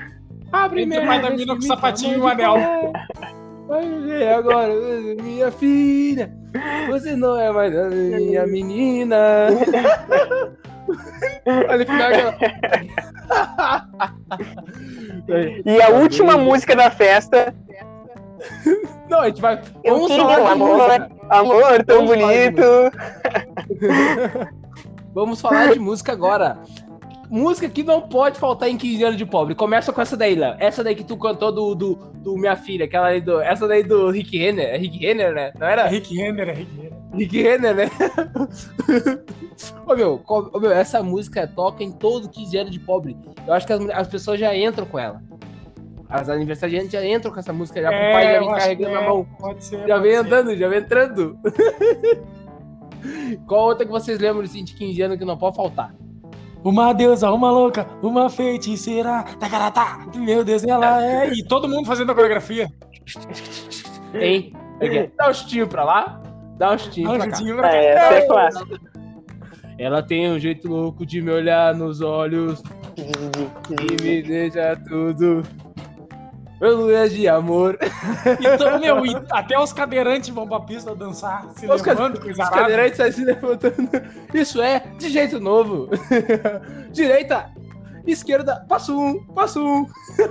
Abre 0.52 0.84
o 0.84 1.06
pai 1.06 1.22
da 1.22 1.30
mina 1.30 1.54
com 1.54 1.60
o 1.60 1.62
sapatinho 1.62 2.18
e 2.18 2.20
o 2.20 2.28
anel. 2.28 2.56
Vai 3.70 3.88
ver 4.00 4.28
agora, 4.30 4.74
minha 5.22 5.48
filha. 5.52 6.28
Você 6.88 7.14
não 7.14 7.40
é 7.40 7.52
mais 7.52 7.78
a 7.78 7.88
minha 7.88 8.44
menina. 8.44 9.46
Olha 11.46 11.82
aquela. 11.82 12.36
E 15.64 15.80
a 15.80 15.88
última 15.90 16.36
música 16.36 16.74
da 16.74 16.90
festa, 16.90 17.54
Não, 19.08 19.20
a 19.20 19.26
gente 19.28 19.40
vai. 19.40 19.62
Eu 19.84 19.94
Vamos 19.94 20.08
queria 20.08 20.24
falar 20.24 20.40
um 20.40 20.44
de 20.44 20.50
amor. 20.50 20.90
amor 21.30 21.84
tão 21.84 22.06
Vamos 22.06 22.20
falar 22.20 22.26
bonito. 22.26 22.62
Vamos 25.14 25.40
falar 25.40 25.72
de 25.72 25.78
música 25.78 26.10
agora. 26.10 26.58
Música 27.30 27.68
que 27.68 27.84
não 27.84 28.02
pode 28.02 28.40
faltar 28.40 28.68
em 28.68 28.76
15 28.76 29.04
anos 29.04 29.16
de 29.16 29.24
pobre. 29.24 29.54
Começa 29.54 29.92
com 29.92 30.00
essa 30.02 30.16
daí, 30.16 30.34
Léo. 30.34 30.56
Essa 30.58 30.82
daí 30.82 30.96
que 30.96 31.04
tu 31.04 31.16
cantou 31.16 31.52
do, 31.52 31.74
do, 31.76 31.94
do 32.16 32.36
Minha 32.36 32.56
Filha, 32.56 32.86
aquela 32.86 33.06
aí 33.06 33.20
do. 33.20 33.40
Essa 33.40 33.68
daí 33.68 33.84
do 33.84 34.10
Rick 34.10 34.36
Renner. 34.36 34.74
É 34.74 34.76
Rick 34.76 34.98
Renner, 34.98 35.32
né? 35.32 35.52
Não 35.58 35.66
É 35.68 35.72
era? 35.72 35.86
Rick 35.86 36.14
Renner, 36.16 36.48
é 36.48 36.52
Rick 36.52 36.76
Renner. 36.76 36.92
Rick 37.14 37.42
Renner, 37.42 37.74
né? 37.76 37.90
ô, 39.86 39.94
meu, 39.94 40.20
ô, 40.26 40.58
meu, 40.58 40.72
essa 40.72 41.02
música 41.02 41.46
toca 41.46 41.84
em 41.84 41.92
todo 41.92 42.28
15 42.28 42.58
anos 42.58 42.72
de 42.72 42.80
pobre. 42.80 43.16
Eu 43.46 43.54
acho 43.54 43.66
que 43.66 43.72
as, 43.72 43.88
as 43.90 44.08
pessoas 44.08 44.40
já 44.40 44.56
entram 44.56 44.86
com 44.86 44.98
ela. 44.98 45.22
As 46.08 46.28
aniversariantes 46.28 46.90
já 46.90 47.04
entram 47.06 47.32
com 47.32 47.38
essa 47.38 47.52
música, 47.52 47.80
já 47.80 47.90
com 47.90 47.96
o 47.96 48.12
pai 48.12 48.24
já 48.24 48.30
É, 48.32 48.40
vem 48.40 48.48
carregando 48.50 48.88
que 48.88 48.94
na 48.96 49.02
é, 49.02 49.08
mão. 49.08 49.24
Pode 49.38 49.64
ser. 49.64 49.78
Já 49.86 49.94
pode 49.94 50.02
vem 50.02 50.12
ser. 50.12 50.18
andando, 50.18 50.56
já 50.56 50.68
vem 50.68 50.78
entrando. 50.80 51.38
Qual 53.46 53.66
outra 53.68 53.86
que 53.86 53.92
vocês 53.92 54.18
lembram 54.18 54.42
assim, 54.42 54.64
de 54.64 54.74
15 54.74 55.02
anos 55.02 55.18
que 55.18 55.24
não 55.24 55.38
pode 55.38 55.54
faltar? 55.56 55.94
Uma 56.62 56.92
deusa, 56.92 57.30
uma 57.30 57.50
louca, 57.50 57.86
uma 58.02 58.28
feiticeira. 58.28 59.24
Tacaratá. 59.38 60.06
Meu 60.14 60.44
Deus, 60.44 60.62
ela 60.64 61.02
é. 61.04 61.30
E 61.32 61.42
todo 61.44 61.68
mundo 61.68 61.86
fazendo 61.86 62.12
a 62.12 62.14
coreografia. 62.14 62.68
Aqui, 64.14 64.52
Dá 65.16 65.30
um 65.30 65.34
chutinho 65.34 65.66
pra 65.66 65.84
lá, 65.84 66.22
dá 66.56 66.72
um 66.72 66.78
chutinho 66.78 67.08
Dá 67.08 67.14
um 67.14 67.18
pra 67.18 67.30
cá. 67.30 67.56
pra 67.56 67.74
É, 67.74 67.86
essa 67.94 68.14
é 68.14 68.26
clássica. 68.26 68.80
Ela 69.78 70.02
tem 70.02 70.30
um 70.30 70.38
jeito 70.38 70.68
louco 70.68 71.06
de 71.06 71.22
me 71.22 71.30
olhar 71.30 71.74
nos 71.74 72.02
olhos 72.02 72.62
e 72.98 74.02
me 74.02 74.22
deixa 74.22 74.76
tudo. 74.88 75.42
Lua 76.60 77.08
de 77.08 77.26
amor. 77.26 77.78
Então, 78.38 78.78
meu, 78.78 78.96
até 79.30 79.58
os 79.58 79.72
cadeirantes 79.72 80.28
vão 80.28 80.46
pra 80.46 80.60
pista 80.60 80.94
dançar, 80.94 81.48
se 81.56 81.66
Os 81.66 81.82
levando, 81.82 82.20
coisa 82.20 82.42
Os 82.42 82.50
cadeirantes 82.50 82.96
saem 82.98 83.12
se 83.12 83.24
levantando. 83.24 83.88
Isso 84.34 84.60
é 84.60 84.80
de 84.98 85.08
jeito 85.08 85.40
novo. 85.40 85.88
Direita, 86.92 87.50
esquerda, 88.06 88.64
passo 88.68 88.98
um, 88.98 89.24
passo 89.28 89.64
um. 89.64 89.86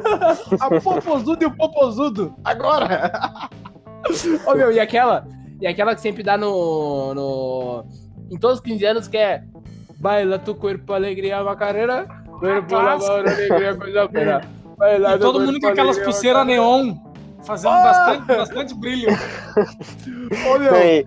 A 0.60 0.80
popozudo 0.80 1.44
e 1.44 1.48
o 1.48 1.56
popozudo. 1.56 2.36
Agora. 2.44 3.12
Ô 4.46 4.54
meu, 4.54 4.72
e 4.72 4.80
aquela? 4.80 5.28
E 5.60 5.66
aquela 5.68 5.96
que 5.96 6.02
sempre 6.02 6.22
dá 6.22 6.38
no. 6.38 7.14
no 7.16 7.86
em 8.30 8.38
todos 8.38 8.58
os 8.58 8.64
15 8.64 8.86
anos 8.86 9.08
que 9.08 9.18
é. 9.18 9.44
Baila 9.98 10.40
tu 10.40 10.56
corpo, 10.56 10.94
alegria, 10.94 11.44
macarena. 11.44 12.06
Corpo, 12.28 12.70
clássico. 12.70 13.12
labor, 13.12 13.30
alegria, 13.30 13.76
coisa 13.76 14.10
pena. 14.10 14.59
E 14.82 15.18
todo 15.20 15.40
mundo 15.42 15.60
com 15.60 15.68
aquelas 15.68 15.98
pulseiras 16.00 16.46
neon, 16.46 16.96
fazendo 17.44 17.74
Ah! 17.74 17.84
bastante, 17.84 18.26
bastante 18.38 18.74
brilho. 18.76 19.10
Meu. 20.60 20.74
Aí. 20.76 21.06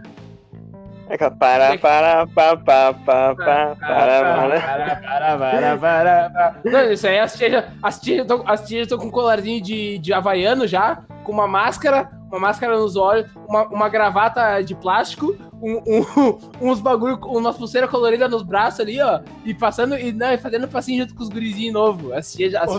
É 1.09 1.15
aquela 1.15 1.31
para, 1.31 1.79
para, 1.79 2.27
pa, 2.27 2.57
pa, 2.57 2.95
pa, 2.95 2.95
pa, 2.95 3.35
para, 3.35 3.77
para. 3.77 3.77
para, 3.77 4.97
para, 4.97 5.39
para, 5.39 5.77
para, 5.79 6.31
para. 6.31 6.55
Não, 6.65 6.91
isso 6.93 7.07
aí 7.07 7.19
as 7.19 7.35
tias 7.37 7.53
já- 7.53 7.65
as 7.83 8.01
tias 8.01 8.27
tão- 8.27 8.45
as 8.47 8.65
tias 8.67 8.83
estão 8.83 8.97
com 8.99 9.07
um 9.07 9.11
colarzinho 9.11 9.61
de, 9.63 9.99
de 9.99 10.13
havaiano 10.15 10.67
já, 10.67 11.01
com 11.25 11.33
uma 11.33 11.47
máscara, 11.47 12.09
uma 12.33 12.41
máscara 12.41 12.79
nos 12.79 12.97
olhos, 12.97 13.31
uma, 13.47 13.65
uma 13.69 13.89
gravata 13.91 14.63
de 14.63 14.75
plástico, 14.75 15.37
um, 15.63 15.83
um- 15.87 16.39
uns 16.71 16.81
bagulho, 16.81 17.19
umas 17.27 17.57
pulseiras 17.57 17.91
coloridas 17.91 18.31
nos 18.31 18.43
braços 18.43 18.81
ali, 18.81 19.01
ó, 19.01 19.21
e 19.45 19.53
passando, 19.53 19.97
e, 19.99 20.13
não, 20.13 20.33
e 20.33 20.39
fazendo 20.39 20.67
passinho 20.67 21.03
junto 21.03 21.15
com 21.15 21.23
os 21.23 21.29
gurizinhos 21.29 21.75
novos. 21.75 22.11
As 22.13 22.33
tias, 22.33 22.55
as 22.55 22.71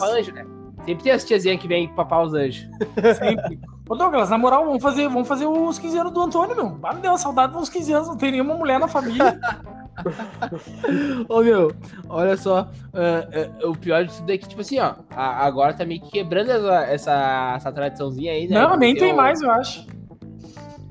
papar 0.00 0.18
anjo, 0.18 0.32
né? 0.32 0.44
Sempre 0.84 1.04
tem 1.04 1.12
as 1.12 1.24
tiazinhas 1.24 1.60
que 1.60 1.68
vêm 1.68 1.88
papar 1.88 2.22
os 2.24 2.34
anjos. 2.34 2.68
Sempre. 3.18 3.58
Ô 3.88 3.94
Douglas, 3.94 4.30
na 4.30 4.38
moral, 4.38 4.64
vamos 4.66 4.82
fazer, 4.82 5.08
vamos 5.08 5.28
fazer 5.28 5.46
os 5.46 5.78
15 5.78 5.98
anos 5.98 6.12
do 6.12 6.20
Antônio, 6.20 6.56
meu. 6.56 6.78
Ah, 6.82 6.92
me 6.92 7.00
deu 7.00 7.12
uma 7.12 7.18
saudade 7.18 7.52
dos 7.52 7.68
15 7.68 7.92
anos, 7.92 8.08
não 8.08 8.16
tem 8.16 8.32
nenhuma 8.32 8.54
mulher 8.54 8.78
na 8.80 8.88
família. 8.88 9.38
Ô 11.28 11.40
meu, 11.42 11.72
olha 12.08 12.36
só, 12.36 12.70
ah, 12.92 13.28
ah, 13.62 13.66
o 13.68 13.76
pior 13.76 14.04
de 14.04 14.14
tudo 14.16 14.32
é 14.32 14.38
que, 14.38 14.48
tipo 14.48 14.60
assim, 14.60 14.78
ó, 14.78 14.94
a- 15.10 15.44
agora 15.46 15.72
tá 15.74 15.84
meio 15.84 16.00
que 16.02 16.10
quebrando 16.10 16.50
essa, 16.50 16.84
essa, 16.84 17.52
essa 17.56 17.72
tradiçãozinha 17.72 18.32
aí, 18.32 18.48
né? 18.48 18.60
não, 18.60 18.76
nem 18.76 18.94
tem 18.94 19.14
mais, 19.14 19.40
eu 19.42 19.50
acho. 19.50 19.86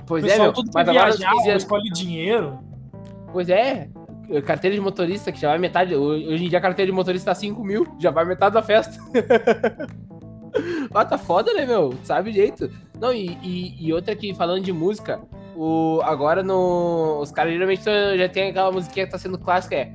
Pois 0.07 0.23
o 0.23 0.27
é, 0.27 0.29
pessoal 0.29 0.47
meu, 0.47 0.53
tudo 0.53 0.71
mas 0.73 0.87
agora 0.89 1.05
viajar, 1.11 1.31
15 1.31 1.43
ou 1.43 1.49
anos- 1.51 1.63
escolhe 1.63 1.89
dinheiro. 1.91 2.59
Pois 3.31 3.49
é, 3.49 3.89
carteira 4.45 4.75
de 4.75 4.81
motorista, 4.81 5.31
que 5.31 5.39
já 5.39 5.49
vai 5.49 5.57
metade. 5.57 5.95
Hoje 5.95 6.45
em 6.45 6.49
dia 6.49 6.57
a 6.59 6.61
carteira 6.61 6.91
de 6.91 6.95
motorista 6.95 7.31
tá 7.31 7.35
5 7.35 7.63
mil, 7.63 7.87
já 7.99 8.11
vai 8.11 8.25
metade 8.25 8.53
da 8.53 8.61
festa. 8.61 8.97
Ah, 10.93 11.03
tá 11.03 11.17
foda, 11.17 11.53
né, 11.53 11.65
meu? 11.65 11.93
Sabe 12.03 12.29
o 12.29 12.33
jeito. 12.33 12.71
Não, 12.97 13.11
e, 13.13 13.37
e, 13.43 13.87
e 13.87 13.91
outra 13.93 14.15
que, 14.15 14.33
falando 14.33 14.63
de 14.63 14.71
música, 14.71 15.19
o, 15.55 16.01
agora 16.03 16.43
no, 16.43 17.19
os 17.21 17.31
caras 17.31 17.53
geralmente 17.53 17.83
já 17.83 18.29
tem 18.29 18.49
aquela 18.49 18.71
musiquinha 18.71 19.05
que 19.05 19.11
tá 19.11 19.17
sendo 19.17 19.37
clássica, 19.37 19.75
é. 19.75 19.93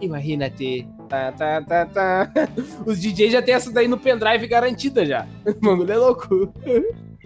Imagina 0.00 0.50
T 0.50 0.86
Tá, 1.08 1.32
tá, 1.32 1.62
tá, 1.62 1.86
tá. 1.86 2.30
Os 2.84 3.00
DJs 3.00 3.32
já 3.32 3.42
tem 3.42 3.54
essa 3.54 3.72
daí 3.72 3.86
no 3.86 3.98
pendrive 3.98 4.46
garantida 4.46 5.04
já. 5.04 5.26
mano 5.60 5.90
é 5.90 5.96
louco. 5.96 6.52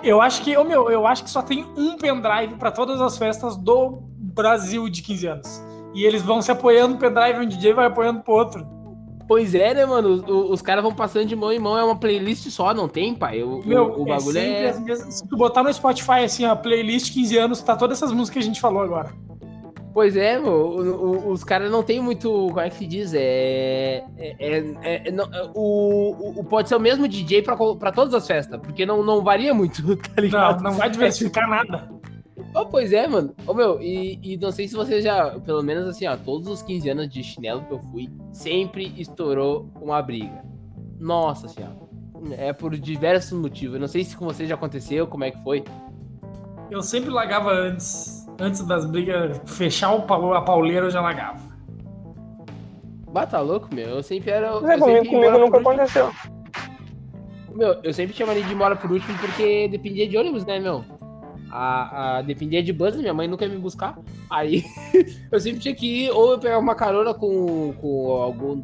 Eu 0.03 0.21
acho 0.21 0.43
que, 0.43 0.57
oh 0.57 0.65
meu, 0.65 0.91
eu 0.91 1.07
acho 1.07 1.25
que 1.25 1.31
só 1.31 1.43
tem 1.43 1.65
um 1.77 1.97
pendrive 1.97 2.55
para 2.59 2.71
todas 2.71 3.01
as 3.01 3.17
festas 3.17 3.57
do 3.57 4.03
Brasil 4.17 4.89
de 4.89 5.03
15 5.03 5.27
anos. 5.27 5.65
E 5.95 6.05
eles 6.05 6.23
vão 6.23 6.43
se 6.43 6.51
apoiando 6.51 6.95
no 6.95 7.01
pendrive, 7.01 7.41
um 7.41 7.47
DJ 7.47 7.73
vai 7.73 7.87
apoiando 7.87 8.21
pro 8.21 8.35
outro. 8.35 8.67
Pois 9.29 9.55
é, 9.55 9.75
né, 9.75 9.85
mano? 9.85 10.09
Os, 10.09 10.51
os 10.53 10.63
caras 10.63 10.83
vão 10.83 10.95
passando 10.95 11.27
de 11.27 11.37
mão 11.37 11.53
em 11.53 11.59
mão, 11.59 11.77
é 11.79 11.85
uma 11.85 11.95
playlist 11.97 12.49
só, 12.51 12.73
não 12.73 12.89
tem, 12.89 13.15
pai? 13.15 13.43
O, 13.43 13.61
Meu, 13.65 13.85
o, 13.85 14.03
o 14.03 14.05
bagulho 14.07 14.33
sempre 14.33 14.49
é. 14.51 14.69
as 14.71 14.81
mesmas- 14.81 15.15
Se 15.17 15.29
tu 15.29 15.37
botar 15.37 15.63
no 15.63 15.73
Spotify 15.73 16.25
assim, 16.25 16.47
ó, 16.47 16.57
playlist 16.57 17.13
15 17.13 17.37
anos, 17.37 17.63
tá 17.63 17.77
todas 17.77 17.99
essas 17.99 18.11
músicas 18.11 18.33
que 18.33 18.39
a 18.39 18.43
gente 18.43 18.61
falou 18.61 18.83
agora. 18.83 19.13
Pois 19.93 20.17
é, 20.17 20.39
meu, 20.39 20.53
o- 20.53 21.29
o- 21.29 21.33
os 21.33 21.43
caras 21.43 21.71
não 21.73 21.83
tem 21.83 22.01
muito. 22.01 22.31
Como 22.31 22.61
é 22.61 22.71
que 22.71 22.77
se 22.77 22.87
diz? 22.87 23.13
É. 23.15 24.05
é, 24.17 24.37
é- 24.39 25.09
é- 25.09 25.11
não- 25.11 25.29
o, 25.55 26.13
o- 26.13 26.41
o- 26.41 26.45
pode 26.45 26.69
ser 26.69 26.77
o 26.77 26.81
mesmo 26.81 27.09
DJ 27.09 27.43
pra, 27.43 27.57
pra 27.57 27.91
todas 27.91 28.15
as 28.15 28.27
festas, 28.27 28.61
porque 28.61 28.87
não, 28.87 29.03
não 29.03 29.23
varia 29.25 29.53
muito, 29.53 29.83
tá 29.97 30.13
Não, 30.17 30.23
ligado? 30.25 30.63
não 30.63 30.73
vai 30.73 30.89
diversificar 30.89 31.49
nada. 31.49 31.89
Oh, 32.61 32.67
pois 32.67 32.93
é, 32.93 33.07
mano. 33.07 33.35
Ô, 33.47 33.55
meu, 33.55 33.81
e, 33.81 34.19
e 34.23 34.37
não 34.37 34.51
sei 34.51 34.67
se 34.67 34.75
você 34.75 35.01
já, 35.01 35.39
pelo 35.41 35.63
menos 35.63 35.87
assim, 35.87 36.07
ó, 36.07 36.17
todos 36.17 36.49
os 36.49 36.63
15 36.63 36.89
anos 36.91 37.09
de 37.09 37.23
chinelo 37.23 37.63
que 37.65 37.73
eu 37.73 37.79
fui, 37.79 38.09
sempre 38.33 38.93
estourou 38.97 39.71
uma 39.81 40.03
briga. 40.03 40.43
Nossa 40.99 41.47
senhora. 41.49 41.77
É 42.37 42.53
por 42.53 42.77
diversos 42.77 43.39
motivos. 43.39 43.75
Eu 43.75 43.81
não 43.81 43.87
sei 43.87 44.03
se 44.03 44.17
com 44.17 44.25
você 44.25 44.45
já 44.45 44.57
aconteceu, 44.57 45.07
como 45.07 45.23
é 45.25 45.31
que 45.31 45.41
foi. 45.45 45.63
Eu 46.71 46.83
sempre 46.83 47.11
largava 47.11 47.53
antes. 47.53 48.27
Antes 48.41 48.67
das 48.67 48.85
brigas, 48.87 49.41
fechar 49.47 49.93
o 49.95 50.03
pau- 50.03 50.35
a 50.35 50.43
pauleira, 50.43 50.87
eu 50.87 50.91
já 50.91 51.01
largava. 51.01 51.41
Bata 53.13 53.41
louco, 53.41 53.73
meu. 53.75 53.89
Eu 53.89 54.03
sempre 54.03 54.31
era. 54.31 54.49
eu 54.49 54.63
Mas 54.63 54.83
é, 54.83 54.85
sempre 54.85 55.09
comigo, 55.09 55.27
comigo 55.27 55.39
nunca 55.39 55.59
aconteceu. 55.59 56.11
Meu, 57.55 57.81
eu 57.83 57.93
sempre 57.93 58.15
tinha 58.15 58.27
mania 58.27 58.43
de 58.43 58.51
ir 58.51 58.55
embora 58.55 58.77
por 58.77 58.91
último 58.93 59.17
porque 59.19 59.69
dependia 59.69 60.09
de 60.09 60.17
ônibus, 60.17 60.45
né, 60.45 60.61
meu? 60.61 60.85
A, 61.51 62.19
a- 62.19 62.23
dependia 62.23 62.63
de 62.63 62.73
bus, 62.73 62.95
minha 62.97 63.15
mãe 63.15 63.27
nunca 63.29 63.45
ia 63.45 63.51
me 63.51 63.59
buscar. 63.59 63.99
Aí 64.31 64.65
eu 65.33 65.41
sempre 65.41 65.61
tinha 65.61 65.75
que 65.75 66.05
ir, 66.07 66.11
ou 66.11 66.33
eu 66.33 66.39
pegava 66.39 66.61
uma 66.61 66.75
carona 66.75 67.15
com, 67.15 67.73
com 67.81 68.13
algum, 68.23 68.63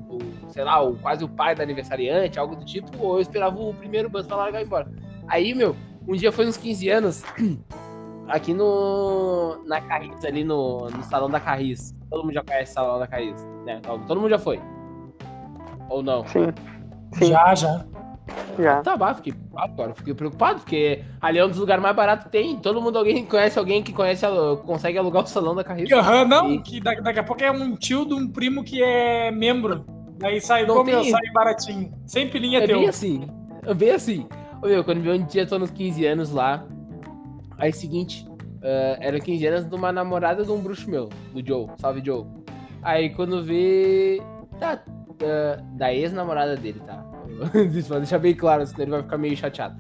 sei 0.49 0.65
lá, 0.65 0.83
o, 0.83 0.97
quase 0.97 1.25
o 1.25 1.29
pai 1.29 1.55
da 1.55 1.63
aniversariante, 1.63 2.39
algo 2.39 2.57
do 2.57 2.65
tipo, 2.65 2.89
ou 3.03 3.17
eu 3.17 3.21
esperava 3.21 3.59
o 3.59 3.73
primeiro 3.75 4.11
bus 4.11 4.27
pra 4.27 4.37
largar 4.37 4.61
e 4.61 4.65
ir 4.65 4.67
embora. 4.67 4.91
Aí, 5.29 5.55
meu, 5.55 5.75
um 6.07 6.15
dia 6.15 6.31
foi 6.31 6.47
uns 6.47 6.57
15 6.57 6.89
anos, 6.91 7.23
aqui 8.29 8.53
no. 8.53 9.63
Na 9.67 9.81
Carris, 9.81 10.25
ali 10.25 10.45
no, 10.45 10.91
no 10.91 11.03
salão 11.05 11.31
da 11.31 11.41
Carris. 11.41 11.95
Todo 12.11 12.23
mundo 12.25 12.35
já 12.35 12.43
conhece 12.45 12.71
o 12.73 12.75
salão 12.75 12.99
da 12.99 13.07
Carris, 13.07 13.35
né? 13.65 13.81
Todo 14.07 14.21
mundo 14.21 14.31
já 14.31 14.39
foi. 14.39 14.61
Ou 15.89 16.03
não? 16.03 16.27
Sim, 16.27 16.53
Sim. 17.15 17.27
Já, 17.27 17.55
já. 17.55 17.85
Já. 18.59 18.81
Tá, 18.83 18.97
bah, 18.97 19.15
fiquei 19.15 19.33
preocupado 19.33 19.73
agora. 19.73 19.95
Fiquei 19.95 20.15
preocupado, 20.15 20.61
porque 20.61 21.03
ali 21.21 21.39
é 21.39 21.45
um 21.45 21.49
dos 21.49 21.59
lugares 21.59 21.83
mais 21.83 21.95
baratos 21.95 22.27
que 22.27 22.33
tem. 22.33 22.57
Todo 22.57 22.81
mundo 22.81 22.99
alguém 22.99 23.25
conhece 23.25 23.59
alguém 23.59 23.83
que 23.83 23.93
conhece, 23.93 24.25
consegue 24.65 24.97
alugar 24.99 25.23
o 25.25 25.27
salão 25.27 25.55
da 25.55 25.63
carreira. 25.65 25.99
Aham, 25.99 26.25
não, 26.25 26.51
E- 26.53 26.63
que 26.63 26.81
da- 26.81 26.95
daqui 26.95 27.19
a 27.21 27.25
pouco 27.25 27.43
é 27.43 27.51
um 27.51 27.77
tio 27.77 28.05
de 28.07 28.15
um 28.15 28.29
primo 28.29 28.65
que 28.65 28.83
é 28.83 29.31
membro. 29.31 29.85
Daí 30.19 30.41
sai, 30.41 30.65
Não 30.67 30.83
meu, 30.85 31.01
tem- 31.03 31.11
sai 31.11 31.23
baratinho. 31.33 31.93
Sempre 32.07 32.39
linha 32.39 32.61
É 32.61 32.67
teu. 32.67 32.79
bem 32.79 32.89
assim. 32.89 33.29
É 33.67 33.75
bem 33.75 33.91
assim. 33.91 34.27
Ô, 34.63 34.67
meu, 34.67 34.85
quando 34.85 35.05
eu 35.05 35.15
um 35.15 35.27
dia 35.27 35.47
tô 35.47 35.59
nos 35.59 35.71
15 35.71 36.07
anos 36.07 36.31
lá. 36.33 36.65
Aí 37.59 37.73
seguinte, 37.73 38.27
ah, 38.63 38.97
era 39.01 39.19
15 39.21 39.47
anos 39.47 39.65
de 39.69 39.75
uma 39.75 39.93
namorada 39.93 40.45
de 40.45 40.51
um 40.51 40.59
bruxo 40.61 40.89
meu, 40.89 41.09
do 41.33 41.45
Joe. 41.47 41.67
Salve 41.79 42.01
Joe. 42.05 42.25
Aí 42.83 43.11
quando 43.11 43.43
vê. 43.43 44.23
Tá. 44.59 44.81
ah, 45.23 45.61
da 45.77 45.93
ex-namorada 45.93 46.57
dele, 46.57 46.81
tá? 46.87 47.05
Pra 47.89 47.99
deixar 47.99 48.19
bem 48.19 48.35
claro, 48.35 48.67
senão 48.67 48.83
ele 48.83 48.91
vai 48.91 49.03
ficar 49.03 49.19
meio 49.19 49.37
chateado. 49.37 49.77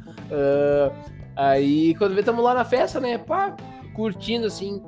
Ah, 1.36 1.50
aí 1.50 1.94
quando 1.96 2.14
vê, 2.14 2.22
tamo 2.22 2.42
lá 2.42 2.54
na 2.54 2.64
festa, 2.64 3.00
né? 3.00 3.18
Pá, 3.18 3.56
curtindo 3.94 4.46
assim. 4.46 4.82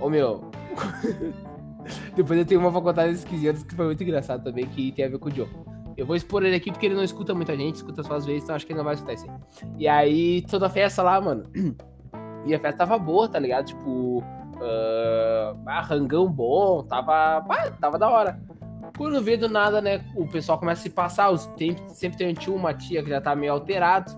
Ô 0.00 0.08
meu. 0.08 0.50
Depois 2.16 2.38
eu 2.38 2.44
tenho 2.44 2.60
uma 2.60 2.72
faculdade 2.72 3.10
desses 3.10 3.24
15 3.24 3.48
anos 3.48 3.62
que 3.62 3.74
foi 3.74 3.86
muito 3.86 4.02
engraçado 4.02 4.42
também, 4.42 4.66
que 4.66 4.90
tem 4.92 5.04
a 5.04 5.08
ver 5.08 5.18
com 5.18 5.28
o 5.28 5.32
Joe. 5.32 5.48
Eu 5.96 6.04
vou 6.04 6.16
expor 6.16 6.44
ele 6.44 6.56
aqui 6.56 6.70
porque 6.70 6.86
ele 6.86 6.94
não 6.94 7.04
escuta 7.04 7.34
muita 7.34 7.56
gente, 7.56 7.76
escuta 7.76 8.02
só 8.02 8.16
às 8.16 8.26
vezes, 8.26 8.42
então 8.42 8.54
acho 8.54 8.66
que 8.66 8.72
ele 8.72 8.78
não 8.78 8.84
vai 8.84 8.94
escutar 8.94 9.14
isso 9.14 9.30
aí. 9.30 9.68
E 9.78 9.88
aí, 9.88 10.42
toda 10.42 10.66
a 10.66 10.70
festa 10.70 11.02
lá, 11.02 11.20
mano. 11.20 11.44
E 12.44 12.54
a 12.54 12.60
festa 12.60 12.86
tava 12.86 12.96
boa, 12.96 13.28
tá 13.28 13.40
ligado? 13.40 13.64
Tipo, 13.64 14.22
ah, 14.60 15.56
ah, 15.66 15.80
rangão 15.80 16.30
bom, 16.30 16.82
tava, 16.84 17.42
pá, 17.42 17.70
tava 17.72 17.98
da 17.98 18.08
hora. 18.08 18.40
Quando 18.96 19.20
vê 19.22 19.36
do 19.36 19.48
nada, 19.48 19.80
né, 19.80 20.00
o 20.14 20.26
pessoal 20.26 20.58
começa 20.58 20.80
a 20.80 20.82
se 20.84 20.90
passar, 20.90 21.30
os, 21.30 21.46
tem, 21.58 21.76
sempre 21.88 22.18
tem 22.18 22.30
um 22.30 22.34
tio, 22.34 22.54
uma 22.54 22.72
tia 22.72 23.02
que 23.02 23.10
já 23.10 23.20
tá 23.20 23.34
meio 23.36 23.52
alterado. 23.52 24.10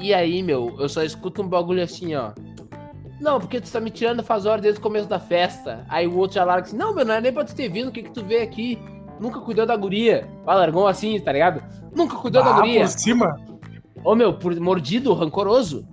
E 0.00 0.12
aí, 0.12 0.42
meu, 0.42 0.76
eu 0.78 0.88
só 0.88 1.02
escuto 1.02 1.42
um 1.42 1.48
bagulho 1.48 1.82
assim, 1.82 2.14
ó. 2.14 2.32
Não, 3.20 3.40
porque 3.40 3.60
tu 3.60 3.70
tá 3.70 3.80
me 3.80 3.90
tirando 3.90 4.22
faz 4.22 4.44
horas 4.44 4.60
desde 4.60 4.78
o 4.78 4.82
começo 4.82 5.08
da 5.08 5.18
festa. 5.18 5.84
Aí 5.88 6.06
o 6.06 6.16
outro 6.18 6.34
já 6.34 6.44
larga 6.44 6.66
assim, 6.66 6.76
não, 6.76 6.94
meu, 6.94 7.04
não 7.04 7.14
é 7.14 7.20
nem 7.20 7.32
pra 7.32 7.44
tu 7.44 7.54
ter 7.54 7.68
vindo, 7.68 7.88
o 7.88 7.92
que 7.92 8.02
que 8.02 8.10
tu 8.10 8.24
vê 8.24 8.42
aqui? 8.42 8.78
Nunca 9.18 9.40
cuidou 9.40 9.64
da 9.64 9.74
guria. 9.76 10.28
Ah, 10.46 10.54
largou 10.54 10.86
assim, 10.86 11.18
tá 11.20 11.32
ligado? 11.32 11.62
Nunca 11.94 12.16
cuidou 12.16 12.42
da 12.42 12.50
Ah, 12.50 12.60
guria. 12.60 12.80
por 12.80 12.88
cima. 12.88 13.36
Ô 14.04 14.14
meu, 14.14 14.34
por 14.34 14.54
mordido, 14.60 15.14
rancoroso. 15.14 15.86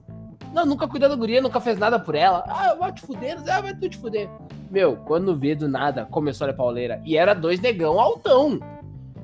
Não, 0.53 0.65
nunca 0.65 0.87
cuidou 0.87 1.09
da 1.09 1.15
guria, 1.15 1.41
nunca 1.41 1.59
fez 1.59 1.77
nada 1.79 1.99
por 1.99 2.13
ela. 2.13 2.43
Ah, 2.47 2.75
vai 2.79 2.91
te 2.91 3.01
fuder, 3.01 3.37
ah, 3.49 3.61
vai 3.61 3.73
tu 3.73 3.89
te 3.89 3.97
fuder. 3.97 4.29
Meu, 4.69 4.97
quando 4.97 5.35
vê 5.35 5.55
do 5.55 5.67
nada, 5.67 6.05
começou 6.09 6.47
a 6.47 6.53
pauleira. 6.53 7.01
E 7.03 7.17
era 7.17 7.33
dois 7.33 7.59
negão 7.59 7.99
altão. 7.99 8.59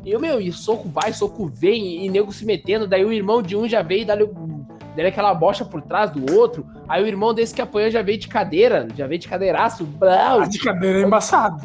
E 0.04 0.12
eu, 0.12 0.20
meu, 0.20 0.40
e 0.42 0.52
soco 0.52 0.90
vai, 0.90 1.14
soco 1.14 1.46
vem, 1.48 2.06
e 2.06 2.10
nego 2.10 2.32
se 2.32 2.46
metendo. 2.46 2.88
Daí 2.88 3.06
o 3.06 3.12
irmão 3.12 3.42
de 3.42 3.56
um 3.56 3.68
já 3.68 3.82
veio 3.82 4.02
e 4.02 4.06
dá 4.06 4.16
dele 4.16 5.10
aquela 5.10 5.34
bocha 5.34 5.64
por 5.64 5.82
trás 5.82 6.10
do 6.10 6.36
outro. 6.36 6.66
Aí 6.88 7.04
o 7.04 7.08
irmão 7.08 7.34
desse 7.34 7.54
que 7.54 7.62
apanhou 7.62 7.92
já 7.92 8.02
veio 8.02 8.18
de 8.18 8.28
cadeira, 8.28 8.88
já 8.96 9.06
veio 9.06 9.20
de 9.20 9.28
cadeiraço. 9.28 9.86
Blau. 9.86 10.42
Ah, 10.42 10.48
de 10.48 10.60
cadeira 10.60 11.00
é 11.00 11.04
embaçado. 11.04 11.64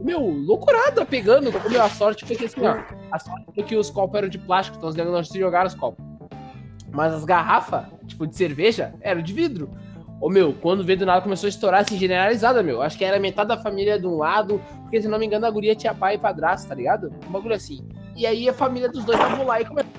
Meu, 0.00 0.20
loucurada 0.20 1.06
pegando. 1.06 1.50
Meu, 1.70 1.82
a 1.82 1.88
sorte 1.88 2.24
foi 2.24 2.36
que 2.36 2.44
assim, 2.44 2.64
ó. 2.64 2.76
A 3.10 3.18
sorte 3.18 3.46
foi 3.54 3.64
que 3.64 3.76
os 3.76 3.88
copos 3.88 4.18
eram 4.18 4.28
de 4.28 4.38
plástico, 4.38 4.76
então 4.76 4.90
os 4.90 4.94
negros 4.94 5.14
não 5.14 5.24
se 5.24 5.38
jogaram 5.38 5.66
os 5.66 5.74
copos. 5.74 6.04
Mas 6.92 7.12
as 7.12 7.24
garrafas, 7.24 7.86
tipo, 8.06 8.26
de 8.26 8.34
cerveja, 8.36 8.94
eram 9.00 9.22
de 9.22 9.32
vidro. 9.32 9.70
Ô, 10.20 10.30
meu, 10.30 10.54
quando 10.54 10.82
veio 10.82 10.98
do 10.98 11.06
nada 11.06 11.20
começou 11.20 11.46
a 11.46 11.50
estourar 11.50 11.80
assim, 11.82 11.98
generalizada, 11.98 12.62
meu. 12.62 12.80
Acho 12.80 12.96
que 12.96 13.04
era 13.04 13.18
metade 13.18 13.48
da 13.48 13.58
família 13.58 13.98
de 13.98 14.06
um 14.06 14.16
lado, 14.16 14.60
porque 14.82 15.00
se 15.00 15.08
não 15.08 15.18
me 15.18 15.26
engano 15.26 15.44
a 15.46 15.50
guria 15.50 15.74
tinha 15.74 15.94
pai 15.94 16.14
e 16.14 16.18
padrasto, 16.18 16.68
tá 16.68 16.74
ligado? 16.74 17.12
Um 17.28 17.32
bagulho 17.32 17.54
assim. 17.54 17.86
E 18.14 18.26
aí 18.26 18.48
a 18.48 18.52
família 18.54 18.88
dos 18.88 19.04
dois 19.04 19.18
tava 19.18 19.42
lá 19.42 19.60
e 19.60 19.64
começou. 19.66 19.92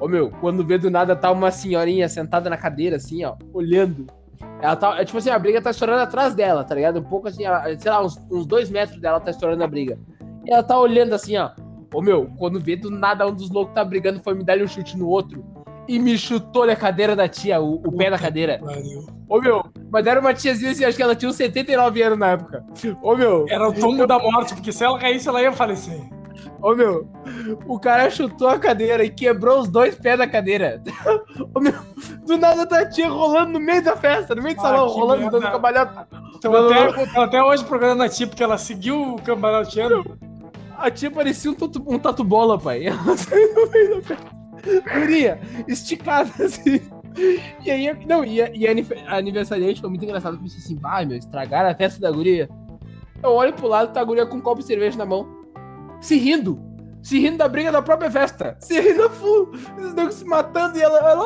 Ô, 0.00 0.08
meu, 0.08 0.30
quando 0.40 0.64
veio 0.64 0.80
do 0.80 0.90
nada 0.90 1.14
tá 1.14 1.30
uma 1.30 1.50
senhorinha 1.50 2.08
sentada 2.08 2.48
na 2.48 2.56
cadeira, 2.56 2.96
assim, 2.96 3.24
ó, 3.24 3.36
olhando. 3.52 4.06
Ela 4.60 4.76
tá, 4.76 5.00
é, 5.00 5.04
tipo 5.04 5.18
assim, 5.18 5.30
a 5.30 5.38
briga 5.38 5.60
tá 5.60 5.70
estourando 5.70 6.00
atrás 6.00 6.34
dela, 6.34 6.64
tá 6.64 6.74
ligado? 6.74 7.00
Um 7.00 7.04
pouco 7.04 7.28
assim, 7.28 7.44
sei 7.78 7.90
lá, 7.90 8.02
uns, 8.02 8.16
uns 8.30 8.46
dois 8.46 8.70
metros 8.70 9.00
dela 9.00 9.20
tá 9.20 9.30
estourando 9.30 9.62
a 9.62 9.66
briga. 9.66 9.98
E 10.46 10.52
ela 10.52 10.62
tá 10.62 10.78
olhando 10.78 11.14
assim, 11.14 11.36
ó. 11.36 11.50
Ô 11.92 12.02
meu, 12.02 12.30
quando 12.36 12.60
vê 12.60 12.76
do 12.76 12.90
nada 12.90 13.26
um 13.26 13.34
dos 13.34 13.50
loucos 13.50 13.74
tá 13.74 13.84
brigando, 13.84 14.22
foi 14.22 14.34
me 14.34 14.44
dar 14.44 14.58
um 14.58 14.66
chute 14.66 14.96
no 14.96 15.08
outro. 15.08 15.44
E 15.88 15.98
me 15.98 16.18
chutou 16.18 16.66
na 16.66 16.76
cadeira 16.76 17.16
da 17.16 17.26
tia, 17.26 17.60
o, 17.60 17.76
o 17.76 17.96
pé 17.96 18.10
da 18.10 18.18
cadeira. 18.18 18.60
Ô 19.26 19.40
meu, 19.40 19.64
mas 19.90 20.06
era 20.06 20.20
uma 20.20 20.34
tiazinha 20.34 20.72
assim, 20.72 20.84
acho 20.84 20.96
que 20.96 21.02
ela 21.02 21.16
tinha 21.16 21.30
uns 21.30 21.36
79 21.36 22.02
anos 22.02 22.18
na 22.18 22.28
época. 22.28 22.64
Ô 23.02 23.16
meu. 23.16 23.46
Era 23.48 23.68
o 23.68 23.72
tombo 23.72 24.06
da 24.06 24.18
morte, 24.18 24.54
porque 24.54 24.70
se 24.70 24.84
ela 24.84 24.98
caísse, 24.98 25.28
ela 25.28 25.40
ia 25.40 25.50
falecer. 25.50 25.98
Ô 26.60 26.74
meu, 26.74 27.08
o 27.66 27.78
cara 27.78 28.10
chutou 28.10 28.48
a 28.48 28.58
cadeira 28.58 29.04
e 29.04 29.10
quebrou 29.10 29.60
os 29.60 29.68
dois 29.68 29.94
pés 29.94 30.18
da 30.18 30.26
cadeira. 30.26 30.82
Ô 31.54 31.60
meu, 31.60 31.72
do 32.26 32.36
nada 32.36 32.66
tá 32.66 32.80
a 32.80 32.88
tia 32.88 33.08
rolando 33.08 33.52
no 33.52 33.60
meio 33.60 33.82
da 33.82 33.96
festa, 33.96 34.34
no 34.34 34.42
meio 34.42 34.56
do 34.56 34.60
ah, 34.60 34.62
salão, 34.62 34.88
rolando, 34.88 35.22
merda. 35.22 35.38
dando 35.38 35.52
cambalhota. 35.52 36.08
Então 36.36 36.54
até, 36.54 37.20
até 37.20 37.42
hoje 37.42 37.64
programando 37.64 38.02
a 38.02 38.08
tia, 38.08 38.26
porque 38.26 38.42
ela 38.42 38.58
seguiu 38.58 39.14
o 39.14 39.22
cambalhoteando. 39.22 40.18
A 40.78 40.90
tia 40.90 41.10
parecia 41.10 41.50
um 41.50 41.54
tatu, 41.54 41.84
um 41.86 41.98
tatu 41.98 42.22
bola, 42.22 42.58
pai. 42.58 42.86
Ela 42.86 43.16
saiu 43.16 43.54
no 43.54 43.70
meio 43.70 44.02
da 44.02 44.16
Guria, 45.00 45.40
esticada 45.66 46.30
assim. 46.44 46.80
E 47.64 47.70
aí, 47.70 48.06
não, 48.06 48.24
e 48.24 48.40
a, 48.40 48.50
e 48.54 48.66
a 48.66 49.16
aniversariante 49.16 49.80
foi 49.80 49.90
muito 49.90 50.04
engraçado. 50.04 50.36
Eu 50.36 50.40
pensei 50.40 50.58
assim, 50.58 50.76
vai, 50.76 51.04
meu, 51.04 51.16
estragaram 51.16 51.68
a 51.68 51.74
festa 51.74 52.00
da 52.00 52.10
guria. 52.10 52.48
Eu 53.22 53.30
olho 53.30 53.52
pro 53.52 53.66
lado, 53.66 53.92
tá 53.92 54.00
a 54.00 54.04
guria 54.04 54.26
com 54.26 54.36
um 54.36 54.40
copo 54.40 54.60
de 54.60 54.66
cerveja 54.66 54.96
na 54.96 55.04
mão. 55.04 55.26
Se 56.00 56.16
rindo. 56.16 56.60
Se 57.02 57.18
rindo 57.18 57.38
da 57.38 57.48
briga 57.48 57.72
da 57.72 57.82
própria 57.82 58.10
festa. 58.10 58.56
Se 58.60 58.80
rindo 58.80 59.10
full. 59.10 59.50
Os 59.78 59.94
negros 59.94 60.16
se 60.16 60.24
matando 60.24 60.78
e 60.78 60.82
ela, 60.82 60.98
ela, 60.98 61.24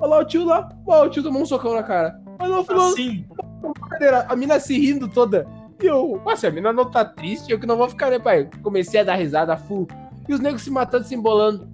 olha 0.00 0.06
lá 0.06 0.18
o 0.18 0.24
tio 0.24 0.44
lá. 0.44 0.68
Ó, 0.86 1.04
o 1.04 1.08
tio 1.08 1.22
tomou 1.22 1.42
um 1.42 1.46
socão 1.46 1.74
na 1.74 1.82
cara. 1.82 2.20
Olha 2.38 2.56
lá, 2.56 2.64
fulano. 2.64 2.92
Assim. 2.92 3.24
A 4.28 4.36
mina 4.36 4.60
se 4.60 4.78
rindo 4.78 5.08
toda. 5.08 5.46
E 5.82 5.86
eu, 5.86 6.20
nossa, 6.24 6.48
a 6.48 6.50
mina 6.50 6.72
não 6.72 6.90
tá 6.90 7.04
triste, 7.04 7.50
eu 7.50 7.58
que 7.58 7.66
não 7.66 7.76
vou 7.76 7.88
ficar, 7.88 8.10
né, 8.10 8.18
pai? 8.18 8.48
Comecei 8.62 9.00
a 9.00 9.04
dar 9.04 9.16
risada 9.16 9.56
full. 9.56 9.86
E 10.28 10.34
os 10.34 10.40
negros 10.40 10.62
se 10.62 10.70
matando, 10.70 11.04
se 11.04 11.14
embolando. 11.14 11.68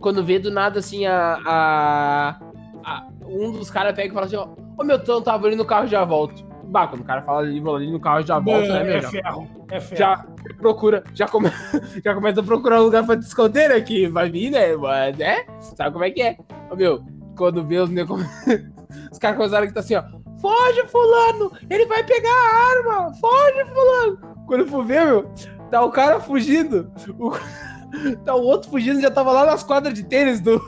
Quando 0.00 0.24
vê 0.24 0.38
do 0.38 0.50
nada, 0.50 0.78
assim, 0.78 1.06
a. 1.06 1.38
a, 1.44 2.40
a 2.84 3.06
um 3.26 3.52
dos 3.52 3.70
caras 3.70 3.94
pega 3.94 4.08
e 4.08 4.14
fala 4.14 4.26
assim: 4.26 4.36
Ó, 4.36 4.48
ô 4.76 4.84
meu 4.84 4.98
tão 4.98 5.20
tava 5.20 5.46
ali 5.46 5.56
no 5.56 5.64
carro 5.64 5.86
já 5.86 6.04
volto. 6.04 6.46
Bah, 6.64 6.86
quando 6.86 7.00
o 7.00 7.04
cara 7.04 7.22
fala 7.22 7.40
ali, 7.40 7.58
ali 7.58 7.90
no 7.90 8.00
carro 8.00 8.22
já 8.22 8.38
volta, 8.38 8.68
né, 8.68 8.84
meu? 8.84 8.96
É 8.96 9.02
ferro, 9.02 9.48
é 9.70 9.80
ferro. 9.80 9.98
Já 9.98 10.26
procura, 10.58 11.02
já, 11.14 11.26
come, 11.26 11.50
já 12.04 12.14
começa 12.14 12.40
a 12.40 12.44
procurar 12.44 12.80
um 12.80 12.84
lugar 12.84 13.06
pra 13.06 13.14
desconter, 13.14 13.70
né? 13.70 13.80
Que 13.80 14.06
vai 14.06 14.28
vir, 14.28 14.50
né? 14.50 14.76
Mas, 14.76 15.16
né? 15.16 15.44
Sabe 15.60 15.92
como 15.92 16.04
é 16.04 16.10
que 16.10 16.20
é? 16.20 16.36
Ô 16.70 16.76
meu, 16.76 17.02
quando 17.36 17.64
vê 17.64 17.78
os 17.78 17.88
negros. 17.88 18.22
os 19.10 19.18
caras 19.18 19.36
começaram 19.36 19.66
que 19.66 19.72
tá 19.72 19.80
assim, 19.80 19.94
ó. 19.94 20.02
Foge, 20.40 20.86
fulano! 20.88 21.52
Ele 21.68 21.86
vai 21.86 22.04
pegar 22.04 22.30
a 22.30 22.78
arma! 22.78 23.14
Foge, 23.14 23.64
fulano! 23.72 24.18
Quando 24.46 24.60
eu 24.60 24.66
for 24.66 24.84
ver, 24.84 25.04
meu, 25.04 25.30
tá 25.70 25.84
o 25.84 25.90
cara 25.90 26.20
fugindo. 26.20 26.90
O... 27.18 27.32
Tá 28.22 28.34
o 28.34 28.42
outro 28.42 28.70
fugindo, 28.70 29.00
já 29.00 29.10
tava 29.10 29.32
lá 29.32 29.46
nas 29.46 29.62
quadras 29.62 29.94
de 29.94 30.04
tênis 30.04 30.42
do, 30.42 30.60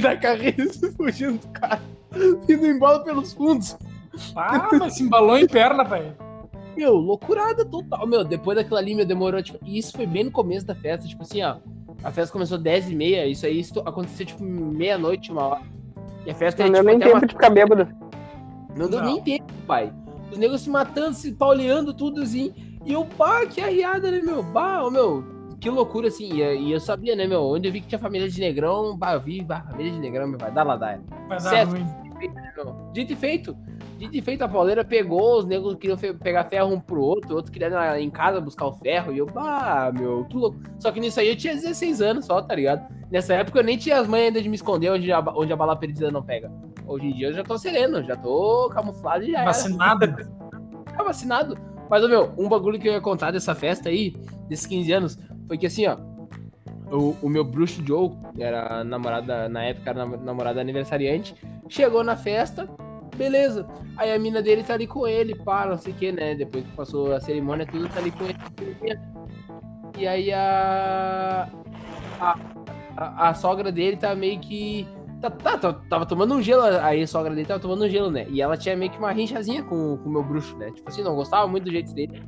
da 0.00 0.16
carreira, 0.16 0.64
fugindo 0.96 1.38
do 1.38 1.48
cara. 1.48 1.82
Indo 2.48 2.66
embora 2.66 3.00
pelos 3.00 3.32
fundos. 3.32 3.76
Ah, 4.36 4.68
mas 4.78 4.94
se 4.94 5.02
embalou 5.02 5.36
em 5.36 5.46
perna, 5.46 5.82
velho. 5.82 6.16
Meu, 6.76 6.94
loucurada 6.94 7.64
total. 7.64 8.06
Meu, 8.06 8.24
depois 8.24 8.56
daquilo 8.56 8.76
ali, 8.76 8.94
meu, 8.94 9.04
demorou, 9.04 9.42
tipo... 9.42 9.58
E 9.64 9.76
isso 9.76 9.92
foi 9.92 10.06
bem 10.06 10.24
no 10.24 10.30
começo 10.30 10.64
da 10.64 10.74
festa, 10.74 11.06
tipo 11.06 11.22
assim, 11.22 11.42
ó. 11.42 11.56
A 12.04 12.12
festa 12.12 12.32
começou 12.32 12.56
10 12.56 12.90
e 12.90 12.94
meia, 12.94 13.26
isso 13.26 13.44
aí 13.44 13.58
isso 13.58 13.80
aconteceu, 13.80 14.26
tipo, 14.26 14.44
meia-noite, 14.44 15.32
uma 15.32 15.42
hora. 15.42 15.62
E 16.24 16.30
a 16.30 16.34
festa... 16.34 16.62
Não 16.62 16.70
é, 16.70 16.78
tipo, 16.78 16.86
nem 16.86 16.98
tempo 17.00 17.16
uma... 17.16 17.26
de 17.26 17.34
ficar 17.34 17.50
bêbado. 17.50 17.88
Não 18.78 18.88
deu 18.88 19.02
nem 19.02 19.22
tempo, 19.22 19.52
pai. 19.66 19.92
Os 20.30 20.38
negros 20.38 20.62
se 20.62 20.70
matando, 20.70 21.14
se 21.14 21.32
pauleando, 21.32 21.92
tudo 21.92 22.22
assim. 22.22 22.54
E 22.84 22.92
eu, 22.92 23.04
pá, 23.04 23.44
que 23.46 23.60
arriada, 23.60 24.10
né, 24.10 24.20
meu? 24.20 24.42
Bah, 24.42 24.84
ô, 24.84 24.90
meu, 24.90 25.24
que 25.60 25.68
loucura, 25.68 26.08
assim. 26.08 26.32
E, 26.32 26.68
e, 26.68 26.72
eu 26.72 26.80
sabia, 26.80 27.16
né, 27.16 27.26
meu? 27.26 27.42
Onde 27.42 27.68
eu 27.68 27.72
vi 27.72 27.80
que 27.80 27.88
tinha 27.88 27.98
família 27.98 28.28
de 28.28 28.40
negrão, 28.40 28.96
bah, 28.96 29.14
eu 29.14 29.20
vi, 29.20 29.42
bah, 29.42 29.62
família 29.62 29.92
de 29.92 29.98
negrão, 29.98 30.28
meu, 30.28 30.38
vai 30.38 30.52
dar 30.52 30.62
lá, 30.62 30.76
dá. 30.76 30.98
Vai 31.28 31.38
dar 31.40 31.64
ruim. 31.66 31.86
Dito 32.92 33.12
e 33.12 33.16
feito. 33.16 33.56
Dito 33.98 34.16
e 34.16 34.22
feito, 34.22 34.42
a 34.42 34.48
pauleira 34.48 34.84
pegou, 34.84 35.38
os 35.38 35.44
negros 35.44 35.74
queriam 35.74 35.96
pegar 35.96 36.44
ferro 36.44 36.72
um 36.72 36.80
pro 36.80 37.00
outro, 37.00 37.32
o 37.32 37.36
outro 37.36 37.50
queria 37.50 37.98
ir 37.98 38.04
em 38.04 38.10
casa 38.10 38.40
buscar 38.40 38.66
o 38.66 38.72
ferro, 38.72 39.12
e 39.12 39.18
eu, 39.18 39.26
bah, 39.26 39.92
meu, 39.92 40.24
que 40.26 40.36
louco. 40.36 40.58
Só 40.78 40.92
que 40.92 41.00
nisso 41.00 41.18
aí 41.18 41.28
eu 41.28 41.36
tinha 41.36 41.54
16 41.54 42.00
anos 42.00 42.26
só, 42.26 42.40
tá 42.40 42.54
ligado? 42.54 42.86
Nessa 43.10 43.34
época 43.34 43.58
eu 43.58 43.64
nem 43.64 43.76
tinha 43.76 43.98
as 43.98 44.06
mães 44.06 44.26
ainda 44.26 44.40
de 44.40 44.48
me 44.48 44.54
esconder 44.54 44.90
onde 44.90 45.10
a, 45.10 45.20
onde 45.34 45.52
a 45.52 45.56
bala 45.56 45.74
perdida 45.74 46.10
não 46.10 46.22
pega. 46.22 46.50
Hoje 46.88 47.06
em 47.06 47.12
dia 47.12 47.28
eu 47.28 47.34
já 47.34 47.44
tô 47.44 47.58
sereno, 47.58 48.02
já 48.02 48.16
tô 48.16 48.70
camuflado 48.72 49.22
e 49.24 49.32
já 49.32 49.44
Vacinado? 49.44 50.06
Tá 50.96 51.04
vacinado. 51.04 51.56
Mas, 51.88 52.06
meu, 52.08 52.32
um 52.36 52.48
bagulho 52.48 52.76
que 52.76 52.88
eu 52.88 52.92
ia 52.92 53.00
contar 53.00 53.30
dessa 53.30 53.54
festa 53.54 53.88
aí, 53.88 54.16
desses 54.48 54.66
15 54.66 54.92
anos, 54.92 55.18
foi 55.46 55.56
que 55.56 55.66
assim, 55.66 55.86
ó. 55.86 55.96
O, 56.90 57.14
o 57.22 57.28
meu 57.28 57.44
bruxo 57.44 57.86
Joe, 57.86 58.10
era 58.36 58.82
namorada, 58.82 59.48
na 59.48 59.62
época 59.62 59.90
era 59.90 60.04
namorada 60.04 60.60
aniversariante, 60.60 61.36
chegou 61.68 62.02
na 62.02 62.16
festa, 62.16 62.68
beleza. 63.16 63.64
Aí 63.96 64.12
a 64.12 64.18
mina 64.18 64.42
dele 64.42 64.64
tá 64.64 64.74
ali 64.74 64.88
com 64.88 65.06
ele, 65.06 65.36
pá, 65.36 65.66
não 65.66 65.78
sei 65.78 65.92
o 65.92 65.96
que, 65.96 66.10
né? 66.10 66.34
Depois 66.34 66.64
que 66.64 66.72
passou 66.72 67.14
a 67.14 67.20
cerimônia, 67.20 67.66
tudo 67.66 67.88
tá 67.88 68.00
ali 68.00 68.10
com 68.10 68.24
ele. 68.24 68.98
E 69.96 70.06
aí 70.06 70.32
a. 70.32 71.48
A, 72.20 72.38
a, 72.96 73.28
a 73.28 73.34
sogra 73.34 73.70
dele 73.70 73.96
tá 73.96 74.14
meio 74.16 74.40
que 74.40 74.88
Tá, 75.20 75.30
tá, 75.30 75.58
tá, 75.58 75.72
tava 75.72 76.06
tomando 76.06 76.34
um 76.34 76.42
gelo, 76.42 76.62
aí 76.62 77.02
a 77.02 77.06
sogra 77.06 77.34
dele 77.34 77.46
tava 77.46 77.58
tomando 77.58 77.84
um 77.84 77.88
gelo, 77.88 78.10
né? 78.10 78.26
E 78.30 78.40
ela 78.40 78.56
tinha 78.56 78.76
meio 78.76 78.90
que 78.90 78.98
uma 78.98 79.10
rinchazinha 79.10 79.64
com, 79.64 79.96
com 79.96 80.08
o 80.08 80.12
meu 80.12 80.22
bruxo, 80.22 80.56
né? 80.56 80.70
Tipo 80.70 80.88
assim, 80.88 81.02
não 81.02 81.16
gostava 81.16 81.46
muito 81.48 81.64
do 81.64 81.70
jeito 81.72 81.92
dele. 81.92 82.22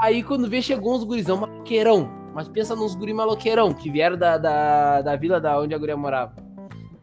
Aí 0.00 0.22
quando 0.22 0.48
vê, 0.48 0.62
chegou 0.62 0.94
uns 0.94 1.04
gurizão 1.04 1.36
maloqueirão. 1.36 2.10
Mas 2.34 2.48
pensa 2.48 2.76
nos 2.76 2.94
guri 2.94 3.14
maloqueirão, 3.14 3.72
que 3.72 3.90
vieram 3.90 4.16
da, 4.16 4.36
da, 4.36 5.00
da 5.02 5.16
vila 5.16 5.40
da 5.40 5.58
onde 5.58 5.74
a 5.74 5.78
guria 5.78 5.96
morava. 5.96 6.34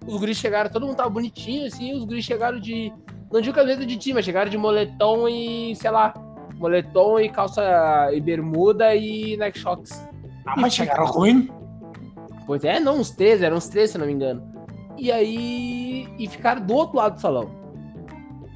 Os 0.05 0.19
guris 0.19 0.37
chegaram, 0.37 0.69
todo 0.69 0.85
mundo 0.85 0.95
tava 0.95 1.09
bonitinho, 1.09 1.65
assim, 1.65 1.93
os 1.93 2.03
guris 2.05 2.23
chegaram 2.23 2.59
de. 2.59 2.93
Não 3.31 3.41
digo 3.41 3.55
camiseta 3.55 3.85
de 3.85 3.97
time, 3.97 4.15
mas 4.15 4.25
chegaram 4.25 4.49
de 4.49 4.57
moletom 4.57 5.27
e, 5.27 5.75
sei 5.75 5.89
lá, 5.89 6.13
moletom 6.55 7.19
e 7.19 7.29
calça 7.29 8.11
e 8.13 8.21
bermuda 8.21 8.95
e 8.95 9.35
Nike 9.37 9.57
Shocks. 9.57 10.07
Ah, 10.45 10.53
mas 10.55 10.75
chegaram 10.75 11.05
ruim? 11.05 11.49
Pois 12.45 12.63
é, 12.63 12.79
não, 12.79 12.99
uns 12.99 13.09
três, 13.09 13.41
eram 13.41 13.57
uns 13.57 13.67
três, 13.69 13.89
se 13.89 13.97
não 13.97 14.05
me 14.05 14.13
engano. 14.13 14.52
E 14.97 15.11
aí. 15.11 16.07
E 16.17 16.27
ficaram 16.27 16.65
do 16.65 16.73
outro 16.73 16.97
lado 16.97 17.15
do 17.15 17.21
salão. 17.21 17.49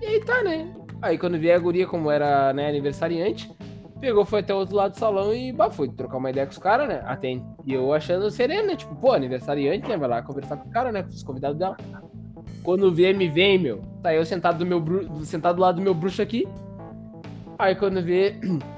E 0.01 0.05
aí 0.05 0.23
tá, 0.23 0.43
né? 0.43 0.73
Aí 1.01 1.17
quando 1.17 1.39
vi 1.39 1.51
a 1.51 1.59
guria, 1.59 1.87
como 1.87 2.09
era 2.09 2.53
né, 2.53 2.69
aniversariante, 2.69 3.51
pegou, 3.99 4.25
foi 4.25 4.39
até 4.39 4.53
o 4.53 4.57
outro 4.57 4.75
lado 4.75 4.91
do 4.91 4.97
salão 4.97 5.33
e 5.33 5.51
bah, 5.51 5.69
foi 5.69 5.89
trocar 5.89 6.17
uma 6.17 6.29
ideia 6.29 6.45
com 6.45 6.51
os 6.51 6.57
caras, 6.57 6.87
né? 6.87 7.01
Até, 7.05 7.39
e 7.65 7.73
eu 7.73 7.93
achando 7.93 8.29
sereno, 8.31 8.67
né? 8.67 8.75
Tipo, 8.75 8.95
pô, 8.95 9.13
aniversariante, 9.13 9.87
né? 9.87 9.97
Vai 9.97 10.09
lá 10.09 10.21
conversar 10.21 10.57
com 10.57 10.69
o 10.69 10.71
cara, 10.71 10.91
né? 10.91 11.03
Com 11.03 11.09
os 11.09 11.23
convidados 11.23 11.57
dela. 11.57 11.77
Quando 12.63 12.93
vê, 12.93 13.13
me 13.13 13.27
vem, 13.27 13.57
meu. 13.57 13.81
Tá 14.01 14.13
eu 14.13 14.25
sentado 14.25 14.59
do 14.59 14.65
meu 14.65 14.83
sentado 15.23 15.55
do 15.55 15.61
lado 15.61 15.75
do 15.75 15.81
meu 15.81 15.93
bruxo 15.93 16.21
aqui. 16.21 16.47
Aí 17.57 17.75
quando 17.75 18.01
vê. 18.01 18.35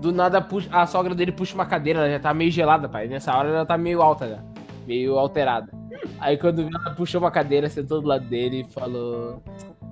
Do 0.00 0.12
nada 0.12 0.48
a 0.72 0.86
sogra 0.86 1.14
dele 1.14 1.30
puxa 1.30 1.54
uma 1.54 1.66
cadeira, 1.66 1.98
ela 1.98 2.10
já 2.10 2.18
tá 2.18 2.32
meio 2.32 2.50
gelada, 2.50 2.88
pai. 2.88 3.06
Nessa 3.06 3.36
hora 3.36 3.50
ela 3.50 3.66
tá 3.66 3.76
meio 3.76 4.00
alta 4.00 4.26
já. 4.26 4.42
Meio 4.86 5.18
alterada. 5.18 5.70
Aí 6.18 6.36
quando 6.36 6.66
viu, 6.66 6.78
ela 6.84 6.94
puxou 6.94 7.20
uma 7.20 7.30
cadeira, 7.30 7.68
sentou 7.68 8.00
do 8.00 8.08
lado 8.08 8.24
dele 8.26 8.66
e 8.68 8.72
falou. 8.72 9.42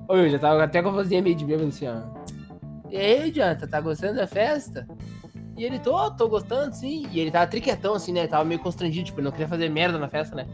Oi, 0.09 0.27
eu 0.27 0.31
já 0.31 0.39
tava 0.39 0.63
até 0.63 0.83
com 0.83 0.89
a 0.89 0.93
vozinha 0.93 1.23
meio 1.23 1.37
de 1.37 1.45
bêbado 1.45 1.69
assim, 1.69 1.87
ó. 1.87 2.01
E 2.91 2.97
aí, 2.97 3.33
Janta, 3.33 3.67
tá 3.67 3.81
gostando 3.81 4.17
da 4.17 4.27
festa? 4.27 4.87
E 5.57 5.65
ele, 5.65 5.79
tô, 5.79 6.11
tô 6.13 6.29
gostando, 6.29 6.75
sim. 6.75 7.07
E 7.13 7.21
ele 7.21 7.31
tava 7.31 7.47
triquetão, 7.47 7.95
assim, 7.95 8.13
né? 8.13 8.27
Tava 8.27 8.45
meio 8.45 8.61
constrangido, 8.61 9.07
tipo, 9.07 9.21
ele 9.21 9.27
não 9.27 9.33
queria 9.33 9.49
fazer 9.49 9.69
merda 9.69 9.99
na 9.99 10.09
festa, 10.09 10.35
né? 10.35 10.47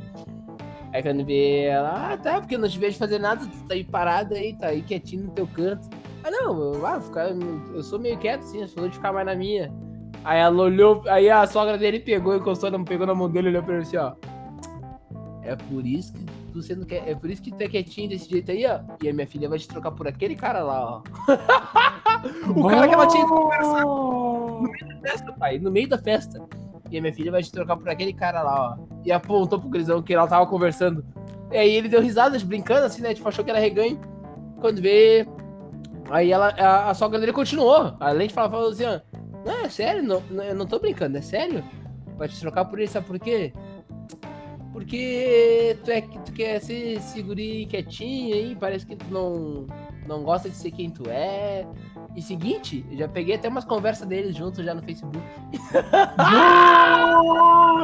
Aí 0.92 1.02
quando 1.02 1.24
vê 1.24 1.64
ela, 1.64 2.12
ah, 2.12 2.16
tá, 2.16 2.40
porque 2.40 2.54
eu 2.54 2.58
não 2.58 2.68
te 2.68 2.78
vejo 2.78 2.96
fazer 2.96 3.18
nada, 3.18 3.44
tu 3.44 3.66
tá 3.66 3.74
aí 3.74 3.82
parado 3.82 4.32
aí, 4.32 4.54
tá 4.54 4.68
aí 4.68 4.80
quietinho 4.80 5.24
no 5.24 5.30
teu 5.32 5.46
canto. 5.46 5.88
Ah, 6.22 6.30
não, 6.30 6.72
eu, 6.72 6.86
ah, 6.86 7.00
ficar, 7.00 7.30
eu 7.74 7.82
sou 7.82 7.98
meio 7.98 8.16
quieto, 8.16 8.42
assim, 8.42 8.60
eu 8.60 8.68
sou 8.68 8.88
de 8.88 8.94
ficar 8.94 9.12
mais 9.12 9.26
na 9.26 9.34
minha. 9.34 9.72
Aí 10.24 10.38
ela 10.38 10.62
olhou, 10.62 11.02
aí 11.08 11.28
a 11.28 11.46
sogra 11.46 11.76
dele 11.76 11.98
pegou, 11.98 12.36
encostou, 12.36 12.70
não 12.70 12.84
pegou 12.84 13.06
na 13.06 13.14
mão 13.14 13.28
dele, 13.28 13.48
olhou 13.48 13.62
pra 13.62 13.74
ele 13.74 13.82
assim, 13.82 13.96
ó. 13.96 14.14
É 15.44 15.54
por 15.54 15.86
isso 15.86 16.12
que 16.12 16.24
tu 16.52 16.62
sendo 16.62 16.86
que... 16.86 16.94
é 16.94 17.14
por 17.14 17.30
isso 17.30 17.42
que 17.42 17.50
tu 17.50 17.60
é 17.60 17.68
quietinho 17.68 18.08
desse 18.08 18.28
jeito 18.28 18.50
aí, 18.50 18.64
ó. 18.66 18.80
E 19.02 19.08
a 19.08 19.12
minha 19.12 19.26
filha 19.26 19.48
vai 19.48 19.58
te 19.58 19.68
trocar 19.68 19.90
por 19.90 20.08
aquele 20.08 20.34
cara 20.34 20.62
lá, 20.62 20.96
ó. 20.96 21.02
o 22.56 22.66
cara 22.66 22.88
que 22.88 22.94
ela 22.94 23.06
tinha 23.06 23.26
conversado 23.26 23.86
no 23.86 24.62
meio 24.62 24.88
da 24.88 25.00
festa, 25.00 25.32
pai, 25.32 25.58
no 25.58 25.70
meio 25.70 25.88
da 25.88 25.98
festa. 25.98 26.42
E 26.90 26.98
a 26.98 27.00
minha 27.00 27.12
filha 27.12 27.30
vai 27.30 27.42
te 27.42 27.52
trocar 27.52 27.76
por 27.76 27.88
aquele 27.88 28.12
cara 28.12 28.42
lá, 28.42 28.72
ó. 28.72 28.84
E 29.04 29.12
apontou 29.12 29.60
pro 29.60 29.68
Grisão 29.68 30.02
que 30.02 30.14
ela 30.14 30.26
tava 30.26 30.46
conversando. 30.46 31.04
E 31.50 31.56
aí 31.56 31.74
ele 31.74 31.88
deu 31.88 32.00
risadas, 32.00 32.42
brincando 32.42 32.86
assim, 32.86 33.02
né? 33.02 33.14
Tipo, 33.14 33.28
achou 33.28 33.44
que 33.44 33.50
era 33.50 33.60
reganho. 33.60 34.00
Quando 34.60 34.80
vê. 34.80 35.26
Aí 36.10 36.32
ela, 36.32 36.48
a, 36.58 36.90
a 36.90 36.94
sogra 36.94 37.18
dele 37.18 37.32
continuou. 37.32 37.94
Além 38.00 38.28
de 38.28 38.34
falar, 38.34 38.50
falou 38.50 38.70
assim, 38.70 38.84
ó. 38.84 39.00
Não, 39.44 39.64
é 39.64 39.68
sério, 39.68 40.02
não, 40.02 40.22
não, 40.30 40.42
eu 40.42 40.54
não 40.54 40.66
tô 40.66 40.78
brincando, 40.78 41.18
é 41.18 41.20
sério? 41.20 41.62
Vai 42.16 42.28
te 42.28 42.40
trocar 42.40 42.64
por 42.64 42.78
ele, 42.78 42.88
sabe 42.88 43.06
por 43.06 43.18
quê? 43.18 43.52
Porque 44.74 45.78
tu, 45.84 45.90
é, 45.92 46.00
tu 46.00 46.32
quer 46.32 46.60
ser 46.60 47.00
seguri 47.00 47.64
quietinho 47.66 48.34
aí, 48.34 48.56
parece 48.58 48.84
que 48.84 48.96
tu 48.96 49.06
não, 49.08 49.68
não 50.04 50.24
gosta 50.24 50.50
de 50.50 50.56
ser 50.56 50.72
quem 50.72 50.90
tu 50.90 51.08
é. 51.08 51.64
E 52.16 52.20
seguinte, 52.20 52.84
eu 52.90 52.98
já 52.98 53.08
peguei 53.08 53.36
até 53.36 53.48
umas 53.48 53.64
conversas 53.64 54.08
deles 54.08 54.34
juntos 54.34 54.64
já 54.64 54.74
no 54.74 54.82
Facebook. 54.82 55.16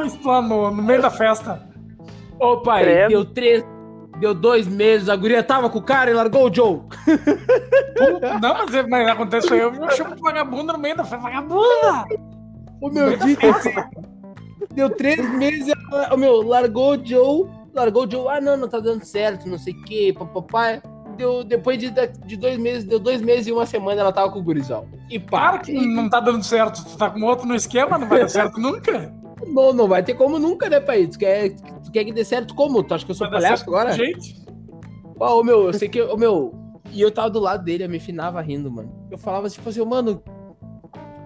Explanou, 0.05 0.69
no 0.69 0.83
meio 0.83 1.01
da 1.01 1.09
festa. 1.09 1.65
Ô 2.37 2.57
pai, 2.57 2.83
Credo. 2.83 3.07
deu 3.07 3.25
três. 3.25 3.65
Deu 4.19 4.35
dois 4.35 4.67
meses, 4.67 5.07
a 5.07 5.15
guria 5.15 5.41
tava 5.41 5.69
com 5.69 5.79
o 5.79 5.81
cara 5.81 6.11
e 6.11 6.13
largou 6.13 6.49
o 6.49 6.53
Joe. 6.53 6.81
Não, 8.39 8.53
mas, 8.53 8.87
mas 8.87 9.07
acontece 9.07 9.45
isso 9.45 9.53
aí, 9.53 9.61
eu 9.61 9.71
me 9.71 9.89
chamo 9.91 10.13
de 10.13 10.21
vagabunda 10.21 10.73
no 10.73 10.79
meio 10.79 10.95
da 10.95 11.05
festa. 11.05 11.23
Vagabunda! 11.23 12.05
O 12.81 12.89
meu 12.89 13.17
dito 13.17 13.41
Deu 14.73 14.89
três 14.89 15.19
meses, 15.35 15.73
ela- 15.91 16.13
o 16.13 16.17
meu, 16.17 16.41
largou 16.41 16.95
o 16.95 17.05
Joe, 17.05 17.47
largou 17.73 18.05
o 18.05 18.09
Joe, 18.11 18.27
ah 18.29 18.41
não, 18.41 18.55
não 18.57 18.67
tá 18.67 18.79
dando 18.79 19.03
certo, 19.03 19.47
não 19.47 19.57
sei 19.57 19.73
o 19.73 19.83
que, 19.83 20.13
papai. 20.13 20.81
Deu, 21.17 21.43
depois 21.43 21.77
de, 21.77 21.91
de 22.25 22.37
dois 22.37 22.57
meses, 22.57 22.83
deu 22.85 22.97
dois 22.97 23.21
meses 23.21 23.47
e 23.47 23.51
uma 23.51 23.65
semana 23.65 23.99
ela 24.01 24.13
tava 24.13 24.31
com 24.31 24.39
o 24.39 24.43
gurizão. 24.43 24.87
E 25.09 25.19
pá, 25.19 25.49
Claro 25.49 25.61
que 25.63 25.73
não 25.73 26.09
tá 26.09 26.19
dando 26.21 26.41
certo. 26.43 26.83
Tu 26.85 26.97
tá 26.97 27.09
com 27.09 27.21
outro 27.23 27.45
no 27.45 27.53
esquema, 27.53 27.97
não 27.97 28.07
vai 28.07 28.19
dar 28.21 28.29
certo 28.29 28.57
nunca. 28.61 29.13
não, 29.45 29.73
não 29.73 29.87
vai 29.89 30.01
ter 30.01 30.13
como 30.13 30.39
nunca, 30.39 30.69
né, 30.69 30.79
pai? 30.79 31.05
Tu 31.07 31.19
quer, 31.19 31.49
tu 31.83 31.91
quer 31.91 32.05
que 32.05 32.13
dê 32.13 32.23
certo 32.23 32.55
como? 32.55 32.81
Tu 32.81 32.93
acha 32.93 33.05
que 33.05 33.11
eu 33.11 33.15
sou 33.15 33.29
Vai 33.29 33.41
palhaço 33.41 33.63
agora? 33.65 33.91
jeito. 33.91 34.19
Ó, 35.19 35.43
meu, 35.43 35.65
eu 35.67 35.73
sei 35.73 35.89
que. 35.89 36.01
Ô 36.01 36.15
meu. 36.15 36.53
E 36.93 36.99
eu 37.01 37.11
tava 37.11 37.29
do 37.29 37.39
lado 37.39 37.63
dele, 37.63 37.83
eu 37.83 37.89
me 37.89 37.99
finava 37.99 38.41
rindo, 38.41 38.71
mano. 38.71 38.91
Eu 39.11 39.17
falava 39.17 39.49
tipo 39.49 39.67
assim, 39.69 39.83
mano. 39.85 40.21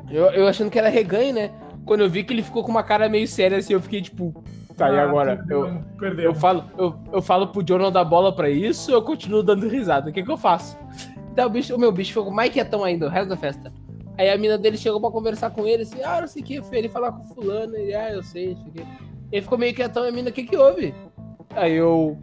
Eu, 0.09 0.25
eu 0.31 0.47
achando 0.47 0.69
que 0.69 0.77
era 0.77 0.89
reganho, 0.89 1.33
né? 1.33 1.51
Quando 1.85 2.01
eu 2.01 2.09
vi 2.09 2.23
que 2.23 2.33
ele 2.33 2.41
ficou 2.43 2.63
com 2.63 2.71
uma 2.71 2.83
cara 2.83 3.07
meio 3.07 3.27
séria 3.27 3.57
assim, 3.57 3.73
eu 3.73 3.81
fiquei 3.81 4.01
tipo. 4.01 4.43
Tá, 4.75 4.89
e 4.91 4.99
Ah, 4.99 5.03
agora? 5.03 5.37
perdeu, 5.37 5.67
Eu, 5.67 5.81
Perdeu. 5.97 6.25
eu, 6.25 6.35
falo, 6.35 6.65
eu, 6.77 6.95
eu 7.13 7.21
falo 7.21 7.47
pro 7.47 7.63
John 7.63 7.77
não 7.77 7.91
dar 7.91 8.03
bola 8.03 8.35
pra 8.35 8.49
isso 8.49 8.91
eu 8.91 9.01
continuo 9.01 9.41
dando 9.41 9.67
risada. 9.69 10.09
O 10.09 10.13
que 10.13 10.21
que 10.21 10.29
eu 10.31 10.35
faço? 10.35 10.77
Daí 11.33 11.45
o, 11.45 11.49
bicho, 11.49 11.73
o 11.75 11.79
meu 11.79 11.91
bicho 11.91 12.11
ficou 12.13 12.31
mais 12.31 12.51
quietão 12.51 12.83
ainda, 12.83 13.05
o 13.05 13.09
resto 13.09 13.29
da 13.29 13.37
festa. 13.37 13.71
Aí 14.17 14.29
a 14.29 14.37
mina 14.37 14.57
dele 14.57 14.77
chegou 14.77 14.99
pra 14.99 15.11
conversar 15.11 15.49
com 15.51 15.65
ele, 15.67 15.83
assim, 15.83 16.01
ah, 16.03 16.21
não 16.21 16.27
sei 16.27 16.41
o 16.41 16.45
que, 16.45 16.61
ele 16.71 16.89
falar 16.89 17.11
com 17.11 17.23
fulano, 17.35 17.75
ele, 17.75 17.93
ah, 17.93 18.11
eu 18.11 18.23
sei, 18.23 18.53
não 18.55 18.61
sei 18.63 18.69
o 18.69 18.71
que. 18.73 18.87
Ele 19.31 19.41
ficou 19.41 19.57
meio 19.57 19.73
quietão, 19.75 20.05
e 20.05 20.09
a 20.09 20.11
mina, 20.11 20.29
o 20.29 20.33
que 20.33 20.43
que 20.43 20.55
houve? 20.55 20.93
Aí 21.55 21.73
eu, 21.73 22.17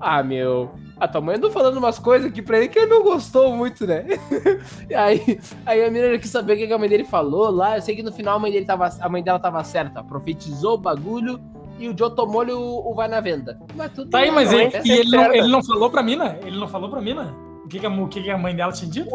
ah, 0.00 0.22
meu, 0.22 0.70
a 0.98 1.08
tua 1.08 1.20
mãe 1.20 1.36
andou 1.36 1.50
falando 1.50 1.76
umas 1.76 1.98
coisas 1.98 2.30
aqui 2.30 2.40
pra 2.40 2.58
ele 2.58 2.68
que 2.68 2.78
ele 2.78 2.86
não 2.90 3.02
gostou 3.02 3.54
muito, 3.56 3.86
né? 3.86 4.04
E 4.88 4.94
aí, 4.94 5.40
aí 5.66 5.84
a 5.84 5.90
menina 5.90 6.18
quis 6.18 6.30
saber 6.30 6.54
o 6.54 6.56
que 6.56 6.72
a 6.72 6.78
mãe 6.78 6.88
dele 6.88 7.04
falou 7.04 7.50
lá. 7.50 7.76
Eu 7.76 7.82
sei 7.82 7.96
que 7.96 8.02
no 8.02 8.12
final 8.12 8.36
a 8.36 8.38
mãe, 8.38 8.52
dele 8.52 8.64
tava, 8.64 8.88
a 9.00 9.08
mãe 9.08 9.22
dela 9.22 9.38
tava 9.38 9.62
certa. 9.64 10.02
Profetizou 10.02 10.74
o 10.74 10.78
bagulho 10.78 11.40
e 11.78 11.88
o 11.88 11.98
Joe 11.98 12.14
tomou-lhe 12.14 12.52
o, 12.52 12.60
o 12.60 12.94
vai 12.94 13.08
na 13.08 13.20
venda. 13.20 13.58
Mas 13.74 13.92
tudo 13.92 14.10
Tá 14.10 14.18
aí, 14.18 14.30
mas 14.30 14.52
ele, 14.52 14.70
e 14.84 14.92
ele, 14.92 15.16
não, 15.16 15.32
ele 15.32 15.48
não 15.48 15.62
falou 15.62 15.90
pra 15.90 16.02
mina? 16.02 16.38
Ele 16.44 16.58
não 16.58 16.68
falou 16.68 16.88
pra 16.88 17.00
mina? 17.00 17.34
O 17.64 17.68
que, 17.68 17.80
que, 17.80 17.86
a, 17.86 17.90
o 17.90 18.08
que, 18.08 18.22
que 18.22 18.30
a 18.30 18.38
mãe 18.38 18.54
dela 18.54 18.72
tinha 18.72 18.90
dito? 18.90 19.10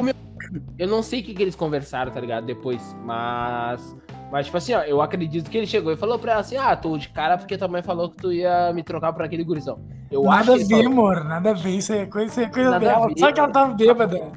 Eu 0.78 0.88
não 0.88 1.02
sei 1.04 1.22
o 1.22 1.24
que, 1.24 1.34
que 1.34 1.42
eles 1.42 1.56
conversaram, 1.56 2.12
tá 2.12 2.20
ligado? 2.20 2.46
Depois. 2.46 2.96
Mas. 3.04 3.96
Mas, 4.32 4.46
tipo 4.46 4.58
assim, 4.58 4.74
ó, 4.74 4.82
eu 4.84 5.02
acredito 5.02 5.50
que 5.50 5.58
ele 5.58 5.66
chegou 5.66 5.92
e 5.92 5.98
falou 5.98 6.20
pra 6.20 6.34
ela 6.34 6.42
assim: 6.42 6.56
Ah, 6.58 6.76
tô 6.76 6.98
de 6.98 7.10
cara 7.10 7.38
porque 7.38 7.58
tua 7.58 7.68
mãe 7.68 7.82
falou 7.82 8.10
que 8.12 8.18
tu 8.18 8.32
ia 8.32 8.72
me 8.74 8.84
trocar 8.84 9.12
por 9.14 9.24
aquele 9.24 9.44
gurizão. 9.44 9.80
Eu 10.12 10.24
nada 10.24 10.54
a 10.54 10.58
ver, 10.58 10.66
falou. 10.68 10.86
amor. 10.86 11.24
Nada 11.24 11.50
a 11.52 11.54
ver. 11.54 11.70
Isso 11.72 11.94
é 11.94 12.06
coisa, 12.06 12.28
isso 12.32 12.40
é 12.42 12.48
coisa 12.50 12.72
Nada 12.72 12.86
dela. 12.86 13.08
ver. 13.08 13.18
Só 13.18 13.32
que 13.32 13.40
ela 13.40 13.50
tava 13.50 13.74
bêbada. 13.74 14.32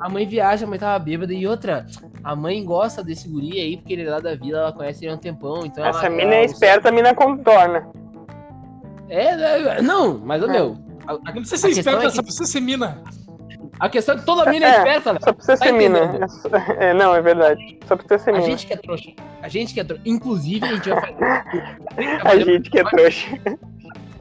A 0.00 0.08
mãe 0.08 0.26
viaja, 0.26 0.64
a 0.64 0.68
mãe 0.68 0.78
tava 0.78 0.98
bêbada. 0.98 1.32
E 1.32 1.46
outra, 1.46 1.86
a 2.22 2.34
mãe 2.36 2.64
gosta 2.64 3.02
desse 3.02 3.28
guri 3.28 3.60
aí, 3.60 3.76
porque 3.76 3.92
ele 3.92 4.02
é 4.06 4.10
lá 4.10 4.20
da 4.20 4.34
vila, 4.36 4.58
ela 4.58 4.72
conhece 4.72 5.04
ele 5.04 5.12
há 5.12 5.14
um 5.16 5.18
tempão. 5.18 5.64
Então 5.66 5.84
Essa 5.84 6.06
ela, 6.06 6.10
mina 6.16 6.34
é 6.34 6.36
ela- 6.38 6.44
esperta, 6.44 6.88
a 6.88 6.92
mina 6.92 7.14
contorna. 7.14 7.88
É, 9.08 9.78
é, 9.78 9.82
não, 9.82 10.18
mas, 10.18 10.42
ô, 10.42 10.48
meu. 10.48 10.76
A, 11.06 11.12
a- 11.12 11.16
Não 11.16 11.32
precisa 11.42 11.56
ser 11.56 11.70
esperta, 11.70 12.04
é 12.06 12.10
só 12.10 12.16
que- 12.16 12.22
precisa 12.24 12.44
ser 12.44 12.60
mina. 12.60 13.02
A 13.80 13.88
questão 13.88 14.14
é 14.14 14.18
que 14.18 14.24
toda 14.24 14.50
mina 14.50 14.66
é 14.66 14.68
É, 14.70 14.76
esperta, 14.78 15.12
né? 15.12 15.18
Só 15.22 15.32
precisa 15.32 15.56
Tá 15.58 15.64
ser 15.66 15.72
mina. 15.72 15.98
entendendo? 16.04 16.24
É 16.78 16.86
É, 16.90 16.94
não, 16.94 17.14
é 17.14 17.20
verdade. 17.22 17.78
Só 17.86 17.96
precisa 17.96 18.18
ser 18.18 18.30
A 18.30 18.32
mina. 18.34 18.46
gente 18.46 18.66
que 18.66 18.72
é 18.72 18.76
trouxa. 18.76 19.10
A 19.42 19.48
gente 19.48 19.74
que 19.74 19.80
é 19.80 19.84
trouxa. 19.84 20.02
Inclusive, 20.06 20.64
a 20.66 20.72
gente 20.74 20.88
vai 20.90 21.00
fazer. 21.00 21.18
A 22.24 22.36
gente 22.38 22.70
que 22.70 22.78
é 22.78 22.84
trouxa. 22.84 23.26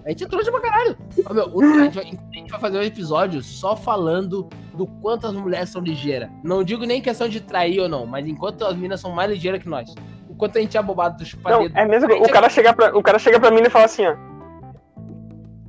A 0.06 0.10
gente 0.10 0.24
é 0.24 0.28
trouxa 0.28 0.52
pra 0.52 0.62
caralho. 0.62 0.98
Ô, 1.30 1.34
meu, 1.34 1.46
a, 1.80 1.84
gente 1.84 1.96
vai, 1.96 2.04
a 2.06 2.38
gente 2.38 2.50
vai 2.52 2.60
fazer 2.60 2.78
um 2.78 2.82
episódio 2.84 3.42
só 3.44 3.76
falando 3.76 4.48
do 4.74 4.88
quanto 4.88 5.28
as 5.28 5.34
mulheres 5.34 5.70
são 5.70 5.82
ligeiras. 5.82 6.30
Não 6.44 6.64
digo 6.64 6.86
nem 6.86 7.02
questão 7.02 7.28
de 7.28 7.42
trair 7.42 7.80
ou 7.82 7.90
não, 7.90 8.06
mas 8.06 8.26
enquanto 8.26 8.64
as 8.66 8.76
minas 8.78 9.02
são 9.02 9.12
mais 9.12 9.30
ligeiras 9.30 9.62
que 9.62 9.68
nós. 9.68 9.94
O 10.30 10.36
quanto 10.36 10.58
a 10.58 10.62
gente 10.62 10.78
é 10.78 10.82
bobado 10.82 11.18
do 11.18 11.22
Não, 11.22 11.26
chupadeiro. 11.26 11.74
é 11.76 11.86
mesmo. 11.86 12.14
O 12.24 12.30
cara 12.30 12.48
chega 12.48 12.74
pra, 12.74 12.98
o 12.98 13.02
cara 13.04 13.20
chega 13.20 13.40
pra 13.40 13.52
mim 13.52 13.62
e 13.66 13.70
fala 13.70 13.86
assim, 13.86 14.06
ó. 14.06 14.16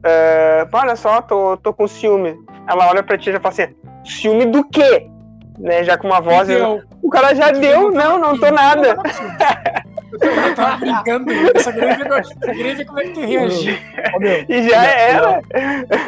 "É, 0.05 0.69
olha 0.73 0.95
só, 0.95 1.21
tô, 1.21 1.57
tô 1.57 1.73
com 1.75 1.89
ciúme. 1.89 2.37
Ela 2.69 2.89
olha 2.89 3.03
pra 3.03 3.17
ti 3.17 3.31
e 3.31 3.33
já 3.33 3.41
fala 3.41 3.55
assim, 3.55 3.75
ciúme 4.05 4.47
do 4.47 4.63
quê? 4.69 5.09
Né, 5.59 5.83
já 5.83 5.97
com 5.97 6.07
uma 6.07 6.21
voz. 6.21 6.47
Deu. 6.47 6.83
O 7.03 7.09
cara 7.11 7.35
já 7.35 7.51
deu, 7.51 7.91
não, 7.91 8.19
não 8.19 8.39
tô 8.39 8.51
nada. 8.51 8.97
Eu 10.21 10.55
tava 10.55 10.77
brincando. 10.77 11.33
Eu 11.33 11.61
só 11.61 11.73
queria 11.73 11.97
ver, 11.97 12.25
só 12.25 12.53
queria 12.53 12.75
ver 12.77 12.85
como 12.85 13.01
é 13.01 13.03
que 13.05 13.11
tu 13.13 13.21
reagir. 13.21 13.79
E 14.49 14.69
já 14.69 14.85
era. 14.85 15.41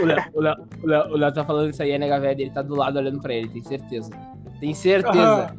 O 0.01 0.07
Léo, 0.07 0.25
o, 0.35 0.41
Léo, 0.41 0.57
o, 0.83 0.87
Léo, 0.87 1.13
o 1.13 1.17
Léo 1.17 1.33
tá 1.33 1.45
falando 1.45 1.71
isso 1.71 1.83
aí, 1.83 1.91
é 1.91 1.99
nega 1.99 2.21
velha, 2.21 2.43
ele 2.43 2.51
tá 2.51 2.63
do 2.63 2.75
lado 2.75 2.99
olhando 2.99 3.21
pra 3.21 3.35
ele, 3.35 3.49
tem 3.49 3.63
certeza. 3.63 4.11
Tem 4.61 4.75
certeza. 4.75 5.55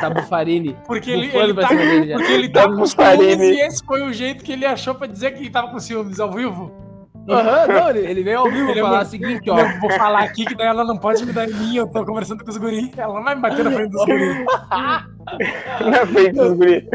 Tá 0.00 0.10
bufarini. 0.10 0.76
Porque 0.86 1.10
ele, 1.10 1.30
ele 1.34 1.54
tá, 1.54 1.68
porque 1.68 2.32
ele 2.32 2.48
tá 2.48 2.62
Tá 2.62 2.74
com 2.74 2.86
ciúmes 2.86 3.40
e 3.40 3.60
esse 3.60 3.84
foi 3.84 4.02
o 4.02 4.12
jeito 4.12 4.44
que 4.44 4.52
ele 4.52 4.66
achou 4.66 4.94
pra 4.94 5.06
dizer 5.06 5.32
que 5.32 5.40
ele 5.40 5.50
tava 5.50 5.68
com 5.68 5.78
ciúmes 5.78 6.18
ao 6.18 6.30
vivo. 6.30 6.81
Aham, 7.28 7.66
não, 7.68 7.90
ele, 7.90 7.98
ele 8.00 8.22
veio 8.24 8.40
ao 8.40 8.50
vivo 8.50 8.70
Ele 8.70 8.80
é 8.80 8.82
falar 8.82 8.96
muito- 8.96 9.06
o 9.06 9.10
seguinte, 9.10 9.50
ó. 9.50 9.58
Eu 9.58 9.80
vou 9.80 9.90
falar 9.92 10.20
aqui 10.24 10.44
que 10.44 10.54
daí 10.56 10.66
ela 10.66 10.84
não 10.84 10.96
pode 10.98 11.24
me 11.24 11.32
dar 11.32 11.48
em 11.48 11.54
mim, 11.54 11.76
eu 11.76 11.86
tô 11.86 12.04
conversando 12.04 12.42
com 12.44 12.50
os 12.50 12.56
guris. 12.56 12.90
Ela 12.96 13.14
não 13.14 13.22
vai 13.22 13.34
me 13.36 13.40
bater 13.42 13.64
na 13.64 13.70
frente 13.70 13.90
dos 13.90 14.04
guris. 14.04 14.44
Na 15.90 16.06
frente 16.06 16.32
dos 16.32 16.52
guri. 16.54 16.88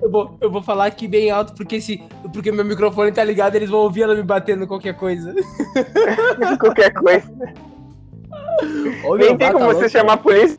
Eu 0.00 0.10
vou, 0.12 0.38
eu 0.40 0.48
vou 0.50 0.62
falar 0.62 0.86
aqui 0.86 1.08
bem 1.08 1.28
alto, 1.30 1.54
porque 1.54 1.80
se. 1.80 2.00
Porque 2.32 2.52
meu 2.52 2.64
microfone 2.64 3.10
tá 3.10 3.24
ligado, 3.24 3.56
eles 3.56 3.68
vão 3.68 3.80
ouvir 3.80 4.02
ela 4.02 4.14
me 4.14 4.22
batendo 4.22 4.64
qualquer 4.66 4.94
coisa. 4.94 5.34
Qualquer 6.60 6.92
coisa. 6.92 7.28
Ô, 9.04 9.16
Nem 9.16 9.36
tem 9.36 9.48
como 9.52 9.58
tá 9.60 9.66
você 9.66 9.74
louco. 9.74 9.88
chamar 9.88 10.12
a 10.14 10.16
polícia. 10.18 10.58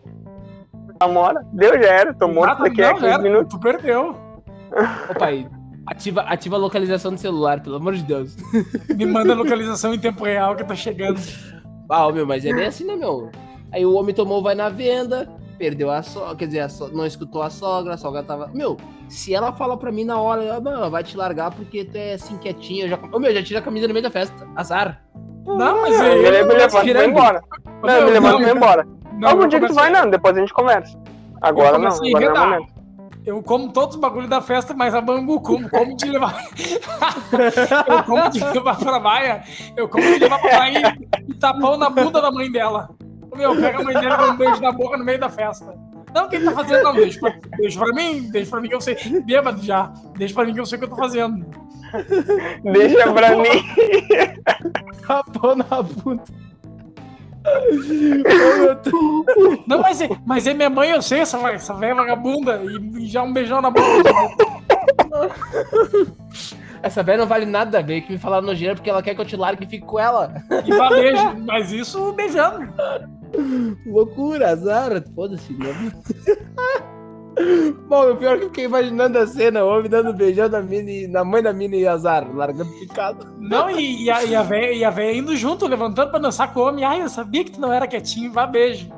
Namora. 0.99 1.41
Deu, 1.53 1.81
já 1.81 1.87
era. 1.89 2.13
Tô 2.13 2.27
morto 2.27 2.59
Ah, 2.59 2.63
daqui 2.63 2.83
a 2.83 2.87
não, 2.89 2.95
15 2.95 3.07
já, 3.09 3.17
minutos. 3.17 3.47
Tu 3.53 3.59
perdeu. 3.61 4.15
Ô, 5.09 5.13
pai, 5.17 5.47
ativa, 5.89 6.21
ativa 6.21 6.55
a 6.55 6.59
localização 6.59 7.11
do 7.13 7.19
celular, 7.19 7.61
pelo 7.61 7.75
amor 7.77 7.93
de 7.95 8.03
Deus. 8.03 8.35
Me 8.95 9.05
manda 9.05 9.33
a 9.33 9.35
localização 9.35 9.93
em 9.93 9.99
tempo 9.99 10.23
real 10.23 10.55
que 10.55 10.63
eu 10.63 10.67
tô 10.67 10.75
chegando. 10.75 11.19
Ah, 11.89 12.11
meu, 12.11 12.25
mas 12.25 12.45
é 12.45 12.53
bem 12.53 12.65
assim, 12.67 12.85
né, 12.85 12.95
meu? 12.95 13.29
Aí 13.71 13.85
o 13.85 13.93
homem 13.95 14.13
tomou, 14.13 14.41
vai 14.43 14.55
na 14.55 14.69
venda, 14.69 15.27
perdeu 15.57 15.89
a 15.91 16.01
sogra, 16.01 16.35
quer 16.35 16.45
dizer, 16.47 16.59
a 16.61 16.69
so- 16.69 16.89
não 16.89 17.05
escutou 17.05 17.41
a 17.41 17.49
sogra, 17.49 17.93
a 17.93 17.97
sogra 17.97 18.23
tava. 18.23 18.47
Meu, 18.53 18.77
se 19.07 19.33
ela 19.33 19.51
fala 19.53 19.75
pra 19.77 19.91
mim 19.91 20.03
na 20.03 20.19
hora, 20.19 20.43
ela, 20.43 20.59
não, 20.59 20.89
vai 20.89 21.03
te 21.03 21.17
largar 21.17 21.51
porque 21.51 21.83
tu 21.85 21.95
é 21.95 22.13
assim 22.13 22.37
quietinha, 22.37 22.85
eu 22.85 22.89
já. 22.89 22.99
Ô, 23.11 23.19
meu, 23.19 23.33
já 23.33 23.43
tira 23.43 23.59
a 23.59 23.63
camisa 23.63 23.87
no 23.87 23.93
meio 23.93 24.03
da 24.03 24.11
festa. 24.11 24.47
Azar. 24.55 25.01
Não, 25.45 25.81
mas 25.81 25.95
Eu 25.95 26.01
aí. 26.05 26.21
me 26.21 26.29
levo 26.29 26.51
e 26.51 26.55
levanto 26.57 26.87
e 26.87 26.93
vou 26.93 27.03
embora. 27.03 27.41
Não, 27.83 27.89
eu 27.93 28.05
me 28.05 28.11
levanto 28.11 28.41
e 28.41 28.45
vou 28.45 28.55
embora. 28.55 28.87
não, 29.13 29.29
Algum 29.29 29.41
eu 29.43 29.47
dia 29.47 29.59
que 29.59 29.67
tu 29.67 29.73
vai, 29.73 29.89
não. 29.91 30.09
Depois 30.09 30.37
a 30.37 30.39
gente 30.39 30.53
conversa. 30.53 30.95
Agora 31.41 31.77
Eu 31.77 31.79
não. 31.79 31.87
Agora 31.89 32.33
não 32.33 32.35
é 32.35 32.47
o 32.47 32.49
momento. 32.51 32.78
Eu 33.29 33.43
como 33.43 33.71
todos 33.71 33.93
os 33.93 34.01
bagulhos 34.01 34.27
da 34.27 34.41
festa, 34.41 34.73
mas 34.73 34.95
a 34.95 34.99
Bangu 34.99 35.39
como, 35.39 35.69
como 35.69 35.95
de 35.95 36.05
levar. 36.05 36.47
eu 37.87 38.03
como 38.03 38.27
de 38.27 38.39
levar 38.43 38.75
pra 38.75 38.99
baia. 38.99 39.43
Eu 39.77 39.87
como 39.87 40.03
de 40.03 40.17
levar 40.17 40.39
pra 40.39 40.57
baia 40.57 40.97
e, 40.99 41.31
e 41.31 41.33
tapão 41.35 41.77
na 41.77 41.91
bunda 41.91 42.23
da 42.23 42.31
mãe 42.31 42.51
dela. 42.51 42.89
Meu, 43.35 43.55
pega 43.55 43.81
a 43.81 43.83
mãe 43.83 43.93
dela 43.93 44.15
e 44.15 44.17
dá 44.17 44.31
um 44.31 44.35
beijo 44.35 44.59
na 44.59 44.71
boca 44.71 44.97
no 44.97 45.05
meio 45.05 45.19
da 45.19 45.29
festa. 45.29 45.77
Não, 46.11 46.27
quem 46.27 46.43
tá 46.43 46.51
fazendo? 46.53 46.81
Não, 46.81 46.95
deixa 46.95 47.19
pra, 47.19 47.35
deixa 47.59 47.79
pra 47.79 47.93
mim, 47.93 48.31
deixa 48.31 48.49
pra 48.49 48.61
mim 48.61 48.67
que 48.67 48.73
eu 48.73 48.81
sei. 48.81 48.95
Bêbado 49.23 49.61
já. 49.61 49.93
Deixa 50.17 50.33
pra 50.33 50.45
mim 50.45 50.55
que 50.55 50.59
eu 50.59 50.65
sei 50.65 50.77
o 50.77 50.79
que 50.79 50.85
eu 50.85 50.89
tô 50.89 50.95
fazendo. 50.95 51.45
Deixa 52.63 53.13
pra 53.13 53.35
mim. 53.35 53.63
Rapou 55.05 55.55
na 55.55 55.83
bunda. 55.83 56.23
Deus. 58.83 59.59
Não, 59.67 59.79
mas 59.79 60.01
é, 60.01 60.09
mas 60.25 60.47
é 60.47 60.53
minha 60.53 60.69
mãe, 60.69 60.91
eu 60.91 61.01
sei, 61.01 61.19
essa, 61.19 61.37
essa 61.49 61.73
velha 61.73 61.95
vagabunda. 61.95 62.61
E, 62.63 63.03
e 63.03 63.07
já 63.07 63.23
um 63.23 63.33
beijão 63.33 63.61
na 63.61 63.69
boca. 63.69 64.09
Essa 66.81 67.03
velha 67.03 67.19
não 67.19 67.27
vale 67.27 67.45
nada, 67.45 67.81
veio 67.81 68.01
que 68.01 68.13
me 68.13 68.17
falar 68.17 68.41
nojeira 68.41 68.73
porque 68.73 68.89
ela 68.89 69.03
quer 69.03 69.13
que 69.13 69.21
eu 69.21 69.25
te 69.25 69.35
largue 69.35 69.65
e 69.65 69.67
fique 69.67 69.85
com 69.85 69.99
ela. 69.99 70.33
E 70.65 70.71
vá 70.71 70.89
beijo. 70.89 71.35
Mas 71.45 71.71
isso 71.71 72.13
beijando. 72.13 72.73
Loucura, 73.85 74.51
azar, 74.51 75.03
foda-se. 75.13 75.53
Né? 75.53 75.91
Bom, 77.87 78.11
o 78.11 78.17
pior 78.17 78.35
é 78.35 78.37
que 78.39 78.43
eu 78.45 78.49
fiquei 78.49 78.65
imaginando 78.65 79.17
a 79.17 79.25
cena, 79.25 79.63
o 79.63 79.69
homem 79.69 79.89
dando 79.89 80.13
beijão 80.13 80.49
na, 80.49 80.61
mina 80.61 80.89
e- 80.91 81.07
na 81.07 81.23
mãe 81.23 81.41
da 81.41 81.53
mina 81.53 81.75
e 81.75 81.87
azar, 81.87 82.27
largando 82.35 82.69
picado. 82.79 83.25
Não, 83.39 83.69
e, 83.69 84.03
e 84.03 84.11
a, 84.11 84.23
e, 84.25 84.35
a 84.35 84.43
véia, 84.43 84.73
e 84.73 84.83
a 84.83 84.89
véia 84.89 85.17
indo 85.17 85.35
junto, 85.37 85.65
levantando 85.67 86.09
pra 86.11 86.19
dançar 86.19 86.53
com 86.53 86.59
o 86.59 86.67
homem. 86.67 86.83
Ai, 86.83 87.01
eu 87.01 87.09
sabia 87.09 87.43
que 87.43 87.51
tu 87.51 87.61
não 87.61 87.71
era 87.71 87.87
quietinho, 87.87 88.31
vá 88.31 88.45
beijo. 88.45 88.91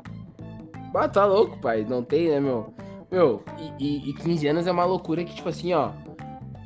Ah, 0.94 1.08
tá 1.08 1.24
louco, 1.24 1.58
pai. 1.60 1.86
Não 1.88 2.02
tem, 2.02 2.28
né, 2.30 2.40
meu? 2.40 2.74
Meu, 3.10 3.42
e, 3.78 3.84
e, 4.06 4.10
e 4.10 4.14
15 4.14 4.46
anos 4.48 4.66
é 4.66 4.72
uma 4.72 4.84
loucura 4.84 5.22
que, 5.24 5.34
tipo 5.34 5.48
assim, 5.48 5.72
ó. 5.72 5.90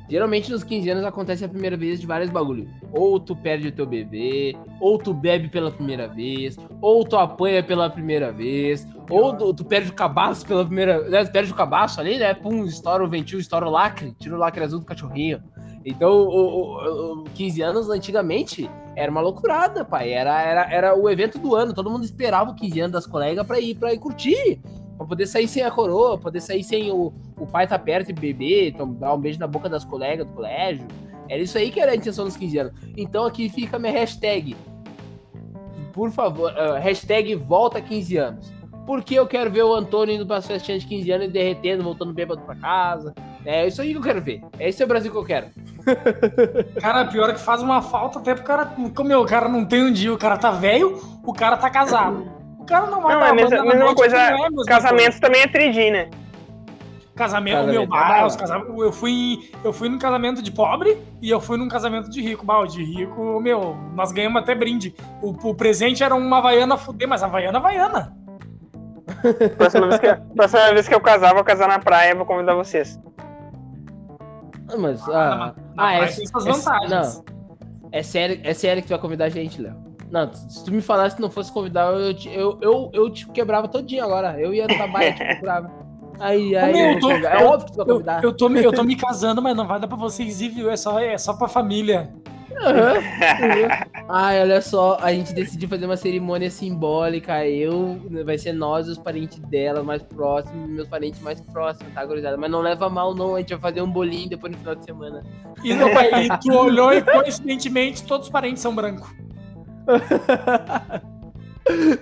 Geralmente 0.09 0.49
nos 0.49 0.63
15 0.63 0.89
anos 0.89 1.03
acontece 1.03 1.43
a 1.43 1.49
primeira 1.49 1.75
vez 1.75 1.99
de 1.99 2.07
vários 2.07 2.29
bagulho. 2.29 2.69
Ou 2.93 3.19
tu 3.19 3.35
perde 3.35 3.67
o 3.67 3.71
teu 3.71 3.85
bebê, 3.85 4.55
ou 4.79 4.97
tu 4.97 5.13
bebe 5.13 5.49
pela 5.49 5.69
primeira 5.69 6.07
vez, 6.07 6.57
ou 6.81 7.03
tu 7.03 7.17
apanha 7.17 7.61
pela 7.61 7.89
primeira 7.89 8.31
vez, 8.31 8.87
ou 9.09 9.35
tu, 9.35 9.53
tu 9.53 9.65
perde 9.65 9.89
o 9.89 9.93
cabaço 9.93 10.45
pela 10.45 10.65
primeira 10.65 10.99
vez. 10.99 11.11
Né, 11.11 11.25
tu 11.25 11.31
perde 11.31 11.51
o 11.51 11.55
cabaço 11.55 11.99
ali, 11.99 12.17
né? 12.17 12.33
Pum, 12.33 12.63
estoura 12.65 13.03
o 13.03 13.09
ventil, 13.09 13.39
estoura 13.39 13.67
o 13.67 13.71
lacre, 13.71 14.15
tira 14.19 14.35
o 14.35 14.39
lacre 14.39 14.63
azul 14.63 14.79
do 14.79 14.85
cachorrinho. 14.85 15.43
Então, 15.85 16.11
o, 16.11 16.27
o, 16.27 17.21
o 17.21 17.23
15 17.33 17.61
anos 17.61 17.89
antigamente 17.89 18.69
era 18.95 19.11
uma 19.11 19.21
loucurada, 19.21 19.85
pai. 19.85 20.11
Era, 20.11 20.41
era, 20.41 20.73
era 20.73 20.95
o 20.97 21.09
evento 21.09 21.37
do 21.37 21.55
ano. 21.55 21.73
Todo 21.73 21.89
mundo 21.89 22.03
esperava 22.03 22.51
o 22.51 22.55
15 22.55 22.79
anos 22.79 22.91
das 22.91 23.05
colegas 23.05 23.45
pra 23.45 23.59
ir, 23.59 23.75
pra 23.75 23.93
ir 23.93 23.99
curtir. 23.99 24.59
Pra 24.97 25.05
poder 25.05 25.27
sair 25.27 25.47
sem 25.47 25.63
a 25.63 25.69
coroa, 25.69 26.17
poder 26.17 26.41
sair 26.41 26.63
sem 26.63 26.91
o, 26.91 27.13
o 27.37 27.45
pai 27.45 27.67
tá 27.67 27.77
perto 27.77 28.09
e 28.09 28.13
beber, 28.13 28.73
dar 28.99 29.13
um 29.13 29.19
beijo 29.19 29.39
na 29.39 29.47
boca 29.47 29.69
das 29.69 29.85
colegas 29.85 30.25
do 30.25 30.33
colégio. 30.33 30.87
Era 31.29 31.41
isso 31.41 31.57
aí 31.57 31.71
que 31.71 31.79
era 31.79 31.91
a 31.91 31.95
intenção 31.95 32.25
dos 32.25 32.35
15 32.35 32.57
anos. 32.57 32.73
Então 32.95 33.25
aqui 33.25 33.47
fica 33.49 33.77
a 33.77 33.79
minha 33.79 33.91
hashtag. 33.91 34.55
Por 35.93 36.11
favor, 36.11 36.51
ah, 36.57 36.79
hashtag 36.79 37.35
volta 37.35 37.81
15 37.81 38.17
anos. 38.17 38.53
Porque 38.85 39.15
eu 39.15 39.27
quero 39.27 39.51
ver 39.51 39.63
o 39.63 39.73
Antônio 39.73 40.15
indo 40.15 40.25
para 40.25 40.37
as 40.37 40.47
festinhas 40.47 40.81
de 40.81 40.87
15 40.87 41.11
anos 41.11 41.27
e 41.27 41.29
derretendo, 41.29 41.83
voltando 41.83 42.13
bêbado 42.13 42.41
pra 42.41 42.55
casa. 42.55 43.13
É 43.45 43.67
isso 43.67 43.81
aí 43.81 43.91
que 43.91 43.97
eu 43.97 44.01
quero 44.01 44.21
ver. 44.21 44.41
É 44.57 44.69
esse 44.69 44.81
é 44.81 44.85
o 44.85 44.87
Brasil 44.87 45.11
que 45.11 45.17
eu 45.17 45.25
quero. 45.25 45.47
Cara, 46.79 47.05
pior 47.05 47.29
é 47.29 47.33
que 47.33 47.39
faz 47.39 47.61
uma 47.61 47.81
falta 47.81 48.19
até 48.19 48.33
pro 48.33 48.43
cara. 48.43 48.65
Como 48.65 49.09
meu, 49.09 49.21
o 49.21 49.25
cara 49.25 49.47
não 49.47 49.65
tem 49.65 49.83
um 49.83 49.91
dia, 49.91 50.13
o 50.13 50.17
cara 50.17 50.37
tá 50.37 50.51
velho, 50.51 51.01
o 51.23 51.33
cara 51.33 51.57
tá 51.57 51.69
casado. 51.69 52.36
Cara 52.67 52.87
não 52.87 53.01
vai 53.01 53.15
Não, 53.15 53.21
é 53.25 53.29
a 53.29 53.33
mesma, 53.33 53.49
banda 53.49 53.63
na 53.63 53.75
mesma 53.75 53.95
coisa. 53.95 54.15
não 54.15 54.21
é 54.23 54.27
a 54.29 54.49
mesma 54.49 54.65
Casamento 54.65 55.19
também 55.19 55.41
é 55.41 55.47
3D, 55.47 55.91
né? 55.91 56.09
Casamento, 57.15 57.55
Casamento 57.55 57.71
meu, 57.73 57.81
é 57.81 57.87
bah, 57.87 58.07
brabo. 58.09 58.27
os 58.27 58.35
casam- 58.35 58.79
eu 58.83 58.91
fui 58.91 59.49
eu 59.63 59.73
fui 59.73 59.89
num 59.89 59.97
casamento 59.97 60.39
de 60.39 60.51
pobre 60.51 61.01
e 61.19 61.31
eu 61.31 61.41
fui 61.41 61.57
num 61.57 61.67
casamento 61.67 62.09
de 62.11 62.21
rico. 62.21 62.45
Bah, 62.45 62.59
o 62.59 62.67
de 62.67 62.83
rico, 62.83 63.39
meu, 63.39 63.75
nós 63.95 64.11
ganhamos 64.11 64.39
até 64.41 64.53
brinde. 64.53 64.93
O, 65.21 65.29
o 65.49 65.55
presente 65.55 66.03
era 66.03 66.13
uma 66.13 66.37
Havaiana 66.37 66.77
fuder, 66.77 67.07
mas 67.07 67.23
Havaiana, 67.23 67.57
Havaiana. 67.57 68.15
Próxima 69.57 69.87
vez, 69.87 69.99
que, 69.99 70.15
próxima 70.35 70.73
vez 70.73 70.87
que 70.87 70.93
eu 70.93 70.99
casar, 71.01 71.33
vou 71.33 71.43
casar 71.43 71.67
na 71.67 71.79
praia, 71.79 72.13
vou 72.13 72.25
convidar 72.25 72.53
vocês. 72.53 72.99
Ah, 74.69 74.77
mas. 74.77 75.07
na- 75.07 75.13
Ah, 75.15 75.35
na 75.75 75.83
ah, 75.85 75.93
é, 75.93 75.97
praia 75.99 76.15
tem 76.15 76.27
suas 76.27 76.45
é- 76.45 76.51
vantagens. 76.51 76.91
Não, 76.91 77.25
é 77.91 78.03
sério, 78.03 78.39
é 78.43 78.53
sério 78.53 78.81
que 78.83 78.87
tu 78.89 78.91
vai 78.91 78.99
convidar 78.99 79.25
a 79.25 79.29
gente, 79.29 79.59
Léo. 79.59 79.86
Não, 80.11 80.33
se 80.33 80.63
tu 80.63 80.71
me 80.71 80.81
falasse 80.81 81.15
que 81.15 81.21
não 81.21 81.29
fosse 81.29 81.51
convidar, 81.51 81.91
eu, 81.93 82.13
te- 82.13 82.29
eu, 82.29 82.57
eu, 82.61 82.89
eu 82.93 83.09
te 83.09 83.27
quebrava 83.27 83.67
todinho 83.67 84.03
agora. 84.03 84.39
Eu 84.39 84.53
ia 84.53 84.67
trabalhar, 84.67 85.13
te 85.13 85.23
procurava. 85.25 85.69
Aí, 86.19 86.55
aí. 86.55 86.73
meu, 86.73 86.85
eu 86.85 86.93
eu 86.93 86.99
tô- 86.99 87.11
é 87.11 87.43
eu- 87.43 87.47
óbvio 87.47 87.65
que 87.67 87.71
tu 87.73 87.77
vai 87.77 87.85
Eu, 87.85 87.93
convidar. 87.93 88.23
eu, 88.23 88.33
tô, 88.33 88.49
me- 88.49 88.63
eu 88.63 88.71
tô 88.73 88.83
me 88.83 88.95
casando, 88.97 89.41
mas 89.41 89.55
não 89.55 89.67
vai 89.67 89.79
dar 89.79 89.87
pra 89.87 89.97
vocês 89.97 90.41
ir, 90.41 90.49
viu? 90.49 90.69
É 90.71 90.77
só, 90.77 90.99
é 90.99 91.17
só 91.17 91.33
pra 91.33 91.47
família. 91.47 92.09
Aham, 92.59 92.93
aham. 92.95 93.85
Ai, 94.09 94.41
olha 94.41 94.59
só, 94.61 94.97
a 94.99 95.13
gente 95.13 95.31
decidiu 95.31 95.69
fazer 95.69 95.85
uma 95.85 95.95
cerimônia 95.97 96.49
simbólica. 96.49 97.45
Eu, 97.45 98.01
vai 98.25 98.35
ser 98.37 98.53
nós, 98.53 98.87
os 98.87 98.97
parentes 98.97 99.37
dela 99.41 99.83
mais 99.83 100.01
próximos, 100.01 100.67
meus 100.67 100.87
parentes 100.87 101.21
mais 101.21 101.39
próximos, 101.39 101.93
tá, 101.93 102.03
gurizada? 102.03 102.35
Mas 102.35 102.49
não 102.49 102.61
leva 102.61 102.89
mal, 102.89 103.13
não. 103.13 103.35
A 103.35 103.39
gente 103.41 103.49
vai 103.53 103.59
fazer 103.71 103.81
um 103.83 103.91
bolinho 103.91 104.29
depois 104.29 104.51
no 104.53 104.57
final 104.57 104.73
de 104.73 104.85
semana. 104.85 105.23
E, 105.63 105.71
não, 105.75 105.93
pai, 105.93 106.09
e 106.25 106.29
tu 106.39 106.51
olhou 106.51 106.91
e 106.93 107.01
coincidentemente 107.03 108.03
todos 108.05 108.25
os 108.27 108.31
parentes 108.31 108.61
são 108.63 108.73
brancos. 108.73 109.07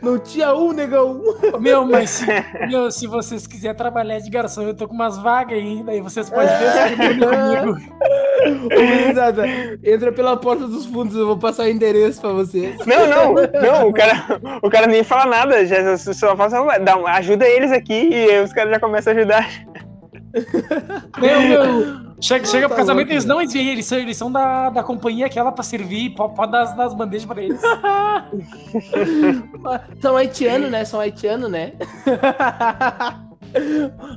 Não 0.02 0.20
tinha 0.20 0.54
um, 0.54 0.72
negão. 0.72 1.22
Meu, 1.60 1.86
mas 1.86 2.10
se, 2.12 2.26
meu, 2.68 2.92
se 2.92 3.08
vocês 3.08 3.48
quiserem 3.48 3.76
trabalhar 3.76 4.20
de 4.20 4.30
garçom, 4.30 4.62
eu 4.62 4.76
tô 4.76 4.88
com 4.88 4.94
umas 4.94 5.18
vagas 5.18 5.58
aí, 5.58 5.84
daí 5.84 6.02
vocês 6.02 6.30
podem 6.30 6.56
ver 6.58 7.20
comigo. 7.20 8.70
Gurizada, 8.70 9.46
entra 9.84 10.12
pela 10.12 10.38
porta 10.38 10.68
dos 10.68 10.86
fundos, 10.86 11.16
eu 11.16 11.26
vou 11.26 11.38
passar 11.38 11.64
o 11.64 11.68
endereço 11.68 12.22
pra 12.22 12.32
vocês. 12.32 12.78
Não, 12.86 13.08
não, 13.08 13.34
não, 13.62 13.90
o 13.90 13.94
cara, 13.94 14.40
o 14.62 14.70
cara 14.70 14.88
nem 14.88 15.04
fala 15.04 15.26
nada, 15.26 15.66
já 15.66 15.98
só 15.98 16.36
faz 16.36 16.54
uma, 16.54 16.78
dá 16.78 16.96
ajuda 17.14 17.48
eles 17.48 17.72
aqui 17.72 18.10
e 18.10 18.32
aí 18.32 18.44
os 18.44 18.54
caras 18.54 18.72
já 18.72 18.80
começam 18.80 19.14
a 19.14 19.16
ajudar. 19.16 19.50
Meu, 21.20 21.42
meu. 21.42 22.05
Chega, 22.22 22.46
chega 22.46 22.68
pro 22.68 22.76
Tá 22.78 22.82
casamento, 22.82 23.08
louco, 23.08 23.14
eles 23.14 23.26
não 23.26 23.42
eles, 23.42 23.54
eles 23.54 23.86
são, 23.86 23.98
eles 23.98 24.18
são 24.18 24.32
da, 24.32 24.70
da 24.70 24.84
companhia 24.84 25.26
aquela 25.26 25.52
pra 25.52 25.64
servir, 25.64 26.12
pode, 26.12 26.52
dar 26.52 26.64
as, 26.78 26.94
bandejas 26.94 27.26
pra 27.26 27.44
eles. 27.44 27.60
São 30.02 30.16
haitianos, 30.16 30.72
né? 30.72 30.86
São 30.86 31.00
haitianos, 31.00 31.52
né? 31.52 31.74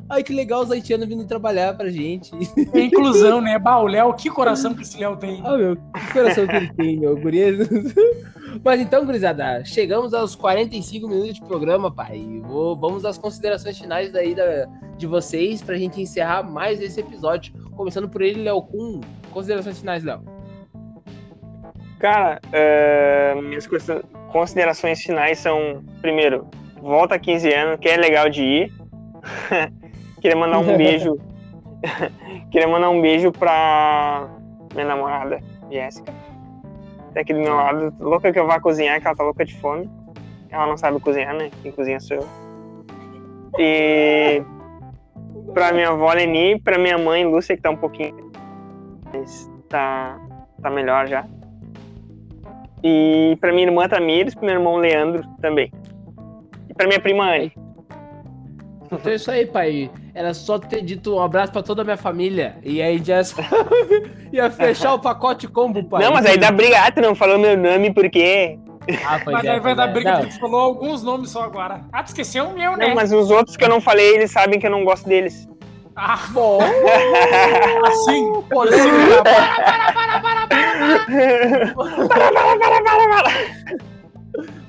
Ai, 0.08 0.22
que 0.22 0.32
legal 0.32 0.62
os 0.62 0.70
haitianos 0.70 1.06
vindo 1.06 1.24
trabalhar 1.26 1.76
pra 1.76 1.88
gente. 1.88 2.30
É 2.72 2.80
inclusão, 2.80 3.40
né? 3.40 3.58
Bah, 3.58 3.78
o 3.78 3.86
Léo, 3.86 4.12
que 4.14 4.30
coração 4.30 4.74
que 4.74 4.82
esse 4.82 4.98
Léo 4.98 5.16
tem. 5.16 5.40
Ah, 5.44 5.56
meu, 5.56 5.76
que 5.76 6.12
coração 6.12 6.46
que 6.46 6.56
ele 6.56 6.72
tem, 6.74 6.98
meu 6.98 7.16
guri. 7.16 7.58
Mas 8.64 8.80
então, 8.80 9.04
gurizada, 9.04 9.62
chegamos 9.64 10.14
aos 10.14 10.34
45 10.34 11.08
minutos 11.08 11.34
de 11.34 11.42
programa, 11.42 11.90
pai. 11.90 12.40
Vou- 12.44 12.76
vamos 12.76 13.04
às 13.04 13.18
considerações 13.18 13.78
finais 13.78 14.12
daí 14.12 14.34
da, 14.34 14.66
de 14.96 15.06
vocês 15.06 15.62
pra 15.62 15.76
gente 15.76 16.00
encerrar 16.00 16.42
mais 16.42 16.80
esse 16.80 17.00
episódio. 17.00 17.52
Começando 17.78 18.08
por 18.08 18.20
ele, 18.22 18.42
Léo 18.42 18.60
Kun. 18.60 19.00
Considerações 19.30 19.78
finais, 19.78 20.02
Léo. 20.02 20.20
Cara, 22.00 22.40
eh, 22.52 23.36
minhas 23.40 23.68
considera- 23.68 24.02
considerações 24.32 25.00
finais 25.00 25.38
são, 25.38 25.84
primeiro, 26.02 26.48
volta 26.82 27.14
a 27.14 27.18
15 27.20 27.52
anos, 27.54 27.78
que 27.78 27.88
é 27.88 27.96
legal 27.96 28.28
de 28.28 28.42
ir. 28.42 28.72
Queria 30.20 30.36
mandar 30.36 30.58
um 30.58 30.76
beijo. 30.76 31.16
Queria 32.50 32.66
mandar 32.66 32.90
um 32.90 33.00
beijo 33.00 33.30
pra 33.30 34.28
minha 34.74 34.86
namorada, 34.86 35.38
Jéssica. 35.70 36.12
Tá 37.14 37.20
aqui 37.20 37.32
do 37.32 37.38
meu 37.40 37.54
lado, 37.54 37.94
louca 38.00 38.32
que 38.32 38.40
eu 38.40 38.46
vá 38.48 38.58
cozinhar, 38.60 39.00
que 39.00 39.06
ela 39.06 39.16
tá 39.16 39.22
louca 39.22 39.44
de 39.44 39.54
fome. 39.60 39.88
Ela 40.50 40.66
não 40.66 40.76
sabe 40.76 40.98
cozinhar, 40.98 41.32
né? 41.32 41.48
Quem 41.62 41.70
cozinha 41.70 42.00
sou 42.00 42.16
eu. 42.16 42.26
E 43.56 44.42
pra 45.52 45.72
minha 45.72 45.88
avó 45.88 46.12
Leni, 46.12 46.60
pra 46.60 46.78
minha 46.78 46.98
mãe 46.98 47.24
Lúcia, 47.24 47.56
que 47.56 47.62
tá 47.62 47.70
um 47.70 47.76
pouquinho. 47.76 48.30
Mas 49.12 49.50
tá, 49.68 50.18
tá 50.62 50.70
melhor 50.70 51.06
já. 51.06 51.24
E 52.82 53.36
pra 53.40 53.52
minha 53.52 53.66
irmã 53.66 53.88
Tamires, 53.88 54.34
pro 54.34 54.46
meu 54.46 54.54
irmão 54.54 54.76
Leandro 54.76 55.24
também. 55.40 55.72
E 56.68 56.74
pra 56.74 56.86
minha 56.86 57.00
prima 57.00 57.34
Anne. 57.34 57.52
Então 58.90 59.12
é 59.12 59.14
isso 59.14 59.30
aí, 59.30 59.46
pai. 59.46 59.90
Era 60.14 60.32
só 60.32 60.58
ter 60.58 60.82
dito 60.82 61.14
um 61.14 61.20
abraço 61.20 61.52
pra 61.52 61.62
toda 61.62 61.82
a 61.82 61.84
minha 61.84 61.96
família. 61.96 62.56
E 62.62 62.80
aí 62.80 62.98
já 62.98 63.20
ia 64.32 64.50
fechar 64.50 64.94
o 64.94 64.98
pacote 64.98 65.46
combo, 65.46 65.84
pai. 65.84 66.02
Não, 66.02 66.12
mas 66.12 66.26
aí 66.26 66.38
dá 66.38 66.50
briga, 66.50 66.80
ah, 66.80 66.90
tu 66.90 67.00
não 67.00 67.14
falou 67.14 67.38
meu 67.38 67.56
nome 67.56 67.92
porque. 67.92 68.58
Ah, 69.04 69.20
Mas 69.26 69.44
é, 69.44 69.50
aí 69.50 69.60
vai 69.60 69.74
pois 69.74 69.76
dar 69.76 69.88
é. 69.88 69.92
briga 69.92 70.10
Não, 70.12 70.18
porque 70.20 70.34
tu 70.34 70.40
falou 70.40 70.60
alguns 70.60 71.02
nomes 71.02 71.30
só 71.30 71.42
agora. 71.42 71.84
Ah, 71.92 72.02
tu 72.02 72.08
esqueceu 72.08 72.46
o 72.46 72.54
meu, 72.54 72.76
né? 72.76 72.88
Não, 72.88 72.94
mas 72.94 73.12
os 73.12 73.30
outros 73.30 73.56
que 73.56 73.64
eu 73.64 73.68
não 73.68 73.80
falei, 73.80 74.14
eles 74.14 74.30
sabem 74.30 74.58
que 74.58 74.66
eu 74.66 74.70
não 74.70 74.84
gosto 74.84 75.08
deles. 75.08 75.48
Ah, 75.94 76.26
Bom, 76.30 76.60
assim. 77.86 78.42
polêmica. 78.48 79.22
para, 79.24 79.62
para, 79.62 79.92
para, 79.92 80.20
para, 80.20 80.46
para. 80.46 80.58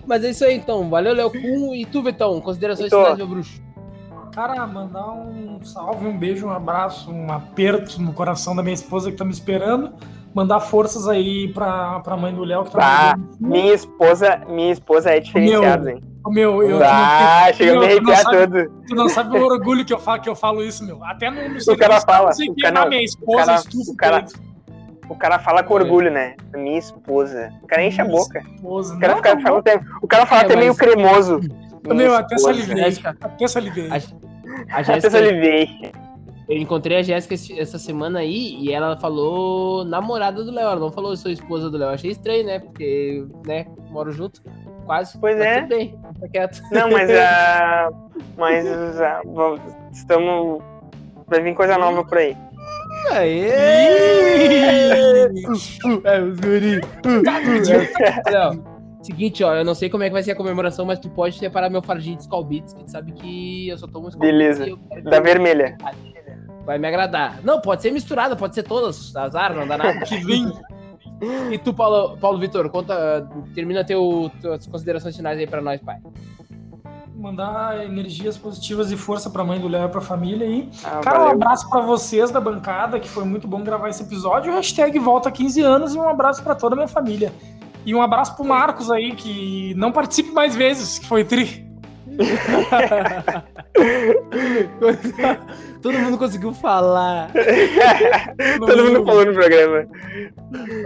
Mas 0.07 0.23
é 0.23 0.31
isso 0.31 0.43
aí, 0.43 0.55
então. 0.55 0.89
Valeu, 0.89 1.13
Léo 1.13 1.29
Kun. 1.29 1.75
E 1.75 1.85
tu, 1.85 2.01
Betão, 2.01 2.41
considerações 2.41 2.89
finais, 2.89 3.15
meu 3.15 3.27
bruxo. 3.27 3.61
Cara, 4.33 4.65
mandar 4.65 5.11
um 5.11 5.63
salve, 5.63 6.07
um 6.07 6.17
beijo, 6.17 6.47
um 6.47 6.51
abraço, 6.51 7.11
um 7.11 7.31
aperto 7.31 8.01
no 8.01 8.13
coração 8.13 8.55
da 8.55 8.63
minha 8.63 8.73
esposa 8.73 9.11
que 9.11 9.17
tá 9.17 9.23
me 9.23 9.31
esperando. 9.31 9.93
Mandar 10.33 10.59
forças 10.59 11.07
aí 11.07 11.51
pra, 11.53 11.99
pra 12.01 12.15
mãe 12.15 12.33
do 12.33 12.43
Léo 12.43 12.63
que 12.63 12.71
tá 12.71 13.13
Ah, 13.13 13.17
me 13.39 13.49
Minha 13.61 13.73
esposa, 13.73 14.41
minha 14.47 14.71
esposa 14.71 15.09
é 15.11 15.19
diferenciada, 15.19 15.91
hein? 15.91 16.03
O 16.25 16.31
meu, 16.31 16.61
eu. 16.61 16.79
Ah, 16.83 17.45
não- 17.47 17.53
chega 17.53 17.71
a 17.71 17.79
me 17.79 17.87
meu, 17.87 17.97
tu 17.97 18.03
não 18.03 18.11
arrepiar 18.13 18.17
sabe- 18.23 18.37
todo. 18.37 18.83
Tu 18.87 18.95
não 18.95 19.09
sabe 19.09 19.37
o 19.37 19.43
orgulho 19.45 19.85
que 19.85 19.93
eu 19.93 19.99
falo, 19.99 20.21
que 20.21 20.29
eu 20.29 20.35
falo 20.35 20.63
isso, 20.63 20.85
meu. 20.85 21.03
Até 21.03 21.29
no, 21.31 21.49
no 21.49 21.57
O 21.73 21.77
cara 21.77 21.99
fala, 22.01 22.25
não 22.27 22.33
sei 22.33 22.49
o 22.49 22.53
que, 22.55 22.61
cara- 22.61 22.79
na 22.81 22.85
minha 22.85 23.03
esposa, 23.03 23.41
o 23.41 23.45
cara- 23.45 23.55
estufa 23.57 23.91
o 23.91 23.95
cara-. 23.95 24.25
O 25.09 25.15
cara 25.15 25.39
fala 25.39 25.63
com 25.63 25.73
orgulho, 25.73 26.11
né? 26.11 26.35
Minha 26.53 26.77
esposa. 26.77 27.51
O 27.63 27.67
cara 27.67 27.83
enche 27.83 27.99
a 27.99 28.05
boca. 28.05 28.43
Esposa. 28.55 28.95
O 28.95 28.99
cara, 28.99 29.13
Não, 29.15 29.23
fica, 29.23 29.39
fala 29.41 29.59
até, 29.59 29.81
o 30.03 30.07
cara 30.07 30.25
fala 30.27 30.41
É, 30.41 30.45
até 30.45 30.55
meio 30.55 30.75
cremoso. 30.75 31.39
Meu, 31.87 32.13
até 32.13 32.35
esposa. 32.35 32.53
salivei. 32.61 32.97
Até 33.21 33.47
salivei. 33.47 33.89
A, 33.89 33.95
a 33.95 33.97
Até 34.79 34.83
Jéssica, 34.83 35.09
salivei. 35.09 35.91
Eu 36.49 36.57
encontrei 36.57 36.97
a 36.97 37.01
Jéssica 37.03 37.35
essa 37.61 37.77
semana 37.77 38.19
aí 38.19 38.55
e 38.59 38.73
ela 38.73 38.99
falou 38.99 39.85
namorada 39.85 40.43
do 40.43 40.51
Léo, 40.51 40.65
ela 40.71 40.79
não 40.79 40.91
falou 40.91 41.15
sou 41.15 41.29
esposa 41.31 41.69
do 41.69 41.77
Léo. 41.77 41.89
Achei 41.89 42.11
estranho, 42.11 42.45
né? 42.45 42.57
Porque, 42.59 43.23
né, 43.45 43.65
moro 43.91 44.11
junto, 44.11 44.41
quase. 44.85 45.17
Pois 45.19 45.37
mas 45.37 45.45
é. 45.45 45.59
Tudo 45.61 45.69
bem, 45.69 45.99
fica 46.15 46.29
quieto. 46.29 46.61
Não, 46.71 46.89
mas 46.89 47.09
a. 47.11 47.89
Mas 48.35 48.67
a, 49.01 49.21
vamos- 49.25 49.61
estamos. 49.93 50.61
Vai 51.27 51.41
vir 51.41 51.53
coisa 51.55 51.77
nova 51.77 52.03
por 52.03 52.17
aí. 52.17 52.35
Aê! 53.11 53.49
É, 56.03 56.21
os 56.21 56.39
guri. 56.39 56.81
Léo, 58.29 58.63
seguinte, 59.01 59.43
ó, 59.43 59.55
eu 59.55 59.63
não 59.63 59.73
sei 59.75 59.89
como 59.89 60.03
é 60.03 60.07
que 60.07 60.13
vai 60.13 60.23
ser 60.23 60.31
a 60.31 60.35
comemoração, 60.35 60.85
mas 60.85 60.99
tu 60.99 61.09
pode 61.09 61.37
separar 61.37 61.69
meu 61.69 61.81
fardinho 61.81 62.15
de 62.17 62.23
Skull 62.23 62.43
Beats, 62.43 62.73
que 62.73 62.83
tu 62.83 62.91
sabe 62.91 63.11
que 63.13 63.69
eu 63.69 63.77
só 63.77 63.87
tomo 63.87 64.09
Skull 64.09 64.21
Beleza. 64.25 64.65
Beats 64.65 64.79
eu 64.81 64.87
quero 64.89 65.09
Da 65.09 65.19
vermelha. 65.19 65.77
Vai 66.69 66.77
me 66.77 66.87
agradar. 66.87 67.39
Não, 67.43 67.59
pode 67.59 67.81
ser 67.81 67.89
misturada, 67.91 68.35
pode 68.35 68.53
ser 68.53 68.61
todas, 68.61 69.15
azar, 69.15 69.55
não 69.55 69.67
dá 69.67 69.75
nada. 69.75 70.01
Que 70.05 70.17
vem. 70.23 70.53
E 71.51 71.57
tu, 71.57 71.73
Paulo, 71.73 72.15
Paulo 72.17 72.37
Vitor, 72.37 72.69
conta, 72.69 73.27
termina 73.55 73.83
teu, 73.83 74.29
tuas 74.39 74.67
considerações 74.67 75.15
finais 75.17 75.39
aí 75.39 75.47
pra 75.47 75.63
nós, 75.63 75.81
pai. 75.81 75.97
Mandar 77.15 77.83
energias 77.83 78.37
positivas 78.37 78.91
e 78.91 78.95
força 78.95 79.31
pra 79.31 79.43
mãe 79.43 79.59
do 79.59 79.67
Léo 79.67 79.87
e 79.87 79.89
pra 79.89 79.99
família 79.99 80.45
aí. 80.45 80.69
Ah, 80.83 80.99
Cara, 81.01 81.17
um 81.17 81.23
valeu. 81.23 81.35
abraço 81.37 81.67
pra 81.71 81.81
vocês 81.81 82.29
da 82.29 82.39
bancada, 82.39 82.99
que 82.99 83.09
foi 83.09 83.23
muito 83.25 83.47
bom 83.47 83.63
gravar 83.63 83.89
esse 83.89 84.03
episódio. 84.03 84.53
Hashtag 84.53 84.99
volta 84.99 85.31
15 85.31 85.61
anos 85.63 85.95
e 85.95 85.97
um 85.97 86.07
abraço 86.07 86.43
pra 86.43 86.53
toda 86.53 86.75
a 86.75 86.77
minha 86.77 86.87
família. 86.87 87.33
E 87.83 87.95
um 87.95 88.01
abraço 88.03 88.35
pro 88.35 88.45
Marcos 88.45 88.91
aí, 88.91 89.15
que 89.15 89.73
não 89.75 89.91
participe 89.91 90.29
mais 90.31 90.55
vezes, 90.55 90.99
que 90.99 91.07
foi 91.07 91.23
tri. 91.23 91.67
Todo 95.81 95.97
mundo 95.97 96.17
conseguiu 96.17 96.53
falar. 96.53 97.31
Todo 98.59 98.83
mundo 98.83 99.05
falou 99.05 99.25
no 99.25 99.33
programa. 99.33 99.87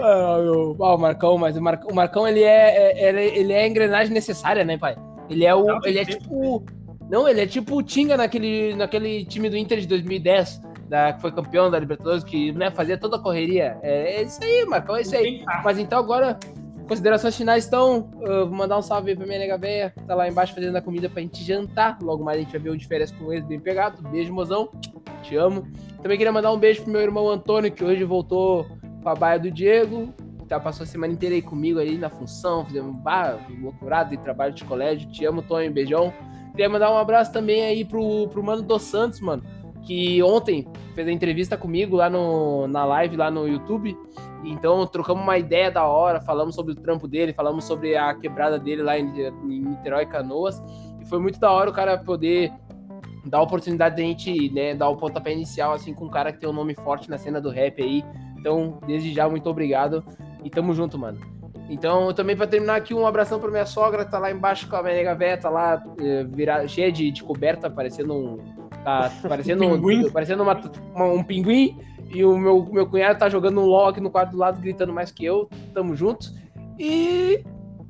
Ah, 0.02 0.38
o, 0.40 0.76
ah, 0.84 0.96
o 0.96 0.98
Marcão, 0.98 1.38
mas 1.38 1.58
o, 1.58 1.62
Mar, 1.62 1.80
o 1.90 1.96
Marcão, 1.96 2.28
ele 2.28 2.44
é, 2.44 2.78
é- 2.78 3.10
ele, 3.10 3.22
ele 3.40 3.54
é 3.54 3.64
a 3.64 3.68
engrenagem 3.68 4.14
necessária, 4.14 4.64
né, 4.64 4.78
pai? 4.78 4.96
Ele 5.30 5.46
é 5.46 5.56
o. 5.56 5.66
Não, 5.66 5.80
ele 5.84 6.00
é 6.00 6.06
tipo. 6.06 6.64
Não, 7.10 7.28
ele 7.28 7.42
é 7.42 7.48
tipo 7.48 7.78
o 7.78 7.84
Tinga 7.84 8.16
naquele, 8.16 8.76
naquele 8.76 9.26
time 9.26 9.50
do 9.50 9.58
Inter 9.58 9.80
de 9.80 9.88
2010, 9.88 10.62
da, 10.88 11.14
que 11.14 11.22
foi 11.22 11.32
campeão 11.32 11.70
da 11.70 11.80
Libertadores, 11.80 12.24
que 12.24 12.52
né, 12.54 12.72
fazia 12.72 12.98
toda 12.98 13.18
a 13.18 13.20
correria. 13.20 13.78
É, 13.82 14.18
é 14.18 14.24
isso 14.24 14.44
aí, 14.44 14.66
Marcão, 14.66 14.96
é 14.96 15.02
isso 15.02 15.16
aí. 15.16 15.44
Mas 15.64 15.80
então 15.80 16.00
agora, 16.00 16.38
considerações 16.88 17.36
finais 17.36 17.64
estão. 17.64 18.10
vou 18.12 18.52
mandar 18.52 18.78
um 18.78 18.82
salve 18.82 19.16
pra 19.16 19.26
minha 19.26 19.40
nega 19.40 19.58
véia, 19.58 19.90
que 19.92 20.04
tá 20.04 20.16
lá 20.16 20.28
embaixo 20.28 20.54
fazendo 20.54 20.76
a 20.76 20.82
comida 20.82 21.10
pra 21.10 21.22
gente 21.22 21.44
jantar. 21.44 21.98
Logo 22.02 22.24
mais 22.24 22.38
a 22.38 22.42
gente 22.42 22.52
vai 22.52 22.62
ver 22.62 22.70
um 22.72 22.78
de 22.78 22.88
férias 22.88 23.12
com 23.12 23.32
eles 23.32 23.46
bem 23.46 23.60
pegado. 23.60 24.02
Beijo, 24.10 24.34
mozão. 24.34 24.70
Te 25.22 25.36
amo. 25.36 25.68
Também 26.02 26.18
queria 26.18 26.32
mandar 26.32 26.52
um 26.52 26.58
beijo 26.58 26.84
pro 26.84 26.92
meu 26.92 27.02
irmão 27.02 27.30
Antônio, 27.30 27.72
que 27.72 27.84
hoje 27.84 28.04
voltou 28.04 28.68
pra 29.02 29.16
baia 29.16 29.40
do 29.40 29.50
Diego. 29.50 30.14
Tá, 30.48 30.60
passou 30.60 30.84
a 30.84 30.88
semana 30.88 31.14
inteira 31.14 31.34
aí 31.34 31.42
comigo 31.42 31.80
aí 31.80 31.98
na 31.98 32.10
função, 32.10 32.66
fizemos 32.66 32.96
bar, 33.02 33.40
loucurado 33.62 34.12
de 34.12 34.18
trabalho 34.18 34.54
de 34.54 34.64
colégio. 34.66 35.10
Te 35.10 35.26
amo, 35.26 35.42
Tonho, 35.42 35.72
beijão. 35.72 36.14
Queria 36.52 36.70
mandar 36.70 36.92
um 36.92 36.98
abraço 36.98 37.32
também 37.32 37.64
aí 37.64 37.84
pro, 37.84 38.28
pro 38.28 38.44
Mano 38.44 38.62
dos 38.62 38.84
Santos, 38.84 39.20
mano, 39.20 39.42
que 39.84 40.22
ontem 40.24 40.68
fez 40.96 41.08
a 41.08 41.12
entrevista 41.12 41.58
comigo 41.58 41.98
lá 41.98 42.10
no, 42.10 42.68
na 42.68 42.86
live, 42.86 43.18
lá 43.18 43.30
no 43.30 43.48
YouTube. 43.48 43.98
Então, 44.44 44.86
trocamos 44.88 45.24
uma 45.24 45.38
ideia 45.38 45.72
da 45.72 45.86
hora, 45.86 46.20
falamos 46.20 46.56
sobre 46.56 46.74
o 46.74 46.76
trampo 46.76 47.08
dele, 47.08 47.34
falamos 47.34 47.64
sobre 47.66 47.96
a 47.96 48.14
quebrada 48.14 48.60
dele 48.60 48.82
lá 48.82 48.98
em, 48.98 49.08
em 49.08 49.62
Niterói, 49.62 50.06
Canoas. 50.06 50.62
E 51.02 51.06
foi 51.06 51.20
muito 51.20 51.40
da 51.40 51.52
hora 51.52 51.70
o 51.70 51.74
cara 51.74 51.98
poder 51.98 52.52
dar 53.26 53.38
a 53.38 53.42
oportunidade 53.42 53.96
de 53.96 54.02
a 54.02 54.06
gente, 54.06 54.50
né, 54.50 54.76
dar 54.76 54.90
o 54.90 54.98
pontapé 54.98 55.32
inicial, 55.32 55.74
assim, 55.74 55.94
com 55.94 56.06
um 56.06 56.10
cara 56.10 56.32
que 56.32 56.40
tem 56.40 56.50
um 56.50 56.54
nome 56.54 56.76
forte 56.76 57.10
na 57.10 57.18
cena 57.18 57.40
do 57.40 57.50
rap 57.50 57.82
aí. 57.82 58.04
Então, 58.38 58.80
desde 58.86 59.14
já, 59.14 59.30
muito 59.30 59.50
obrigado. 59.50 60.04
E 60.44 60.50
tamo 60.50 60.74
junto, 60.74 61.00
mano. 61.00 61.20
Então, 61.70 62.14
também 62.14 62.36
pra 62.36 62.46
terminar 62.46 62.76
aqui, 62.76 62.94
um 62.94 63.08
abração 63.08 63.40
pra 63.40 63.50
minha 63.50 63.66
sogra, 63.66 64.04
tá 64.04 64.20
lá 64.20 64.30
embaixo 64.30 64.68
com 64.68 64.76
a 64.76 64.84
minha 64.84 64.96
nega 64.96 65.38
tá 65.38 65.50
lá 65.50 65.82
eh, 66.00 66.26
virada, 66.26 66.68
cheia 66.68 66.92
de, 66.92 67.10
de 67.10 67.24
coberta, 67.24 67.70
parecendo 67.70 68.14
um. 68.14 68.38
Tá 68.84 69.12
parecendo, 69.28 69.64
um, 69.66 69.76
Pinguim. 69.82 70.10
parecendo 70.12 70.44
uma, 70.44 70.60
uma- 70.94 71.06
um 71.14 71.24
pinguim. 71.24 71.78
E 72.14 72.24
o 72.24 72.38
meu, 72.38 72.68
meu 72.72 72.86
cunhado 72.88 73.18
tá 73.18 73.28
jogando 73.30 73.60
um 73.60 73.66
LOL 73.66 73.88
aqui 73.88 74.00
no 74.02 74.12
quarto 74.12 74.32
do 74.32 74.38
lado, 74.38 74.60
gritando 74.62 74.94
mais 74.94 75.12
que 75.12 75.26
eu. 75.26 75.50
Tamo 75.74 75.96
junto. 75.96 76.28
E, 76.78 77.44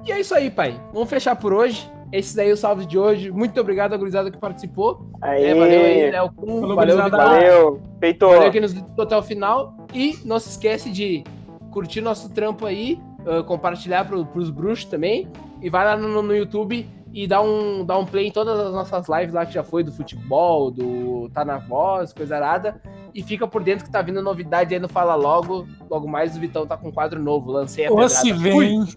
e 0.05 0.11
é 0.11 0.19
isso 0.19 0.33
aí, 0.33 0.49
pai. 0.49 0.79
Vamos 0.93 1.09
fechar 1.09 1.35
por 1.35 1.53
hoje. 1.53 1.89
Esse 2.11 2.35
daí 2.35 2.49
é 2.49 2.53
o 2.53 2.57
salve 2.57 2.85
de 2.85 2.97
hoje. 2.97 3.31
Muito 3.31 3.59
obrigado, 3.59 3.93
a 3.93 3.97
gurizada 3.97 4.29
que 4.29 4.37
participou. 4.37 5.09
Aí, 5.21 5.43
É, 5.45 5.55
valeu 5.55 5.81
aí, 5.81 6.11
Léo. 6.11 6.31
Falou, 6.35 6.75
Valeu. 6.75 6.95
Vitor. 7.03 7.11
valeu. 7.11 7.81
Feito. 7.99 8.27
Valeu 8.27 8.51
quem 8.51 8.61
nos 8.61 8.73
escutou 8.73 9.03
até 9.03 9.17
o 9.17 9.23
final. 9.23 9.75
E 9.93 10.17
não 10.23 10.39
se 10.39 10.49
esquece 10.49 10.91
de 10.91 11.23
curtir 11.71 12.01
nosso 12.01 12.29
trampo 12.29 12.65
aí, 12.67 12.99
ah, 13.25 13.41
compartilhar 13.43 14.05
pro, 14.05 14.23
pros 14.27 14.51
bruxos 14.51 14.85
também. 14.85 15.27
E 15.61 15.69
vai 15.71 15.83
lá 15.85 15.97
no, 15.97 16.21
no 16.21 16.35
YouTube 16.35 16.87
e 17.13 17.27
dá 17.27 17.39
um, 17.41 17.85
dá 17.85 17.97
um 17.97 18.05
play 18.05 18.27
em 18.27 18.31
todas 18.31 18.59
as 18.59 18.73
nossas 18.73 19.07
lives 19.07 19.33
lá 19.35 19.45
que 19.45 19.53
já 19.53 19.63
foi 19.63 19.83
do 19.83 19.91
futebol, 19.91 20.71
do 20.71 21.29
Tá 21.31 21.45
na 21.45 21.59
Voz, 21.59 22.11
coisa 22.11 22.35
arada. 22.35 22.81
E 23.13 23.21
fica 23.21 23.47
por 23.47 23.63
dentro 23.63 23.85
que 23.85 23.91
tá 23.91 24.01
vindo 24.01 24.19
novidade 24.23 24.73
aí 24.73 24.79
no 24.79 24.89
Fala 24.89 25.13
Logo. 25.13 25.67
Logo 25.89 26.07
mais 26.07 26.35
o 26.35 26.39
Vitão 26.39 26.65
tá 26.65 26.75
com 26.75 26.89
um 26.89 26.91
quadro 26.91 27.21
novo. 27.21 27.51
Lancei 27.51 27.85
a 27.85 27.91
Ou 27.91 27.97
pedrada. 27.97 28.15
se 28.21 28.33
Fui. 28.33 28.67
vem. 28.67 28.87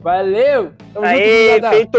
Valeu! 0.00 0.72
Tamo 0.94 1.04
junto, 1.04 1.16
Aí, 1.18 1.48
gurizada. 1.48 1.70
feito. 1.70 1.98